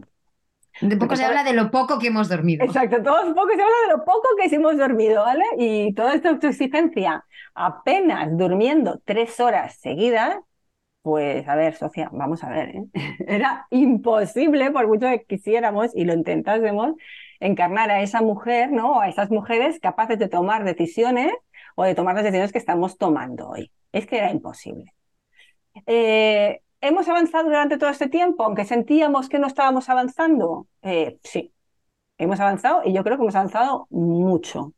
De 0.81 0.97
poco 0.97 1.07
Porque 1.07 1.17
se 1.17 1.25
habla 1.25 1.43
de 1.43 1.55
lo 1.55 1.71
poco 1.71 1.99
que 1.99 2.09
hemos 2.09 2.29
dormido. 2.29 2.65
Exacto, 2.65 3.03
todo 3.03 3.35
poco 3.35 3.49
se 3.55 3.63
habla 3.63 3.77
de 3.87 3.97
lo 3.97 4.05
poco 4.05 4.29
que 4.37 4.55
hemos 4.55 4.77
dormido, 4.77 5.23
¿vale? 5.23 5.45
Y 5.57 5.95
toda 5.95 6.15
esta 6.15 6.31
autoexigencia, 6.31 7.25
apenas 7.55 8.37
durmiendo 8.37 9.01
tres 9.05 9.41
horas 9.41 9.79
seguidas, 9.81 10.37
pues 11.05 11.47
a 11.49 11.55
ver, 11.55 11.77
Sofía, 11.77 12.09
vamos 12.13 12.43
a 12.45 12.49
ver, 12.49 12.71
¿eh? 12.71 12.85
Era 13.29 13.67
imposible, 13.71 14.71
por 14.71 14.89
mucho 14.89 15.07
que 15.07 15.23
quisiéramos 15.27 15.95
y 15.95 16.07
lo 16.07 16.15
intentásemos, 16.15 16.95
encarnar 17.41 17.91
a 17.91 18.01
esa 18.01 18.23
mujer, 18.23 18.73
¿no? 18.73 19.01
A 19.03 19.09
esas 19.11 19.31
mujeres 19.31 19.79
capaces 19.81 20.19
de 20.19 20.31
tomar 20.31 20.65
decisiones 20.65 21.31
o 21.77 21.85
de 21.85 21.95
tomar 21.95 22.15
las 22.15 22.25
decisiones 22.25 22.53
que 22.53 22.59
estamos 22.59 22.97
tomando 22.97 23.51
hoy. 23.51 23.71
Es 23.93 24.07
que 24.07 24.17
era 24.17 24.31
imposible. 24.31 24.95
Eh, 25.85 26.63
¿Hemos 26.81 27.07
avanzado 27.07 27.45
durante 27.45 27.77
todo 27.77 27.91
este 27.91 28.09
tiempo, 28.09 28.43
aunque 28.45 28.65
sentíamos 28.65 29.29
que 29.29 29.39
no 29.39 29.47
estábamos 29.47 29.91
avanzando? 29.91 30.69
Eh, 30.81 31.19
sí, 31.23 31.53
hemos 32.17 32.41
avanzado 32.41 32.81
y 32.83 32.95
yo 32.95 33.05
creo 33.05 33.19
que 33.19 33.25
hemos 33.25 33.37
avanzado 33.37 33.87
mucho. 33.91 34.73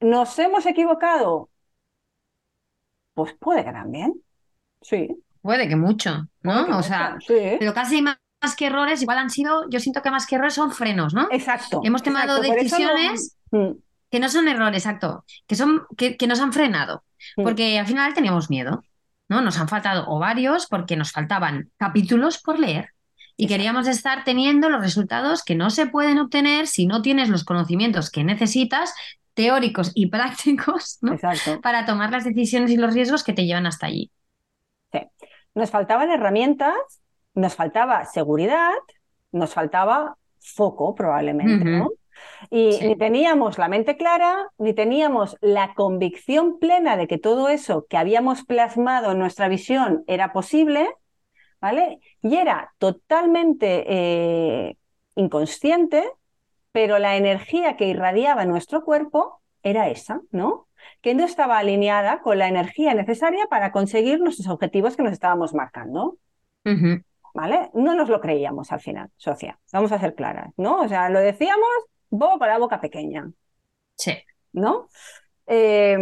¿Nos 0.00 0.36
hemos 0.40 0.66
equivocado? 0.66 1.50
Pues 3.14 3.32
puede 3.34 3.64
que 3.64 3.70
también. 3.72 4.20
Sí. 4.82 5.08
Puede 5.42 5.68
que 5.68 5.76
mucho, 5.76 6.28
¿no? 6.42 6.66
que 6.66 6.72
O 6.72 6.76
mucho, 6.76 6.88
sea, 6.88 7.16
sí. 7.26 7.34
pero 7.58 7.72
casi 7.74 8.02
más, 8.02 8.16
más 8.42 8.56
que 8.56 8.66
errores, 8.66 9.02
igual 9.02 9.18
han 9.18 9.30
sido, 9.30 9.68
yo 9.70 9.80
siento 9.80 10.02
que 10.02 10.10
más 10.10 10.26
que 10.26 10.34
errores 10.36 10.54
son 10.54 10.72
frenos, 10.72 11.14
¿no? 11.14 11.28
Exacto. 11.30 11.80
Hemos 11.84 12.02
tomado 12.02 12.42
exacto, 12.42 12.48
no- 12.48 12.54
decisiones 12.62 13.36
Mm, 13.52 13.70
que 14.10 14.20
no 14.20 14.28
son 14.28 14.46
errores, 14.48 14.84
exacto, 14.86 15.24
que 15.46 15.56
son, 15.56 15.82
que, 15.96 16.16
que 16.16 16.26
nos 16.28 16.40
han 16.40 16.52
frenado, 16.52 17.02
Mm. 17.36 17.42
porque 17.42 17.78
al 17.78 17.86
final 17.86 18.14
teníamos 18.14 18.48
miedo, 18.48 18.84
¿no? 19.28 19.40
Nos 19.42 19.58
han 19.58 19.66
faltado 19.68 20.06
ovarios 20.08 20.66
porque 20.68 20.96
nos 20.96 21.10
faltaban 21.12 21.70
capítulos 21.76 22.38
por 22.38 22.58
leer 22.58 22.90
y 23.36 23.44
Exacto. 23.44 23.48
queríamos 23.54 23.88
estar 23.88 24.24
teniendo 24.24 24.68
los 24.68 24.80
resultados 24.82 25.42
que 25.42 25.54
no 25.54 25.70
se 25.70 25.86
pueden 25.86 26.18
obtener 26.18 26.66
si 26.66 26.86
no 26.86 27.02
tienes 27.02 27.28
los 27.28 27.44
conocimientos 27.44 28.10
que 28.10 28.22
necesitas, 28.24 28.94
teóricos 29.34 29.90
y 29.94 30.06
prácticos, 30.08 30.98
¿no? 31.00 31.12
Exacto. 31.14 31.60
Para 31.60 31.84
tomar 31.86 32.10
las 32.12 32.24
decisiones 32.24 32.70
y 32.70 32.76
los 32.76 32.94
riesgos 32.94 33.24
que 33.24 33.32
te 33.32 33.46
llevan 33.46 33.66
hasta 33.66 33.86
allí. 33.86 34.10
Nos 35.54 35.70
faltaban 35.70 36.10
herramientas, 36.10 36.74
nos 37.34 37.54
faltaba 37.54 38.04
seguridad, 38.04 38.72
nos 39.32 39.54
faltaba 39.54 40.16
foco 40.38 40.94
probablemente. 40.94 41.64
¿no? 41.64 41.90
Y 42.50 42.72
Sí. 42.72 42.88
ni 42.88 42.96
teníamos 42.96 43.58
la 43.58 43.68
mente 43.68 43.96
clara, 43.96 44.48
ni 44.58 44.74
teníamos 44.74 45.36
la 45.40 45.74
convicción 45.74 46.58
plena 46.58 46.96
de 46.96 47.06
que 47.06 47.18
todo 47.18 47.48
eso 47.48 47.86
que 47.88 47.96
habíamos 47.96 48.44
plasmado 48.44 49.12
en 49.12 49.18
nuestra 49.18 49.48
visión 49.48 50.04
era 50.06 50.32
posible, 50.32 50.88
¿vale? 51.60 52.00
Y 52.22 52.36
era 52.36 52.72
totalmente 52.78 53.84
eh, 53.86 54.76
inconsciente, 55.14 56.10
pero 56.72 56.98
la 56.98 57.16
energía 57.16 57.76
que 57.76 57.86
irradiaba 57.86 58.44
nuestro 58.44 58.84
cuerpo 58.84 59.40
era 59.62 59.88
esa, 59.88 60.20
¿no? 60.30 60.66
Que 61.00 61.14
no 61.14 61.24
estaba 61.24 61.58
alineada 61.58 62.20
con 62.20 62.38
la 62.38 62.48
energía 62.48 62.94
necesaria 62.94 63.46
para 63.48 63.72
conseguir 63.72 64.20
nuestros 64.20 64.48
objetivos 64.48 64.96
que 64.96 65.02
nos 65.02 65.12
estábamos 65.12 65.54
marcando. 65.54 66.16
¿Vale? 67.32 67.70
No 67.74 67.94
nos 67.94 68.08
lo 68.08 68.20
creíamos 68.20 68.72
al 68.72 68.80
final, 68.80 69.08
socia. 69.16 69.58
Vamos 69.72 69.92
a 69.92 69.98
ser 70.00 70.14
claras, 70.14 70.52
¿no? 70.56 70.80
O 70.80 70.88
sea, 70.88 71.08
lo 71.10 71.20
decíamos 71.20 71.68
bobo 72.10 72.38
con 72.38 72.48
la 72.48 72.58
boca 72.58 72.80
pequeña, 72.80 73.30
Sí. 73.96 74.12
¿no? 74.52 74.88
Eh, 75.46 75.96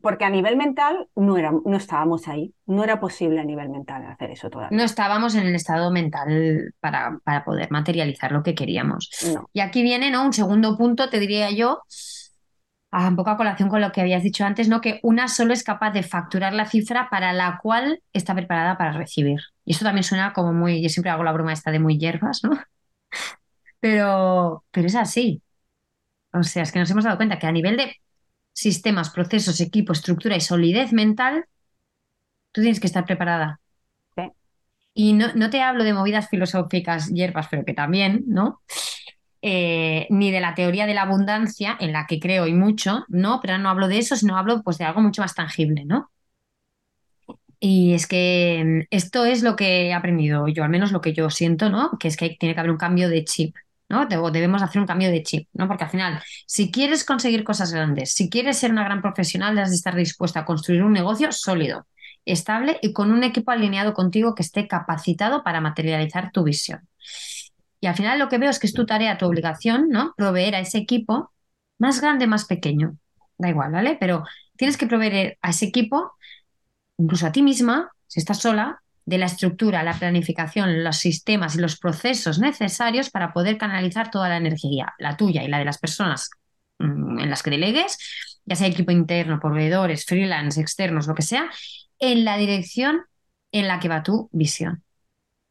porque 0.00 0.24
a 0.24 0.30
nivel 0.30 0.56
mental 0.56 1.08
no, 1.16 1.36
era, 1.36 1.50
no 1.52 1.76
estábamos 1.76 2.28
ahí. 2.28 2.54
No 2.66 2.84
era 2.84 3.00
posible 3.00 3.40
a 3.40 3.44
nivel 3.44 3.68
mental 3.68 4.04
hacer 4.06 4.30
eso 4.30 4.48
todavía. 4.48 4.76
No 4.76 4.84
estábamos 4.84 5.34
en 5.34 5.46
el 5.46 5.54
estado 5.54 5.90
mental 5.90 6.72
para, 6.80 7.18
para 7.24 7.44
poder 7.44 7.70
materializar 7.70 8.30
lo 8.32 8.42
que 8.42 8.54
queríamos. 8.54 9.10
No. 9.34 9.50
Y 9.52 9.60
aquí 9.60 9.82
viene, 9.82 10.10
¿no? 10.10 10.24
Un 10.24 10.32
segundo 10.32 10.76
punto, 10.76 11.10
te 11.10 11.18
diría 11.18 11.50
yo, 11.50 11.82
a 12.92 13.08
un 13.08 13.16
poco 13.16 13.30
a 13.30 13.38
colación 13.38 13.68
con 13.70 13.80
lo 13.80 13.92
que 13.92 14.02
habías 14.02 14.22
dicho 14.22 14.44
antes, 14.44 14.68
¿no? 14.68 14.80
Que 14.82 15.00
una 15.02 15.28
solo 15.28 15.54
es 15.54 15.64
capaz 15.64 15.92
de 15.92 16.04
facturar 16.04 16.54
la 16.54 16.66
cifra 16.66 17.08
para 17.10 17.32
la 17.34 17.58
cual 17.62 18.02
está 18.14 18.34
preparada 18.34 18.78
para 18.78 18.92
recibir. 18.92 19.40
Y 19.64 19.72
eso 19.72 19.84
también 19.84 20.04
suena 20.04 20.32
como 20.34 20.52
muy, 20.54 20.82
yo 20.82 20.90
siempre 20.90 21.10
hago 21.10 21.24
la 21.24 21.32
broma 21.32 21.52
esta 21.54 21.70
de 21.72 21.80
muy 21.80 21.98
hierbas, 21.98 22.42
¿no? 22.44 22.52
Pero, 23.80 24.64
pero 24.70 24.86
es 24.86 24.94
así. 24.94 25.42
O 26.32 26.42
sea, 26.44 26.62
es 26.64 26.72
que 26.72 26.78
nos 26.80 26.90
hemos 26.90 27.04
dado 27.04 27.16
cuenta 27.18 27.38
que 27.38 27.46
a 27.46 27.52
nivel 27.52 27.76
de 27.78 27.96
sistemas, 28.52 29.10
procesos, 29.10 29.60
equipo, 29.60 29.92
estructura 29.94 30.36
y 30.36 30.42
solidez 30.42 30.92
mental, 30.92 31.46
tú 32.52 32.60
tienes 32.60 32.80
que 32.80 32.86
estar 32.86 33.04
preparada. 33.04 33.60
Sí. 34.16 34.22
Y 34.94 35.14
no, 35.14 35.34
no 35.34 35.50
te 35.50 35.62
hablo 35.62 35.84
de 35.84 35.94
movidas 35.94 36.28
filosóficas 36.30 37.08
hierbas, 37.10 37.48
pero 37.50 37.64
que 37.64 37.74
también, 37.74 38.24
¿no? 38.28 38.62
Eh, 39.44 40.06
ni 40.10 40.30
de 40.30 40.40
la 40.40 40.54
teoría 40.54 40.86
de 40.86 40.94
la 40.94 41.02
abundancia, 41.02 41.76
en 41.80 41.92
la 41.92 42.06
que 42.06 42.20
creo 42.20 42.46
y 42.46 42.54
mucho, 42.54 43.04
¿no? 43.08 43.40
Pero 43.42 43.58
no 43.58 43.70
hablo 43.70 43.88
de 43.88 43.98
eso, 43.98 44.14
sino 44.16 44.36
hablo 44.38 44.62
pues 44.62 44.78
de 44.78 44.84
algo 44.84 45.00
mucho 45.00 45.22
más 45.22 45.34
tangible, 45.34 45.84
¿no? 45.84 46.10
Y 47.60 47.94
es 47.94 48.06
que 48.06 48.62
mm, 48.64 48.86
esto 48.90 49.24
es 49.24 49.42
lo 49.42 49.56
que 49.56 49.86
he 49.88 49.94
aprendido 49.94 50.48
yo, 50.48 50.64
al 50.64 50.70
menos 50.70 50.92
lo 50.92 51.00
que 51.00 51.12
yo 51.14 51.30
siento, 51.30 51.70
¿no? 51.70 51.92
Que 51.98 52.08
es 52.08 52.16
que 52.16 52.30
tiene 52.38 52.54
que 52.54 52.60
haber 52.60 52.72
un 52.72 52.76
cambio 52.78 53.08
de 53.08 53.24
chip, 53.24 53.54
¿no? 53.88 54.06
Debemos 54.06 54.62
hacer 54.62 54.80
un 54.80 54.86
cambio 54.86 55.10
de 55.10 55.22
chip, 55.22 55.48
¿no? 55.52 55.68
Porque 55.68 55.84
al 55.84 55.90
final, 55.90 56.22
si 56.46 56.70
quieres 56.72 57.04
conseguir 57.04 57.44
cosas 57.44 57.72
grandes, 57.72 58.14
si 58.14 58.28
quieres 58.30 58.58
ser 58.58 58.72
una 58.72 58.84
gran 58.84 59.00
profesional, 59.02 59.58
has 59.58 59.70
de 59.70 59.76
estar 59.76 59.94
dispuesta 59.94 60.40
a 60.40 60.44
construir 60.44 60.82
un 60.82 60.92
negocio 60.92 61.30
sólido 61.32 61.86
estable 62.24 62.78
y 62.82 62.92
con 62.92 63.12
un 63.12 63.24
equipo 63.24 63.50
alineado 63.52 63.94
contigo 63.94 64.34
que 64.34 64.42
esté 64.42 64.68
capacitado 64.68 65.42
para 65.44 65.60
materializar 65.60 66.30
tu 66.32 66.44
visión. 66.44 66.88
Y 67.82 67.88
al 67.88 67.96
final 67.96 68.20
lo 68.20 68.28
que 68.28 68.38
veo 68.38 68.48
es 68.48 68.60
que 68.60 68.68
es 68.68 68.74
tu 68.74 68.86
tarea, 68.86 69.18
tu 69.18 69.26
obligación, 69.26 69.88
¿no? 69.88 70.14
Proveer 70.16 70.54
a 70.54 70.60
ese 70.60 70.78
equipo 70.78 71.32
más 71.78 72.00
grande, 72.00 72.28
más 72.28 72.44
pequeño. 72.44 72.96
Da 73.36 73.48
igual, 73.48 73.72
¿vale? 73.72 73.96
Pero 73.98 74.22
tienes 74.56 74.76
que 74.76 74.86
proveer 74.86 75.36
a 75.42 75.50
ese 75.50 75.66
equipo, 75.66 76.12
incluso 76.96 77.26
a 77.26 77.32
ti 77.32 77.42
misma, 77.42 77.90
si 78.06 78.20
estás 78.20 78.38
sola, 78.38 78.80
de 79.04 79.18
la 79.18 79.26
estructura, 79.26 79.82
la 79.82 79.94
planificación, 79.94 80.84
los 80.84 80.98
sistemas 80.98 81.56
y 81.56 81.58
los 81.58 81.76
procesos 81.76 82.38
necesarios 82.38 83.10
para 83.10 83.32
poder 83.32 83.58
canalizar 83.58 84.12
toda 84.12 84.28
la 84.28 84.36
energía, 84.36 84.94
la 85.00 85.16
tuya 85.16 85.42
y 85.42 85.48
la 85.48 85.58
de 85.58 85.64
las 85.64 85.78
personas 85.78 86.30
mm, 86.78 87.18
en 87.18 87.30
las 87.30 87.42
que 87.42 87.50
delegues, 87.50 87.98
ya 88.44 88.54
sea 88.54 88.68
equipo 88.68 88.92
interno, 88.92 89.40
proveedores, 89.40 90.06
freelance, 90.06 90.60
externos, 90.60 91.08
lo 91.08 91.16
que 91.16 91.22
sea, 91.22 91.50
en 91.98 92.24
la 92.24 92.36
dirección 92.36 93.02
en 93.50 93.66
la 93.66 93.80
que 93.80 93.88
va 93.88 94.04
tu 94.04 94.28
visión. 94.30 94.84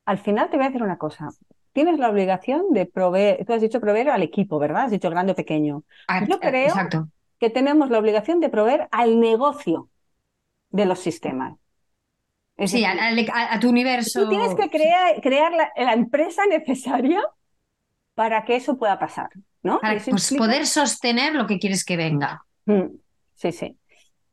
Al 0.06 0.18
final 0.18 0.50
te 0.50 0.56
voy 0.56 0.68
a 0.68 0.70
decir 0.70 0.82
una 0.82 0.98
cosa. 0.98 1.28
Tienes 1.74 2.00
la 2.00 2.10
obligación 2.10 2.74
de 2.74 2.86
proveer, 2.86 3.46
tú 3.46 3.54
has 3.54 3.62
dicho 3.62 3.80
proveer 3.80 4.10
al 4.10 4.24
equipo, 4.24 4.60
¿verdad? 4.60 4.84
Has 4.86 4.92
dicho 4.92 5.10
grande 5.10 5.34
o 5.34 5.36
pequeño. 5.36 5.84
Ah, 6.08 6.20
Yo 6.20 6.40
creo 6.40 6.76
Exacto. 6.76 7.10
que 7.40 7.50
tenemos 7.50 7.90
la 7.90 8.00
obligación 8.00 8.40
de 8.40 8.50
proveer 8.50 8.88
al 8.92 9.20
negocio 9.20 9.90
de 10.72 10.86
los 10.86 11.00
sistemas. 11.00 11.58
Es 12.58 12.72
Sí, 12.72 12.84
decir, 12.84 13.00
al- 13.00 13.30
a, 13.34 13.54
a 13.56 13.60
tu 13.60 13.70
universo. 13.70 14.22
Tú 14.22 14.30
tienes 14.30 14.56
que 14.56 14.70
crear, 14.70 15.22
crear 15.22 15.52
la, 15.54 15.72
la 15.76 15.94
empresa 15.94 16.46
necesaria 16.50 17.22
para 18.16 18.46
que 18.46 18.56
eso 18.58 18.78
pueda 18.78 19.00
pasar, 19.00 19.30
¿no? 19.64 19.82
para 19.82 19.96
¿Eso 19.96 20.12
pues, 20.12 20.32
poder 20.34 20.66
sostener 20.68 21.34
lo 21.36 21.48
que 21.48 21.60
quieres 21.60 21.84
que 21.84 21.98
venga. 21.98 22.46
Mm, 22.66 22.98
Sí, 23.36 23.52
sí. 23.52 23.78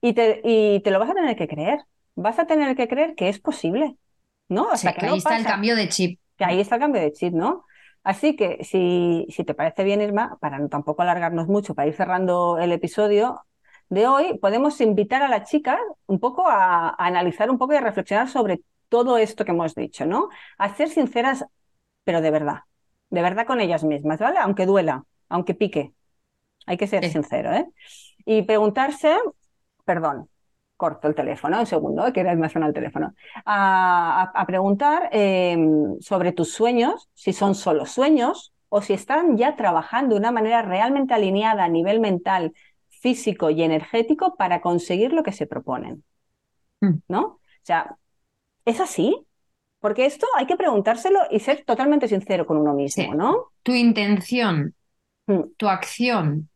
Y 0.03 0.15
te, 0.15 0.41
y 0.45 0.81
te 0.83 0.91
lo 0.93 0.99
vas 1.01 1.11
a 1.11 1.15
tener 1.15 1.37
que 1.37 1.49
creer. 1.49 1.81
Vas 2.17 2.39
a 2.39 2.47
tener 2.47 2.77
que 2.77 2.89
creer 2.89 3.15
que 3.17 3.29
es 3.29 3.41
posible, 3.41 3.97
¿no? 4.49 4.71
O 4.73 4.77
Hasta 4.77 4.91
sea, 4.91 4.95
que 4.95 5.01
que 5.01 5.07
no 5.07 5.13
ahí 5.13 5.19
está 5.19 5.37
el 5.37 5.45
cambio 5.47 5.77
de 5.77 5.89
chip. 5.89 6.21
Que 6.39 6.45
ahí 6.47 6.61
está 6.61 6.77
el 6.77 6.83
cambio 6.83 7.03
de 7.03 7.13
chip, 7.13 7.35
¿no? 7.35 7.67
Así 8.05 8.37
que 8.37 8.65
si, 8.65 9.27
si 9.31 9.45
te 9.45 9.55
parece 9.55 9.85
bien, 9.85 10.03
Irma, 10.03 10.39
para 10.41 10.59
no 10.61 10.71
tampoco 10.71 11.03
alargarnos 11.03 11.49
mucho, 11.49 11.75
para 11.77 11.89
ir 11.89 11.95
cerrando 11.95 12.59
el 12.61 12.73
episodio 12.73 13.45
de 13.91 14.07
hoy, 14.09 14.39
podemos 14.39 14.81
invitar 14.83 15.23
a 15.23 15.29
las 15.29 15.51
chicas 15.51 15.79
un 16.07 16.21
poco 16.21 16.49
a, 16.49 16.91
a 16.91 16.95
analizar 16.99 17.51
un 17.51 17.59
poco 17.59 17.75
y 17.75 17.79
a 17.79 17.83
reflexionar 17.83 18.29
sobre 18.31 18.63
todo 18.89 19.19
esto 19.19 19.45
que 19.45 19.53
hemos 19.53 19.75
dicho, 19.77 20.07
¿no? 20.07 20.31
A 20.59 20.75
ser 20.77 20.89
sinceras, 20.91 21.45
pero 22.05 22.21
de 22.21 22.31
verdad, 22.31 22.61
de 23.11 23.23
verdad 23.23 23.47
con 23.47 23.61
ellas 23.61 23.85
mismas, 23.85 24.19
¿vale? 24.21 24.39
Aunque 24.41 24.67
duela, 24.67 25.05
aunque 25.29 25.55
pique. 25.55 25.95
Hay 26.67 26.77
que 26.77 26.87
ser 26.87 27.05
Sí. 27.05 27.13
sincero, 27.13 27.53
¿eh? 27.53 27.67
Y 28.27 28.43
preguntarse, 28.43 29.17
perdón, 29.85 30.29
corto 30.79 31.09
el 31.09 31.17
teléfono, 31.17 31.61
un 31.61 31.67
segundo, 31.67 32.13
que 32.15 32.25
me 32.25 32.49
suena 32.51 32.69
el 32.69 32.75
teléfono, 32.75 33.15
a, 33.45 34.23
a- 34.35 34.43
a 34.43 34.47
preguntar 34.47 35.11
eh, 35.13 35.59
sobre 36.01 36.33
tus 36.33 36.53
sueños, 36.55 37.11
si 37.15 37.35
son 37.35 37.55
solo 37.57 37.87
sueños 37.87 38.55
o 38.71 38.83
si 38.83 38.95
están 38.95 39.37
ya 39.39 39.57
trabajando 39.57 40.15
de 40.17 40.21
una 40.21 40.33
manera 40.33 40.63
realmente 40.63 41.15
alineada 41.15 41.65
a 41.65 41.69
nivel 41.69 42.01
mental, 42.01 42.55
físico 42.91 43.51
y 43.51 43.63
energético 43.63 44.37
para 44.37 44.63
conseguir 44.63 45.13
lo 45.13 45.23
que 45.25 45.33
se 45.33 45.47
proponen. 45.49 46.05
Mm. 46.83 47.01
¿No? 47.09 47.23
O 47.27 47.41
sea, 47.63 47.97
¿es 48.67 48.81
así? 48.81 49.27
Porque 49.81 50.07
esto 50.07 50.27
hay 50.37 50.47
que 50.47 50.57
preguntárselo 50.59 51.21
y 51.31 51.41
ser 51.41 51.65
totalmente 51.67 52.09
sincero 52.09 52.47
con 52.47 52.59
uno 52.59 52.75
mismo, 52.75 53.13
Sí. 53.13 53.17
¿no? 53.17 53.53
Tu 53.63 53.73
intención, 53.75 54.75
Mm. 55.29 55.43
tu 55.59 55.69
acción, 55.69 56.51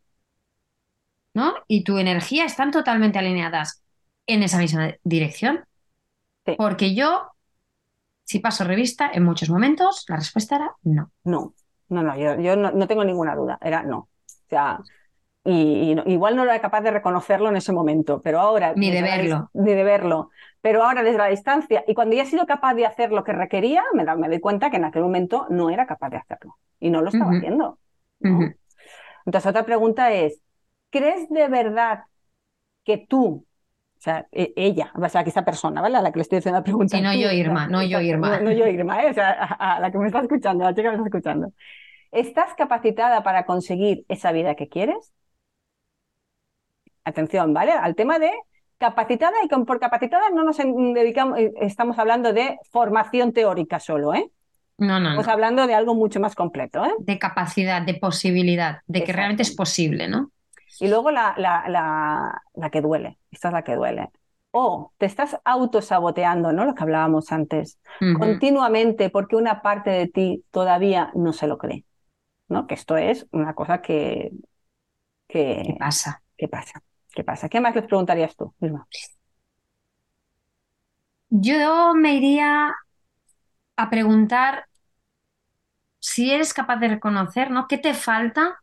¿no? 1.35 1.55
Y 1.69 1.85
tu 1.85 1.99
energía 1.99 2.45
están 2.45 2.71
totalmente 2.71 3.19
alineadas 3.19 3.82
en 4.33 4.43
esa 4.43 4.59
misma 4.59 4.95
dirección. 5.05 5.65
Sí. 6.47 6.55
Porque 6.59 6.95
yo, 6.95 7.29
si 8.25 8.41
paso 8.41 8.65
revista, 8.65 9.11
en 9.13 9.25
muchos 9.25 9.51
momentos 9.51 10.05
la 10.09 10.17
respuesta 10.17 10.57
era 10.57 10.77
no. 10.83 11.11
No, 11.25 11.55
no, 11.89 12.03
no, 12.03 12.17
yo, 12.17 12.41
yo 12.41 12.57
no, 12.57 12.73
no 12.73 12.87
tengo 12.87 13.05
ninguna 13.05 13.35
duda, 13.35 13.59
era 13.63 13.83
no. 13.83 13.99
O 13.99 14.49
sea, 14.49 14.81
y, 15.45 15.91
y 15.91 15.95
no- 15.95 16.05
igual 16.07 16.37
no 16.37 16.45
era 16.45 16.61
capaz 16.61 16.83
de 16.83 16.91
reconocerlo 16.91 17.49
en 17.49 17.57
ese 17.57 17.73
momento, 17.73 18.23
pero 18.23 18.41
ahora... 18.41 18.75
Ni 18.77 18.91
de 18.91 19.01
la 19.01 19.17
verlo. 19.17 19.51
Ni 19.55 19.73
de 19.73 19.85
verlo. 19.85 20.31
Pero 20.61 20.85
ahora 20.85 21.03
desde 21.03 21.19
la 21.19 21.27
distancia, 21.27 21.85
y 21.87 21.95
cuando 21.95 22.15
ya 22.15 22.23
he 22.23 22.27
sido 22.27 22.47
capaz 22.47 22.75
de 22.75 22.87
hacer 22.87 23.11
lo 23.13 23.25
que 23.25 23.33
requería, 23.33 23.83
me, 23.95 24.05
me 24.17 24.29
doy 24.29 24.41
cuenta 24.41 24.71
que 24.71 24.77
en 24.77 24.85
aquel 24.85 25.03
momento 25.03 25.47
no 25.51 25.71
era 25.71 25.87
capaz 25.87 26.11
de 26.11 26.19
hacerlo. 26.19 26.57
Y 26.79 26.91
no 26.91 27.03
lo 27.03 27.09
estaba 27.09 27.33
haciendo. 27.33 27.79
¿no? 28.21 28.55
Entonces, 29.27 29.49
otra 29.49 29.65
pregunta 29.65 30.13
es, 30.13 30.41
¿crees 30.91 31.29
de 31.29 31.49
verdad 31.49 32.05
que 32.85 32.99
tú, 32.99 33.47
o 34.03 34.05
sea, 34.05 34.27
e- 34.33 34.53
ella, 34.57 34.91
o 34.97 35.09
sea, 35.09 35.23
que 35.23 35.31
esa 35.31 35.45
persona, 35.45 35.81
¿vale? 35.81 35.97
A 35.97 36.03
la 36.03 36.11
que 36.11 36.19
le 36.19 36.23
estoy 36.23 36.39
haciendo 36.39 36.59
la 36.59 36.65
pregunta. 36.65 36.97
Sí, 36.97 37.03
no 37.05 37.13
tú, 37.13 37.21
yo, 37.21 37.31
Irma, 37.31 37.69
no 37.69 37.85
yo, 37.85 38.01
Irma. 38.01 38.41
No, 38.41 38.47
no 38.47 38.51
yo, 38.51 38.67
Irma, 38.67 39.01
¿eh? 39.05 39.11
O 39.11 39.15
sea, 39.15 39.31
a, 39.31 39.77
a 39.77 39.81
la 39.81 39.93
que 39.93 39.99
me 39.99 40.07
está 40.07 40.21
escuchando, 40.21 40.65
a 40.65 40.71
la 40.71 40.75
chica 40.75 40.91
que 40.91 40.97
me 40.97 41.05
está 41.05 41.17
escuchando. 41.19 41.53
¿Estás 42.11 42.53
capacitada 42.57 43.23
para 43.23 43.47
conseguir 43.47 44.05
esa 44.09 44.33
vida 44.33 44.57
que 44.57 44.69
quieres? 44.69 45.13
Atención, 47.05 47.55
¿vale? 47.55 47.71
Al 47.71 47.95
tema 47.95 48.19
de 48.19 48.33
capacitada 48.79 49.37
y 49.45 49.49
con, 49.49 49.65
por 49.67 49.79
capacitada 49.79 50.31
no 50.31 50.43
nos 50.43 50.57
dedicamos, 50.59 51.39
eh, 51.39 51.53
estamos 51.61 51.97
hablando 52.01 52.33
de 52.33 52.59
formación 52.73 53.33
teórica 53.33 53.79
solo, 53.79 54.15
¿eh? 54.15 54.33
No, 54.79 54.99
no, 54.99 55.11
Estamos 55.11 55.27
no. 55.29 55.33
hablando 55.33 55.67
de 55.69 55.75
algo 55.75 55.95
mucho 55.95 56.19
más 56.19 56.35
completo, 56.35 56.85
¿eh? 56.85 56.91
De 56.99 57.21
capacidad, 57.21 57.83
de 57.83 57.95
posibilidad, 57.95 58.81
de 58.89 59.05
que 59.05 59.13
realmente 59.13 59.45
es 59.45 59.55
posible, 59.55 60.09
¿no? 60.09 60.33
Y 60.79 60.89
luego 60.89 61.11
la, 61.11 61.35
la, 61.39 61.65
la, 61.69 62.43
la 62.55 62.71
que 62.71 62.81
duele, 62.81 63.19
esta 63.31 63.49
es 63.49 63.55
la 63.55 63.65
que 63.65 63.77
duele. 63.77 64.11
O 64.51 64.93
te 64.99 65.07
estás 65.07 65.39
autosaboteando, 65.45 66.53
¿no? 66.53 66.65
Lo 66.67 66.75
que 66.75 66.83
hablábamos 66.83 67.33
antes, 67.33 67.79
continuamente 68.13 69.11
porque 69.11 69.37
una 69.37 69.63
parte 69.63 69.91
de 69.91 70.09
ti 70.09 70.45
todavía 70.51 71.11
no 71.15 71.33
se 71.33 71.47
lo 71.47 71.59
cree, 71.59 71.85
¿no? 72.49 72.67
Que 72.67 72.75
esto 72.75 72.97
es 72.99 73.27
una 73.33 73.55
cosa 73.55 73.83
que, 73.83 74.33
¿Qué 75.63 75.73
que, 75.73 75.75
pasa? 75.75 76.23
que 76.37 76.49
pasa. 76.49 76.83
¿Qué 77.15 77.25
pasa? 77.25 77.49
¿Qué 77.49 77.61
más 77.61 77.75
les 77.75 77.87
preguntarías 77.87 78.37
tú, 78.37 78.55
Irma? 78.61 78.89
Yo 81.31 81.95
me 81.97 82.15
iría 82.15 82.73
a 83.77 83.91
preguntar 83.91 84.67
si 86.01 86.31
eres 86.33 86.53
capaz 86.53 86.77
de 86.77 86.89
reconocer, 86.89 87.51
¿no? 87.51 87.67
¿Qué 87.67 87.79
te 87.79 87.95
falta? 87.95 88.63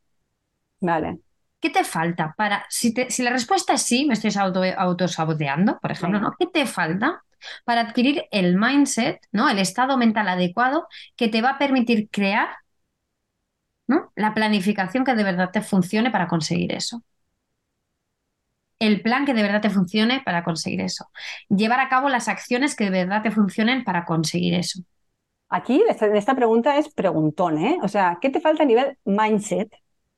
Vale, 0.82 1.20
¿Qué 1.62 1.70
te 1.70 1.84
falta 1.84 2.34
para, 2.38 2.66
si, 2.70 2.94
te- 2.94 3.10
si 3.12 3.22
la 3.24 3.32
respuesta 3.32 3.74
es 3.74 3.82
sí, 3.82 4.06
me 4.06 4.14
estoy 4.14 4.32
auto, 4.42 4.62
autosaboteando, 4.78 5.80
por 5.80 5.92
ejemplo, 5.92 6.20
¿no? 6.20 6.34
¿Qué 6.40 6.48
te 6.48 6.66
falta 6.66 7.24
para 7.66 7.82
adquirir 7.82 8.26
el 8.32 8.56
mindset, 8.58 9.20
¿no? 9.32 9.50
El 9.50 9.60
estado 9.60 9.98
mental 9.98 10.28
adecuado 10.30 10.88
que 11.18 11.28
te 11.28 11.42
va 11.42 11.52
a 11.52 11.58
permitir 11.58 12.10
crear, 12.10 12.48
¿no? 13.88 14.12
La 14.16 14.34
planificación 14.34 15.04
que 15.04 15.16
de 15.16 15.24
verdad 15.26 15.52
te 15.52 15.62
funcione 15.62 16.12
para 16.12 16.28
conseguir 16.30 16.72
eso. 16.74 17.04
El 18.80 19.02
plan 19.02 19.26
que 19.26 19.34
de 19.34 19.42
verdad 19.44 19.62
te 19.62 19.70
funcione 19.70 20.22
para 20.26 20.44
conseguir 20.44 20.82
eso. 20.82 21.10
Llevar 21.50 21.80
a 21.82 21.90
cabo 21.90 22.10
las 22.10 22.28
acciones 22.30 22.76
que 22.76 22.86
de 22.86 22.90
verdad 22.92 23.22
te 23.24 23.32
funcionen 23.32 23.84
para 23.84 24.06
conseguir 24.06 24.54
eso. 24.54 24.82
aquí 25.50 25.84
esta, 25.90 26.08
esta 26.18 26.36
pregunta 26.36 26.78
es 26.78 26.94
preguntón, 26.94 27.58
¿eh? 27.60 27.78
O 27.84 27.88
sea, 27.88 28.18
¿qué 28.22 28.30
te 28.30 28.42
falta 28.42 28.64
a 28.64 28.66
nivel 28.66 28.98
mindset? 29.06 29.70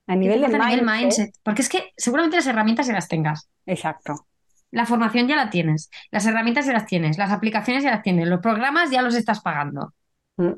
A 0.08 0.14
¿Qué 0.14 0.20
nivel 0.20 0.42
de 0.42 0.48
nivel 0.48 0.86
mindset? 0.86 1.34
Porque 1.44 1.62
es 1.62 1.70
que 1.70 1.92
seguramente 1.96 2.38
las 2.38 2.48
herramientas 2.48 2.88
ya 2.88 2.94
las 2.94 3.08
tengas. 3.08 3.50
Exacto. 3.66 4.28
La 4.72 4.86
formación 4.86 5.28
ya 5.28 5.36
la 5.36 5.50
tienes, 5.50 5.90
las 6.12 6.26
herramientas 6.26 6.66
ya 6.66 6.74
las 6.74 6.86
tienes, 6.86 7.18
las 7.18 7.32
aplicaciones 7.32 7.84
ya 7.84 7.92
las 7.92 8.04
tienes, 8.04 8.28
los 8.28 8.40
programas 8.40 8.90
ya 8.90 9.02
los 9.02 9.16
estás 9.16 9.42
pagando. 9.42 9.94
Mm. 10.38 10.54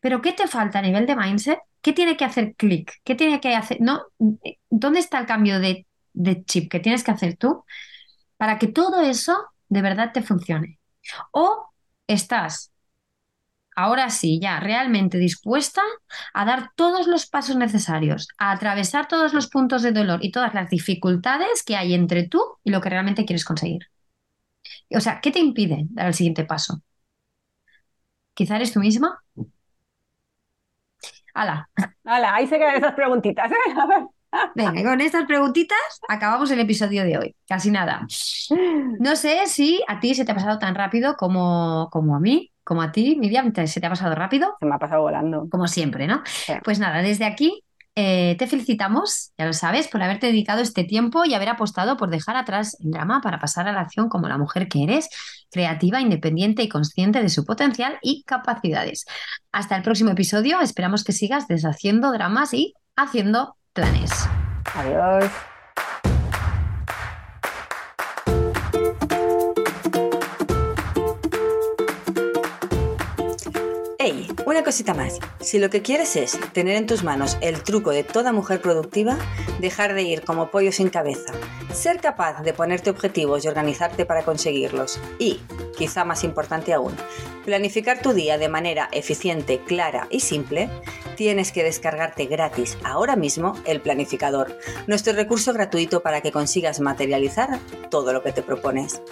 Pero 0.00 0.20
¿qué 0.20 0.32
te 0.32 0.48
falta 0.48 0.78
a 0.78 0.82
nivel 0.82 1.06
de 1.06 1.16
mindset? 1.16 1.58
¿Qué 1.80 1.92
tiene 1.92 2.16
que 2.16 2.24
hacer 2.24 2.54
clic? 2.56 2.92
¿Qué 3.04 3.14
tiene 3.14 3.40
que 3.40 3.54
hacer? 3.54 3.80
No, 3.80 4.02
¿dónde 4.70 5.00
está 5.00 5.18
el 5.18 5.26
cambio 5.26 5.60
de, 5.60 5.86
de 6.12 6.44
chip 6.44 6.70
que 6.70 6.80
tienes 6.80 7.04
que 7.04 7.10
hacer 7.10 7.36
tú 7.36 7.64
para 8.36 8.58
que 8.58 8.68
todo 8.68 9.00
eso 9.02 9.36
de 9.68 9.82
verdad 9.82 10.12
te 10.12 10.22
funcione? 10.22 10.80
O 11.30 11.72
estás 12.06 12.71
ahora 13.76 14.10
sí 14.10 14.38
ya 14.40 14.60
realmente 14.60 15.18
dispuesta 15.18 15.82
a 16.34 16.44
dar 16.44 16.70
todos 16.76 17.06
los 17.06 17.26
pasos 17.26 17.56
necesarios, 17.56 18.28
a 18.38 18.52
atravesar 18.52 19.08
todos 19.08 19.32
los 19.32 19.48
puntos 19.48 19.82
de 19.82 19.92
dolor 19.92 20.20
y 20.22 20.30
todas 20.32 20.54
las 20.54 20.70
dificultades 20.70 21.62
que 21.62 21.76
hay 21.76 21.94
entre 21.94 22.28
tú 22.28 22.42
y 22.64 22.70
lo 22.70 22.80
que 22.80 22.90
realmente 22.90 23.24
quieres 23.24 23.44
conseguir. 23.44 23.88
O 24.94 25.00
sea, 25.00 25.20
¿qué 25.20 25.30
te 25.30 25.38
impide 25.40 25.86
dar 25.90 26.08
el 26.08 26.14
siguiente 26.14 26.44
paso? 26.44 26.82
Quizá 28.34 28.56
eres 28.56 28.72
tú 28.72 28.80
misma. 28.80 29.18
¡Hala! 31.34 31.68
Hala, 32.04 32.34
ahí 32.34 32.46
se 32.46 32.58
quedan 32.58 32.76
esas 32.76 32.94
preguntitas, 32.94 33.50
¿eh? 33.50 33.72
A 33.76 33.86
ver. 33.86 34.02
Venga, 34.54 34.82
con 34.82 35.00
estas 35.00 35.26
preguntitas 35.26 35.78
acabamos 36.08 36.50
el 36.50 36.60
episodio 36.60 37.04
de 37.04 37.18
hoy. 37.18 37.36
Casi 37.46 37.70
nada. 37.70 38.06
No 38.98 39.16
sé 39.16 39.46
si 39.46 39.82
a 39.88 40.00
ti 40.00 40.14
se 40.14 40.24
te 40.24 40.32
ha 40.32 40.34
pasado 40.34 40.58
tan 40.58 40.74
rápido 40.74 41.16
como, 41.16 41.88
como 41.90 42.16
a 42.16 42.20
mí, 42.20 42.51
como 42.64 42.82
a 42.82 42.92
ti, 42.92 43.16
Miriam, 43.18 43.52
¿te- 43.52 43.66
¿se 43.66 43.80
te 43.80 43.86
ha 43.86 43.90
pasado 43.90 44.14
rápido? 44.14 44.56
Se 44.60 44.66
me 44.66 44.74
ha 44.74 44.78
pasado 44.78 45.02
volando. 45.02 45.48
Como 45.50 45.66
siempre, 45.66 46.06
¿no? 46.06 46.22
Sí. 46.26 46.52
Pues 46.64 46.78
nada, 46.78 47.02
desde 47.02 47.24
aquí 47.24 47.62
eh, 47.94 48.36
te 48.38 48.46
felicitamos, 48.46 49.32
ya 49.36 49.44
lo 49.44 49.52
sabes, 49.52 49.86
por 49.88 50.02
haberte 50.02 50.26
dedicado 50.28 50.62
este 50.62 50.84
tiempo 50.84 51.24
y 51.26 51.34
haber 51.34 51.50
apostado 51.50 51.96
por 51.98 52.08
dejar 52.08 52.36
atrás 52.36 52.76
el 52.80 52.90
drama 52.90 53.20
para 53.20 53.38
pasar 53.38 53.68
a 53.68 53.72
la 53.72 53.80
acción 53.80 54.08
como 54.08 54.28
la 54.28 54.38
mujer 54.38 54.66
que 54.68 54.82
eres, 54.84 55.08
creativa, 55.50 56.00
independiente 56.00 56.62
y 56.62 56.68
consciente 56.70 57.20
de 57.20 57.28
su 57.28 57.44
potencial 57.44 57.98
y 58.00 58.22
capacidades. 58.24 59.04
Hasta 59.52 59.76
el 59.76 59.82
próximo 59.82 60.10
episodio, 60.10 60.60
esperamos 60.62 61.04
que 61.04 61.12
sigas 61.12 61.48
deshaciendo 61.48 62.12
dramas 62.12 62.54
y 62.54 62.72
haciendo 62.96 63.56
planes. 63.74 64.10
Adiós. 64.74 65.51
Una 74.52 74.64
cosita 74.64 74.92
más. 74.92 75.18
Si 75.40 75.58
lo 75.58 75.70
que 75.70 75.80
quieres 75.80 76.14
es 76.14 76.38
tener 76.52 76.76
en 76.76 76.86
tus 76.86 77.02
manos 77.02 77.38
el 77.40 77.62
truco 77.62 77.90
de 77.90 78.04
toda 78.04 78.32
mujer 78.32 78.60
productiva, 78.60 79.16
dejar 79.60 79.94
de 79.94 80.02
ir 80.02 80.22
como 80.22 80.50
pollo 80.50 80.72
sin 80.72 80.90
cabeza, 80.90 81.32
ser 81.72 82.00
capaz 82.00 82.42
de 82.42 82.52
ponerte 82.52 82.90
objetivos 82.90 83.44
y 83.44 83.48
organizarte 83.48 84.04
para 84.04 84.24
conseguirlos 84.24 85.00
y, 85.18 85.40
quizá 85.78 86.04
más 86.04 86.22
importante 86.22 86.74
aún, 86.74 86.94
planificar 87.46 88.02
tu 88.02 88.12
día 88.12 88.36
de 88.36 88.50
manera 88.50 88.90
eficiente, 88.92 89.58
clara 89.58 90.06
y 90.10 90.20
simple, 90.20 90.68
tienes 91.16 91.52
que 91.52 91.62
descargarte 91.62 92.26
gratis 92.26 92.76
ahora 92.84 93.16
mismo 93.16 93.54
el 93.64 93.80
planificador, 93.80 94.58
nuestro 94.86 95.12
recurso 95.12 95.52
gratuito 95.52 96.02
para 96.02 96.20
que 96.20 96.32
consigas 96.32 96.80
materializar 96.80 97.58
todo 97.90 98.12
lo 98.12 98.22
que 98.22 98.32
te 98.32 98.42
propones. 98.42 99.02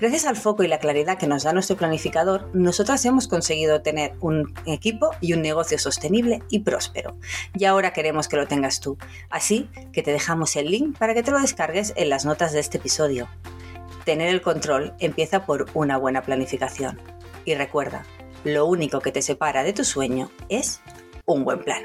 Gracias 0.00 0.26
al 0.26 0.36
foco 0.36 0.62
y 0.62 0.68
la 0.68 0.78
claridad 0.78 1.18
que 1.18 1.26
nos 1.26 1.42
da 1.42 1.52
nuestro 1.52 1.76
planificador, 1.76 2.48
nosotras 2.54 3.04
hemos 3.04 3.26
conseguido 3.26 3.82
tener 3.82 4.14
un 4.20 4.54
equipo 4.64 5.10
y 5.20 5.32
un 5.32 5.42
negocio 5.42 5.76
sostenible 5.76 6.40
y 6.50 6.60
próspero. 6.60 7.16
Y 7.54 7.64
ahora 7.64 7.92
queremos 7.92 8.28
que 8.28 8.36
lo 8.36 8.46
tengas 8.46 8.78
tú. 8.78 8.96
Así 9.28 9.68
que 9.92 10.04
te 10.04 10.12
dejamos 10.12 10.54
el 10.54 10.70
link 10.70 10.96
para 10.96 11.14
que 11.14 11.24
te 11.24 11.32
lo 11.32 11.40
descargues 11.40 11.94
en 11.96 12.10
las 12.10 12.24
notas 12.24 12.52
de 12.52 12.60
este 12.60 12.78
episodio. 12.78 13.28
Tener 14.04 14.28
el 14.28 14.40
control 14.40 14.94
empieza 15.00 15.44
por 15.44 15.66
una 15.74 15.96
buena 15.96 16.22
planificación. 16.22 17.00
Y 17.44 17.56
recuerda, 17.56 18.04
lo 18.44 18.66
único 18.66 19.00
que 19.00 19.10
te 19.10 19.20
separa 19.20 19.64
de 19.64 19.72
tu 19.72 19.84
sueño 19.84 20.30
es 20.48 20.80
un 21.28 21.44
buen 21.44 21.58
plan. 21.62 21.82